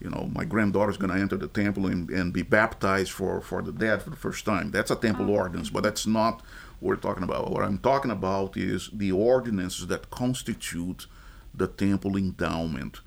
you 0.00 0.10
know, 0.10 0.28
my 0.34 0.44
granddaughter's 0.44 0.96
going 0.96 1.12
to 1.12 1.20
enter 1.20 1.36
the 1.36 1.48
temple 1.48 1.86
and, 1.86 2.10
and 2.10 2.32
be 2.32 2.42
baptized 2.42 3.12
for, 3.12 3.40
for 3.40 3.62
the 3.62 3.72
dead 3.72 4.02
for 4.02 4.10
the 4.10 4.16
first 4.16 4.44
time. 4.44 4.70
That's 4.70 4.90
a 4.90 4.96
temple 4.96 5.30
ordinance, 5.30 5.70
but 5.70 5.82
that's 5.82 6.06
not 6.06 6.42
what 6.80 6.88
we're 6.90 6.96
talking 6.96 7.22
about. 7.22 7.50
What 7.50 7.64
I'm 7.64 7.78
talking 7.78 8.10
about 8.10 8.56
is 8.56 8.90
the 8.92 9.12
ordinances 9.12 9.86
that 9.86 10.10
constitute 10.10 11.06
the 11.54 11.68
temple 11.68 12.16
endowment. 12.16 13.00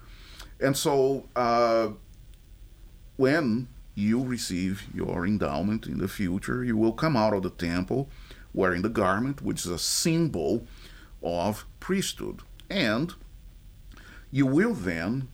And 0.59 0.75
so, 0.75 1.27
uh, 1.35 1.89
when 3.17 3.67
you 3.99 4.23
receive 4.23 4.83
your 4.93 5.25
endowment 5.25 5.85
in 5.85 5.97
the 5.97 6.07
future, 6.07 6.63
you 6.63 6.77
will 6.77 6.93
come 6.93 7.15
out 7.15 7.33
of 7.33 7.43
the 7.43 7.49
temple 7.49 8.09
wearing 8.53 8.81
the 8.81 8.89
garment, 8.89 9.41
which 9.41 9.65
is 9.65 9.71
a 9.71 9.79
symbol 9.79 10.65
of 11.21 11.65
priesthood. 11.79 12.41
And 12.69 13.13
you 14.31 14.45
will 14.45 14.73
then 14.73 15.27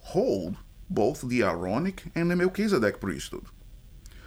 hold 0.00 0.56
both 0.90 1.22
the 1.22 1.42
Aaronic 1.42 2.04
and 2.14 2.30
the 2.30 2.36
Melchizedek 2.36 3.00
priesthood. 3.00 3.44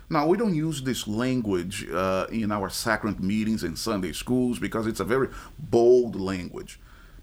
Now, 0.09 0.27
we 0.27 0.37
don't 0.37 0.53
use 0.53 0.81
this 0.81 1.07
language 1.07 1.89
uh, 1.89 2.27
in 2.29 2.51
our 2.51 2.69
sacrament 2.69 3.21
meetings 3.21 3.63
and 3.63 3.79
Sunday 3.79 4.11
schools 4.11 4.59
because 4.59 4.85
it's 4.85 4.99
a 4.99 5.05
very 5.05 5.29
bold 5.57 6.19
language. 6.19 6.79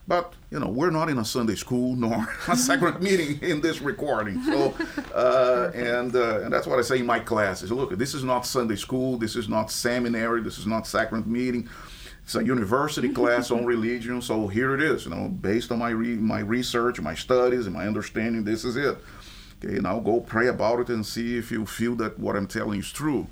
But, 0.08 0.32
you 0.50 0.58
know, 0.58 0.68
we're 0.68 0.90
not 0.90 1.10
in 1.10 1.18
a 1.18 1.24
Sunday 1.24 1.54
school 1.54 1.94
nor 1.94 2.26
a 2.48 2.56
sacrament 2.56 3.02
meeting 3.02 3.38
in 3.42 3.60
this 3.60 3.82
recording. 3.82 4.42
So, 4.42 4.74
uh, 5.14 5.70
and, 5.74 6.16
uh, 6.16 6.40
and 6.40 6.52
that's 6.52 6.66
what 6.66 6.78
I 6.78 6.82
say 6.82 7.00
in 7.00 7.06
my 7.06 7.20
classes. 7.20 7.70
Look, 7.70 7.90
this 7.90 8.14
is 8.14 8.24
not 8.24 8.46
Sunday 8.46 8.76
school, 8.76 9.18
this 9.18 9.36
is 9.36 9.50
not 9.50 9.70
seminary, 9.70 10.40
this 10.40 10.58
is 10.58 10.66
not 10.66 10.86
sacrament 10.86 11.26
meeting. 11.26 11.68
It's 12.24 12.34
a 12.34 12.44
university 12.44 13.10
class 13.10 13.50
on 13.50 13.66
religion, 13.66 14.20
so 14.22 14.48
here 14.48 14.74
it 14.74 14.82
is. 14.82 15.04
You 15.04 15.10
know, 15.10 15.28
based 15.28 15.70
on 15.70 15.78
my 15.78 15.90
re- 15.90 16.16
my 16.16 16.40
research, 16.40 17.00
my 17.00 17.14
studies, 17.14 17.66
and 17.66 17.74
my 17.74 17.86
understanding, 17.86 18.44
this 18.44 18.64
is 18.64 18.76
it. 18.76 18.98
Okay, 19.64 19.78
now 19.78 19.98
go 19.98 20.20
pray 20.20 20.48
about 20.48 20.80
it 20.80 20.88
and 20.88 21.04
see 21.06 21.38
if 21.38 21.50
you 21.50 21.64
feel 21.64 21.94
that 21.96 22.18
what 22.18 22.36
I'm 22.36 22.46
telling 22.46 22.80
is 22.80 22.92
true. 22.92 23.28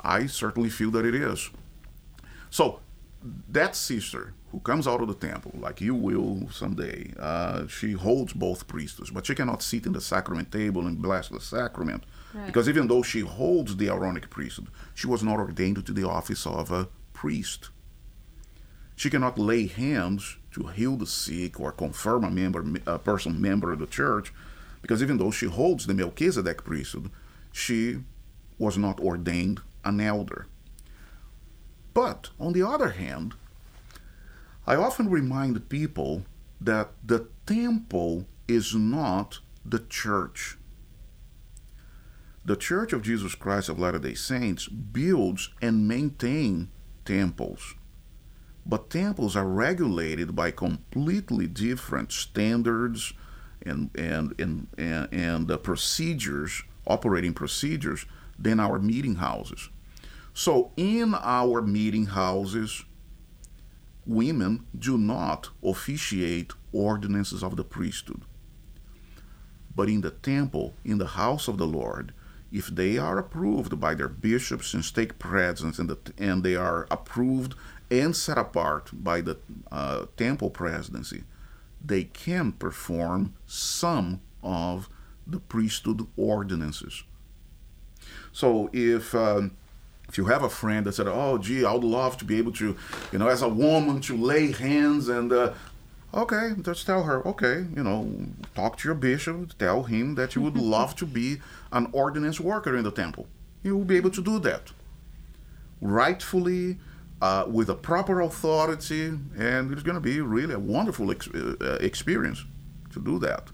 I 0.00 0.26
certainly 0.26 0.68
feel 0.68 0.90
that 0.92 1.04
it 1.04 1.14
is. 1.14 1.50
So, 2.50 2.80
that 3.48 3.76
sister 3.76 4.34
who 4.54 4.60
comes 4.60 4.86
out 4.86 5.00
of 5.00 5.08
the 5.08 5.14
temple, 5.14 5.50
like 5.58 5.80
you 5.80 5.96
will 5.96 6.48
someday, 6.48 7.12
uh, 7.18 7.66
she 7.66 7.90
holds 7.90 8.32
both 8.32 8.68
priesthoods, 8.68 9.10
but 9.10 9.26
she 9.26 9.34
cannot 9.34 9.64
sit 9.64 9.84
in 9.84 9.92
the 9.92 10.00
sacrament 10.00 10.52
table 10.52 10.86
and 10.86 11.02
bless 11.02 11.28
the 11.28 11.40
sacrament. 11.40 12.04
Right. 12.32 12.46
Because 12.46 12.68
even 12.68 12.86
though 12.86 13.02
she 13.02 13.20
holds 13.20 13.76
the 13.76 13.88
Aaronic 13.88 14.30
priesthood, 14.30 14.68
she 14.94 15.08
was 15.08 15.24
not 15.24 15.40
ordained 15.40 15.84
to 15.84 15.92
the 15.92 16.06
office 16.06 16.46
of 16.46 16.70
a 16.70 16.86
priest. 17.12 17.70
She 18.94 19.10
cannot 19.10 19.40
lay 19.40 19.66
hands 19.66 20.36
to 20.52 20.68
heal 20.68 20.94
the 20.94 21.06
sick 21.06 21.58
or 21.58 21.72
confirm 21.72 22.22
a 22.22 22.30
member, 22.30 22.64
a 22.86 23.00
person 23.00 23.40
member 23.40 23.72
of 23.72 23.80
the 23.80 23.86
church, 23.86 24.32
because 24.82 25.02
even 25.02 25.16
though 25.16 25.32
she 25.32 25.46
holds 25.46 25.88
the 25.88 25.94
Melchizedek 25.94 26.62
priesthood, 26.62 27.10
she 27.50 28.04
was 28.56 28.78
not 28.78 29.00
ordained 29.00 29.62
an 29.84 30.00
elder. 30.00 30.46
But 31.92 32.30
on 32.38 32.52
the 32.52 32.64
other 32.64 32.90
hand, 32.90 33.34
I 34.66 34.76
often 34.76 35.10
remind 35.10 35.68
people 35.68 36.24
that 36.60 36.90
the 37.04 37.28
temple 37.46 38.26
is 38.48 38.74
not 38.74 39.40
the 39.64 39.80
church. 39.80 40.56
The 42.46 42.56
Church 42.56 42.92
of 42.92 43.02
Jesus 43.02 43.34
Christ 43.34 43.68
of 43.68 43.78
Latter 43.78 43.98
day 43.98 44.14
Saints 44.14 44.68
builds 44.68 45.50
and 45.62 45.88
maintains 45.88 46.68
temples. 47.04 47.74
But 48.66 48.90
temples 48.90 49.36
are 49.36 49.46
regulated 49.46 50.34
by 50.34 50.50
completely 50.50 51.46
different 51.46 52.12
standards 52.12 53.12
and, 53.62 53.90
and, 53.94 54.34
and, 54.38 54.66
and, 54.78 55.08
and 55.12 55.62
procedures, 55.62 56.62
operating 56.86 57.34
procedures, 57.34 58.06
than 58.38 58.60
our 58.60 58.78
meeting 58.78 59.16
houses. 59.16 59.68
So, 60.32 60.72
in 60.76 61.14
our 61.14 61.62
meeting 61.62 62.06
houses, 62.06 62.84
women 64.06 64.66
do 64.78 64.98
not 64.98 65.50
officiate 65.62 66.52
ordinances 66.72 67.42
of 67.42 67.56
the 67.56 67.64
priesthood. 67.64 68.22
But 69.74 69.88
in 69.88 70.02
the 70.02 70.10
temple, 70.10 70.74
in 70.84 70.98
the 70.98 71.08
house 71.08 71.48
of 71.48 71.58
the 71.58 71.66
Lord, 71.66 72.12
if 72.52 72.68
they 72.68 72.98
are 72.98 73.18
approved 73.18 73.80
by 73.80 73.94
their 73.94 74.08
bishops 74.08 74.74
and 74.74 74.84
stake 74.84 75.18
presence 75.18 75.78
and, 75.78 75.90
the, 75.90 75.98
and 76.18 76.44
they 76.44 76.54
are 76.54 76.86
approved 76.90 77.54
and 77.90 78.14
set 78.14 78.38
apart 78.38 78.90
by 78.92 79.20
the 79.20 79.38
uh, 79.72 80.06
temple 80.16 80.50
presidency, 80.50 81.24
they 81.84 82.04
can 82.04 82.52
perform 82.52 83.34
some 83.46 84.20
of 84.42 84.88
the 85.26 85.40
priesthood 85.40 86.06
ordinances. 86.16 87.02
So 88.32 88.70
if 88.72 89.14
um, 89.14 89.56
if 90.08 90.18
you 90.18 90.26
have 90.26 90.42
a 90.42 90.48
friend 90.48 90.86
that 90.86 90.94
said, 90.94 91.08
"Oh, 91.08 91.38
gee, 91.38 91.64
I 91.64 91.72
would 91.72 91.84
love 91.84 92.16
to 92.18 92.24
be 92.24 92.38
able 92.38 92.52
to, 92.52 92.76
you 93.12 93.18
know, 93.18 93.28
as 93.28 93.42
a 93.42 93.48
woman 93.48 94.00
to 94.02 94.16
lay 94.16 94.52
hands," 94.52 95.08
and 95.08 95.32
uh, 95.32 95.52
okay, 96.12 96.52
just 96.62 96.86
tell 96.86 97.02
her, 97.04 97.26
okay, 97.26 97.66
you 97.74 97.82
know, 97.82 98.10
talk 98.54 98.76
to 98.78 98.88
your 98.88 98.94
bishop, 98.94 99.58
tell 99.58 99.84
him 99.84 100.14
that 100.14 100.34
you 100.34 100.42
would 100.42 100.56
love 100.56 100.94
to 100.96 101.06
be 101.06 101.38
an 101.72 101.88
ordinance 101.92 102.38
worker 102.40 102.76
in 102.76 102.84
the 102.84 102.92
temple. 102.92 103.26
You 103.62 103.76
will 103.76 103.84
be 103.84 103.96
able 103.96 104.10
to 104.10 104.22
do 104.22 104.38
that 104.40 104.72
rightfully, 105.80 106.78
uh, 107.20 107.44
with 107.46 107.68
a 107.68 107.74
proper 107.74 108.20
authority, 108.20 109.06
and 109.36 109.72
it's 109.72 109.82
going 109.82 109.94
to 109.94 110.00
be 110.00 110.20
really 110.20 110.54
a 110.54 110.58
wonderful 110.58 111.10
ex- 111.10 111.28
uh, 111.28 111.78
experience 111.80 112.44
to 112.92 113.00
do 113.00 113.18
that. 113.18 113.50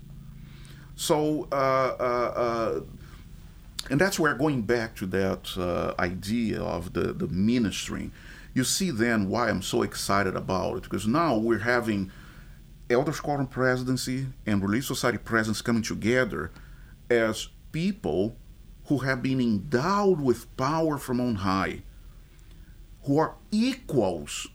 So, 0.96 1.48
uh, 1.51 1.55
uh, 1.55 2.32
uh, 2.44 2.80
and 3.91 4.01
that's 4.01 4.18
where 4.18 4.34
going 4.34 4.62
back 4.62 4.95
to 4.97 5.07
that 5.07 5.57
uh, 5.59 5.95
idea 6.01 6.62
of 6.62 6.93
the, 6.93 7.12
the 7.12 7.26
ministering, 7.26 8.12
you 8.55 8.64
see 8.64 8.91
then 8.91 9.28
why 9.28 9.49
I'm 9.49 9.62
so 9.62 9.82
excited 9.82 10.36
about 10.36 10.76
it, 10.76 10.82
because 10.84 11.07
now 11.07 11.36
we're 11.36 11.59
having 11.59 12.11
Elders 12.88 13.20
Quorum 13.20 13.47
Presidency 13.47 14.26
and 14.47 14.62
Relief 14.62 14.86
Society 14.86 15.18
Presidents 15.18 15.62
coming 15.62 15.82
together 15.82 16.51
as 17.11 17.49
people 17.72 18.36
who 18.86 18.99
have 18.99 19.22
been 19.22 19.41
endowed 19.41 20.20
with 20.20 20.57
power 20.57 20.99
from 20.99 21.20
on 21.20 21.36
high, 21.36 21.82
who 23.05 23.18
are 23.18 23.34
equals 23.51 24.49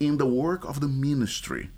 in 0.00 0.16
the 0.16 0.26
work 0.26 0.64
of 0.64 0.80
the 0.80 0.88
ministry, 0.88 1.70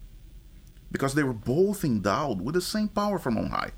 because 0.90 1.14
they 1.14 1.22
were 1.22 1.32
both 1.32 1.84
endowed 1.84 2.40
with 2.40 2.54
the 2.54 2.60
same 2.60 2.88
power 2.88 3.18
from 3.18 3.36
on 3.36 3.50
high. 3.50 3.72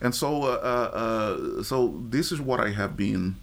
And 0.00 0.14
so, 0.14 0.42
uh, 0.42 0.46
uh, 0.46 0.96
uh, 0.96 1.62
so 1.62 2.00
this 2.08 2.32
is 2.32 2.40
what 2.40 2.60
I 2.60 2.70
have 2.70 2.96
been 2.96 3.36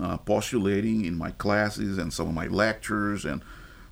uh, 0.00 0.18
postulating 0.18 1.04
in 1.04 1.16
my 1.16 1.30
classes 1.32 1.98
and 1.98 2.12
some 2.12 2.28
of 2.28 2.34
my 2.34 2.46
lectures 2.46 3.24
and 3.24 3.42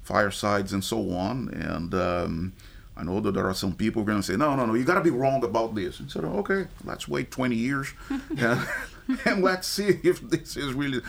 firesides 0.03 0.73
and 0.73 0.85
so 0.85 1.11
on. 1.11 1.49
And 1.49 1.95
um, 1.95 2.53
I 2.97 3.03
know 3.03 3.21
that 3.21 3.33
there 3.33 3.47
are 3.47 3.55
some 3.55 3.75
people 3.75 4.05
going 4.05 4.19
to 4.19 4.23
say, 4.23 4.37
no, 4.37 4.55
no, 4.55 4.67
no, 4.67 4.75
you 4.75 4.85
got 4.85 4.95
to 4.95 5.01
be 5.01 5.11
wrong 5.11 5.43
about 5.43 5.75
this. 5.75 6.01
And 6.01 6.11
so, 6.11 6.21
okay, 6.21 6.67
let's 6.85 7.09
wait 7.09 7.31
20 7.31 7.57
years 7.57 7.93
and, 9.25 9.43
let's 9.43 9.69
see 9.69 10.01
if 10.03 10.21
this 10.21 10.57
is 10.57 10.73
really. 10.73 11.01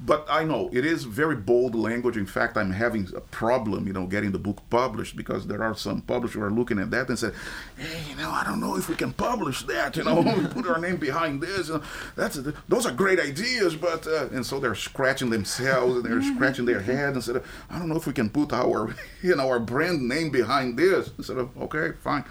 But 0.00 0.26
I 0.28 0.42
know 0.44 0.68
it 0.72 0.84
is 0.84 1.04
very 1.04 1.36
bold 1.36 1.74
language. 1.74 2.16
In 2.16 2.26
fact, 2.26 2.56
I'm 2.56 2.72
having 2.72 3.08
a 3.16 3.20
problem, 3.20 3.86
you 3.86 3.92
know, 3.92 4.06
getting 4.06 4.32
the 4.32 4.38
book 4.38 4.58
published 4.68 5.16
because 5.16 5.46
there 5.46 5.62
are 5.62 5.74
some 5.74 6.02
publishers 6.02 6.34
who 6.34 6.42
are 6.42 6.50
looking 6.50 6.78
at 6.78 6.90
that 6.90 7.08
and 7.08 7.18
say, 7.18 7.30
hey, 7.76 8.10
you 8.10 8.16
know, 8.16 8.30
I 8.30 8.42
don't 8.44 8.60
know 8.60 8.76
if 8.76 8.88
we 8.88 8.96
can 8.96 9.12
publish 9.12 9.62
that. 9.62 9.96
You 9.96 10.04
know, 10.04 10.20
we 10.36 10.46
put 10.48 10.66
our 10.66 10.80
name 10.80 10.96
behind 10.96 11.40
this. 11.40 11.68
You 11.68 11.74
know, 11.74 11.82
that's 12.16 12.38
those 12.68 12.86
are 12.86 12.92
great 12.92 13.20
ideas, 13.20 13.76
but 13.76 14.06
uh, 14.06 14.28
and 14.32 14.44
so 14.44 14.58
they're 14.58 14.74
scratching 14.74 15.30
themselves 15.30 15.96
and 15.96 16.04
they're 16.04 16.22
scratching 16.22 16.64
their 16.64 16.80
head 16.80 17.14
and 17.14 17.22
said, 17.22 17.42
I 17.70 17.78
don't 17.78 17.88
know 17.88 17.96
if 17.96 18.06
we 18.06 18.12
can 18.12 18.30
put 18.30 18.52
our, 18.52 18.94
you 19.22 19.36
know, 19.36 19.48
our 19.48 19.60
brand 19.60 20.08
name 20.08 20.30
behind 20.30 20.76
this. 20.76 21.10
Instead 21.16 21.38
of 21.38 21.56
okay, 21.56 21.92
fine. 22.02 22.24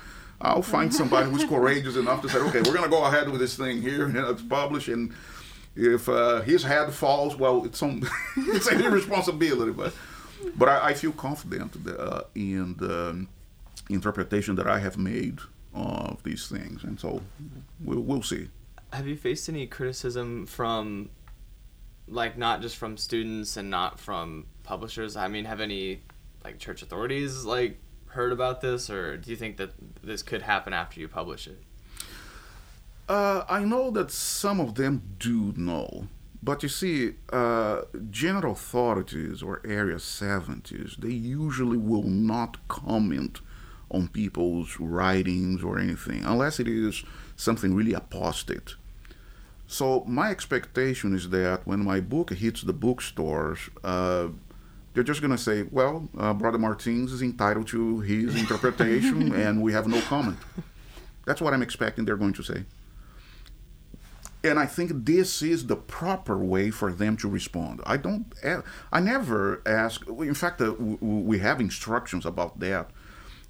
I'll 0.44 0.62
find 0.62 0.94
somebody 0.94 1.30
who's 1.32 1.46
courageous 1.46 1.96
enough 1.96 2.22
to 2.22 2.30
say, 2.30 2.38
okay, 2.40 2.60
we're 2.60 2.74
going 2.74 2.84
to 2.84 2.90
go 2.90 3.06
ahead 3.06 3.30
with 3.30 3.40
this 3.40 3.56
thing 3.56 3.82
here, 3.82 4.06
and 4.06 4.18
it's 4.18 4.42
published, 4.42 4.90
and 4.90 5.14
if 5.74 6.10
uh, 6.10 6.42
his 6.42 6.64
head 6.64 6.94
falls, 6.94 7.38
well, 7.38 7.66
it's 7.66 7.82
on 7.82 8.04
it's 8.38 8.68
a 8.68 8.90
responsibility. 8.90 9.72
But 9.72 9.94
but 10.56 10.68
I, 10.68 10.90
I 10.90 10.94
feel 10.94 11.14
confident 11.14 11.78
uh, 11.88 12.24
in 12.36 12.76
the 12.78 13.26
interpretation 13.90 14.56
that 14.56 14.68
I 14.68 14.80
have 14.80 14.98
made 14.98 15.40
of 15.74 16.22
these 16.24 16.48
things, 16.48 16.84
and 16.84 17.00
so 17.00 17.22
we'll 17.82 18.02
we'll 18.02 18.22
see. 18.22 18.50
Have 18.92 19.08
you 19.08 19.16
faced 19.16 19.50
any 19.50 19.66
criticism 19.66 20.46
from, 20.46 21.10
like, 22.08 22.38
not 22.38 22.62
just 22.62 22.78
from 22.78 22.96
students 22.96 23.58
and 23.58 23.72
not 23.72 24.00
from 24.00 24.46
publishers? 24.64 25.16
I 25.16 25.30
mean, 25.30 25.46
have 25.46 25.62
any 25.62 26.02
like 26.44 26.60
church 26.60 26.82
authorities 26.82 27.46
like 27.46 27.80
heard 28.14 28.32
about 28.32 28.62
this, 28.62 28.90
or 28.90 29.18
do 29.18 29.30
you 29.30 29.36
think 29.36 29.58
that 29.58 29.72
this 30.04 30.24
could 30.24 30.44
happen 30.44 30.74
after 30.74 31.00
you 31.00 31.08
publish 31.08 31.48
it? 31.48 31.62
Uh, 33.10 33.44
I 33.50 33.64
know 33.66 33.92
that 33.92 34.12
some 34.12 34.60
of 34.60 34.76
them 34.76 35.02
do 35.20 35.54
know, 35.58 36.08
but 36.42 36.64
you 36.64 36.70
see, 36.70 37.16
uh, 37.32 37.82
general 38.10 38.54
authorities 38.54 39.44
or 39.44 39.62
Area 39.66 39.98
70s, 39.98 40.98
they 40.98 41.12
usually 41.12 41.78
will 41.78 42.04
not 42.04 42.66
comment 42.68 43.42
on 43.92 44.08
people's 44.08 44.80
writings 44.80 45.64
or 45.64 45.78
anything, 45.78 46.24
unless 46.24 46.60
it 46.60 46.68
is 46.68 47.04
something 47.36 47.76
really 47.76 47.94
apostate. 47.94 48.76
So 49.68 50.04
my 50.08 50.30
expectation 50.30 51.16
is 51.16 51.30
that 51.30 51.66
when 51.66 51.84
my 51.84 52.00
book 52.00 52.32
hits 52.32 52.62
the 52.62 52.74
bookstores, 52.74 53.70
uh, 53.84 54.28
they're 54.94 55.04
just 55.04 55.22
going 55.22 55.32
to 55.32 55.38
say, 55.38 55.64
well, 55.72 56.08
uh, 56.18 56.34
Brother 56.34 56.58
Martins 56.58 57.12
is 57.12 57.22
entitled 57.22 57.68
to 57.68 58.00
his 58.02 58.36
interpretation, 58.40 59.34
and 59.34 59.62
we 59.62 59.74
have 59.74 59.88
no 59.88 60.02
comment. 60.02 60.38
That's 61.26 61.42
what 61.42 61.54
I'm 61.54 61.62
expecting 61.62 62.06
they're 62.06 62.18
going 62.18 62.34
to 62.34 62.44
say. 62.44 62.66
And 64.46 64.60
I 64.60 64.66
think 64.66 65.06
this 65.06 65.42
is 65.42 65.68
the 65.68 65.78
proper 65.78 66.38
way 66.38 66.70
for 66.70 66.92
them 66.92 67.16
to 67.18 67.30
respond. 67.30 67.80
I 67.86 67.96
don't, 67.96 68.26
I 68.92 69.00
never 69.00 69.62
ask. 69.66 70.06
In 70.08 70.34
fact, 70.34 70.62
uh, 70.62 70.74
we 70.74 71.40
have 71.40 71.62
instructions 71.62 72.26
about 72.26 72.60
that. 72.60 72.90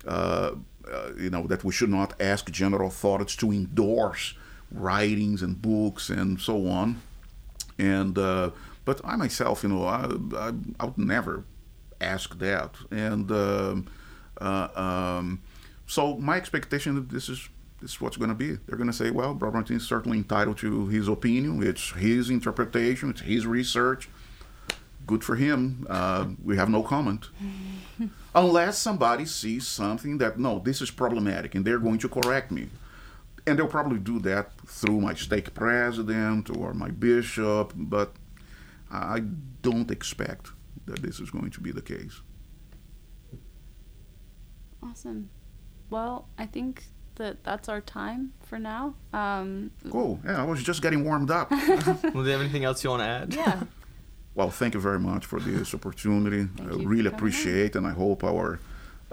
Uh, 0.07 0.51
uh, 0.91 1.11
you 1.17 1.29
know 1.29 1.47
that 1.47 1.63
we 1.63 1.71
should 1.71 1.89
not 1.89 2.13
ask 2.21 2.51
general 2.51 2.89
authorities 2.89 3.35
to 3.37 3.51
endorse 3.51 4.35
writings 4.69 5.41
and 5.41 5.61
books 5.61 6.09
and 6.09 6.39
so 6.39 6.67
on. 6.67 7.01
And 7.79 8.17
uh, 8.17 8.51
but 8.85 9.01
I 9.03 9.15
myself, 9.15 9.63
you 9.63 9.69
know, 9.69 9.85
I, 9.85 10.11
I, 10.35 10.53
I 10.79 10.85
would 10.85 10.97
never 10.97 11.45
ask 12.01 12.37
that. 12.39 12.75
And 12.91 13.31
um, 13.31 13.87
uh, 14.39 14.67
um, 14.75 15.41
so 15.87 16.17
my 16.17 16.37
expectation 16.37 16.95
that 16.95 17.09
this 17.09 17.29
is 17.29 17.49
this 17.81 17.91
is 17.91 18.01
what's 18.01 18.15
going 18.15 18.29
to 18.29 18.35
be. 18.35 18.51
They're 18.65 18.77
going 18.77 18.89
to 18.89 18.95
say, 18.95 19.11
well, 19.11 19.33
Brother 19.33 19.57
Martin 19.57 19.75
is 19.75 19.83
certainly 19.83 20.17
entitled 20.17 20.57
to 20.59 20.87
his 20.87 21.09
opinion. 21.09 21.61
It's 21.61 21.91
his 21.91 22.29
interpretation. 22.29 23.09
It's 23.09 23.21
his 23.21 23.45
research. 23.45 24.07
Good 25.05 25.21
for 25.21 25.35
him. 25.35 25.85
Uh, 25.89 26.27
we 26.41 26.55
have 26.55 26.69
no 26.69 26.81
comment. 26.81 27.27
Unless 28.35 28.77
somebody 28.77 29.25
sees 29.25 29.67
something 29.67 30.17
that, 30.19 30.39
no, 30.39 30.59
this 30.59 30.81
is 30.81 30.91
problematic, 30.91 31.55
and 31.55 31.65
they're 31.65 31.77
going 31.77 31.99
to 31.99 32.07
correct 32.07 32.51
me. 32.51 32.69
And 33.45 33.59
they'll 33.59 33.67
probably 33.67 33.99
do 33.99 34.17
that 34.19 34.57
through 34.65 35.01
my 35.01 35.13
stake 35.13 35.53
president 35.53 36.55
or 36.55 36.73
my 36.73 36.89
bishop, 36.89 37.73
but 37.75 38.13
I 38.93 39.21
don't 39.61 39.89
expect 39.89 40.51
that 40.85 41.01
this 41.01 41.19
is 41.19 41.29
going 41.31 41.51
to 41.51 41.61
be 41.61 41.71
the 41.71 41.81
case. 41.81 42.21
Awesome. 44.81 45.29
Well, 45.89 46.27
I 46.37 46.45
think 46.45 46.85
that 47.15 47.43
that's 47.43 47.69
our 47.69 47.81
time 47.81 48.33
for 48.41 48.59
now. 48.59 48.95
Um, 49.13 49.71
cool. 49.89 50.19
Yeah, 50.25 50.41
I 50.41 50.45
was 50.45 50.61
just 50.63 50.81
getting 50.81 51.03
warmed 51.05 51.31
up. 51.31 51.51
well, 51.51 51.97
do 52.01 52.23
you 52.23 52.29
have 52.29 52.41
anything 52.41 52.65
else 52.65 52.83
you 52.83 52.89
want 52.89 53.01
to 53.01 53.07
add? 53.07 53.33
Yeah. 53.33 53.63
well, 54.35 54.49
thank 54.49 54.73
you 54.73 54.79
very 54.79 54.99
much 54.99 55.25
for 55.25 55.39
this 55.39 55.73
opportunity. 55.73 56.45
Thank 56.57 56.71
I 56.71 56.75
you 56.75 56.87
really 56.87 57.03
for 57.03 57.09
coming 57.11 57.15
appreciate, 57.15 57.75
and 57.75 57.87
I 57.87 57.91
hope 57.91 58.23
our 58.23 58.59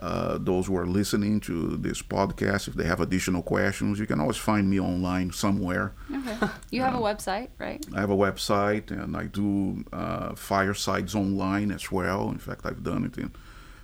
uh, 0.00 0.38
those 0.38 0.66
who 0.66 0.76
are 0.76 0.86
listening 0.86 1.40
to 1.40 1.76
this 1.76 2.00
podcast, 2.02 2.68
if 2.68 2.74
they 2.74 2.84
have 2.84 3.00
additional 3.00 3.42
questions, 3.42 3.98
you 3.98 4.06
can 4.06 4.20
always 4.20 4.36
find 4.38 4.68
me 4.70 4.80
online 4.80 5.30
somewhere. 5.32 5.92
Okay. 6.14 6.36
You 6.70 6.82
have 6.82 6.94
a 6.94 6.98
website, 6.98 7.48
right? 7.58 7.84
I 7.94 8.00
have 8.00 8.10
a 8.10 8.16
website, 8.16 8.90
and 8.90 9.16
I 9.16 9.24
do 9.26 9.84
uh, 9.92 10.34
firesides 10.34 11.14
online 11.14 11.70
as 11.70 11.90
well. 11.92 12.30
In 12.30 12.38
fact, 12.38 12.64
I've 12.64 12.82
done 12.82 13.04
it 13.04 13.18
in 13.18 13.30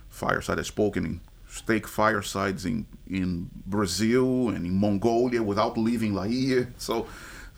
Fireside. 0.09 0.57
I've 0.59 0.65
spoken 0.67 1.05
in 1.05 1.21
stake 1.49 1.87
firesides 1.87 2.65
in 2.65 2.85
in 3.09 3.49
Brazil 3.65 4.49
and 4.49 4.65
in 4.65 4.73
Mongolia 4.79 5.41
without 5.43 5.77
leaving 5.77 6.13
Laie. 6.13 6.67
So. 6.77 7.05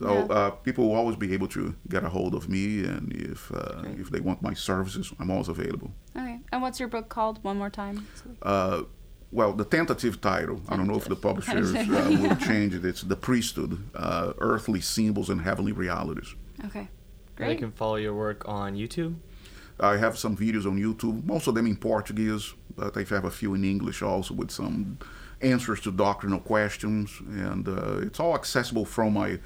So 0.02 0.14
Yeah. 0.14 0.36
uh, 0.38 0.50
people 0.52 0.84
will 0.88 0.96
always 0.96 1.18
be 1.18 1.34
able 1.34 1.50
to 1.50 1.76
get 1.90 2.06
a 2.06 2.10
hold 2.10 2.34
of 2.34 2.48
me, 2.48 2.86
and 2.86 3.12
if 3.12 3.52
uh, 3.52 3.84
if 4.00 4.10
they 4.10 4.22
want 4.22 4.42
my 4.42 4.54
services, 4.56 5.12
I'm 5.20 5.30
always 5.30 5.50
available. 5.50 5.92
And 6.52 6.62
what's 6.62 6.80
your 6.80 6.90
book 6.90 7.10
called? 7.10 7.44
One 7.44 7.58
more 7.58 7.70
time. 7.70 8.08
Uh, 8.42 8.84
well, 9.32 9.54
the 9.54 9.66
tentative 9.66 10.22
title, 10.22 10.62
I 10.70 10.76
don't 10.76 10.88
know 10.88 10.96
if 10.96 11.06
the 11.06 11.16
publishers 11.28 11.72
uh, 11.72 11.84
Tentative. 11.84 12.22
will 12.22 12.36
change 12.38 12.74
it. 12.74 12.84
It's 12.84 13.02
The 13.02 13.16
Priesthood 13.16 13.90
uh, 13.96 14.34
Earthly 14.40 14.82
Symbols 14.82 15.30
and 15.30 15.42
Heavenly 15.42 15.72
Realities. 15.72 16.34
Okay. 16.66 16.90
And 17.38 17.50
they 17.50 17.56
can 17.56 17.72
follow 17.72 17.96
your 17.96 18.14
work 18.14 18.48
on 18.48 18.76
YouTube. 18.76 19.16
I 19.80 19.96
have 19.98 20.18
some 20.18 20.36
videos 20.36 20.66
on 20.66 20.78
YouTube, 20.78 21.24
most 21.26 21.48
of 21.48 21.56
them 21.56 21.66
in 21.66 21.78
Portuguese, 21.78 22.54
but 22.76 22.98
I 22.98 23.04
have 23.04 23.24
a 23.24 23.32
few 23.32 23.54
in 23.54 23.64
English 23.64 24.02
also 24.02 24.34
with 24.34 24.52
some 24.52 24.98
answers 25.42 25.80
to 25.82 25.92
doctrinal 25.92 26.40
questions. 26.40 27.18
And 27.30 27.68
uh, 27.68 28.00
it's 28.00 28.20
all 28.20 28.36
accessible 28.36 28.84
from 28.84 29.14
my 29.14 29.40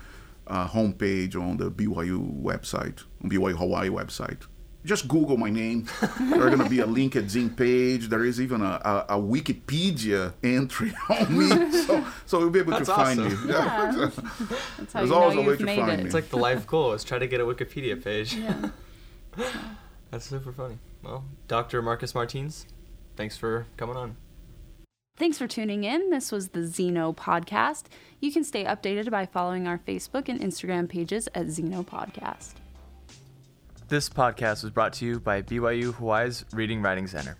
uh, 0.47 0.67
homepage 0.67 1.35
on 1.35 1.57
the 1.57 1.69
BYU 1.69 2.41
website, 2.41 3.03
on 3.23 3.29
BYU 3.29 3.55
Hawaii 3.55 3.89
website. 3.89 4.47
Just 4.85 5.07
Google 5.07 5.37
my 5.37 5.49
name. 5.49 5.87
There's 6.01 6.55
going 6.55 6.59
to 6.59 6.69
be 6.69 6.81
a 6.81 6.85
LinkedIn 6.85 7.55
page. 7.55 8.09
There 8.09 8.25
is 8.25 8.41
even 8.41 8.61
a, 8.61 9.05
a, 9.09 9.17
a 9.17 9.21
Wikipedia 9.21 10.33
entry 10.43 10.93
on 11.09 11.37
me. 11.37 11.71
So, 11.71 12.05
so 12.25 12.39
you'll 12.39 12.49
be 12.49 12.59
able 12.59 12.71
That's 12.71 12.89
to 12.89 12.95
find 12.95 13.19
me. 13.19 13.29
Yeah. 13.47 14.09
That's 14.09 14.93
how 14.93 14.99
There's 14.99 15.09
you 15.09 15.15
always 15.15 15.35
know 15.35 15.41
a 15.43 15.47
way 15.47 15.57
to 15.57 15.65
find 15.65 15.91
it. 15.91 15.99
me. 15.99 16.05
It's 16.05 16.13
like 16.13 16.29
the 16.29 16.37
life 16.37 16.67
goal 16.67 16.91
is 16.93 17.03
try 17.03 17.17
to 17.17 17.27
get 17.27 17.39
a 17.39 17.45
Wikipedia 17.45 18.01
page. 18.03 18.35
Yeah. 18.35 18.69
That's 20.11 20.25
super 20.25 20.51
funny. 20.51 20.77
Well, 21.01 21.25
Dr. 21.47 21.81
Marcus 21.81 22.13
Martins, 22.13 22.65
thanks 23.15 23.35
for 23.37 23.65
coming 23.77 23.95
on. 23.95 24.17
Thanks 25.17 25.37
for 25.37 25.47
tuning 25.47 25.83
in. 25.83 26.09
This 26.09 26.31
was 26.31 26.49
the 26.49 26.61
Xeno 26.61 27.15
Podcast. 27.15 27.83
You 28.19 28.31
can 28.31 28.43
stay 28.43 28.63
updated 28.63 29.11
by 29.11 29.25
following 29.27 29.67
our 29.67 29.77
Facebook 29.77 30.27
and 30.27 30.39
Instagram 30.41 30.89
pages 30.89 31.27
at 31.35 31.47
Xeno 31.47 31.85
Podcast. 31.85 32.53
This 33.87 34.09
podcast 34.09 34.63
was 34.63 34.71
brought 34.71 34.93
to 34.93 35.05
you 35.05 35.19
by 35.19 35.41
BYU 35.41 35.93
Hawaii's 35.93 36.45
Reading 36.53 36.81
Writing 36.81 37.07
Center. 37.07 37.37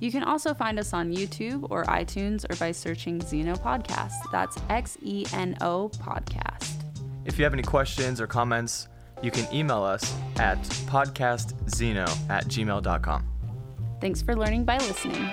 You 0.00 0.12
can 0.12 0.22
also 0.22 0.54
find 0.54 0.78
us 0.78 0.92
on 0.92 1.12
YouTube 1.12 1.66
or 1.70 1.84
iTunes 1.84 2.48
or 2.48 2.54
by 2.56 2.70
searching 2.72 3.18
Xeno 3.20 3.60
Podcast. 3.60 4.12
That's 4.30 4.56
X 4.68 4.96
E 5.02 5.26
N 5.32 5.56
O 5.60 5.90
Podcast. 5.98 6.82
If 7.24 7.36
you 7.38 7.44
have 7.44 7.52
any 7.52 7.62
questions 7.64 8.20
or 8.20 8.26
comments, 8.26 8.88
you 9.22 9.30
can 9.32 9.52
email 9.52 9.82
us 9.82 10.14
at 10.36 10.58
podcastxeno 10.86 12.08
at 12.30 12.46
gmail.com. 12.46 13.24
Thanks 14.00 14.22
for 14.22 14.36
learning 14.36 14.64
by 14.64 14.78
listening. 14.78 15.28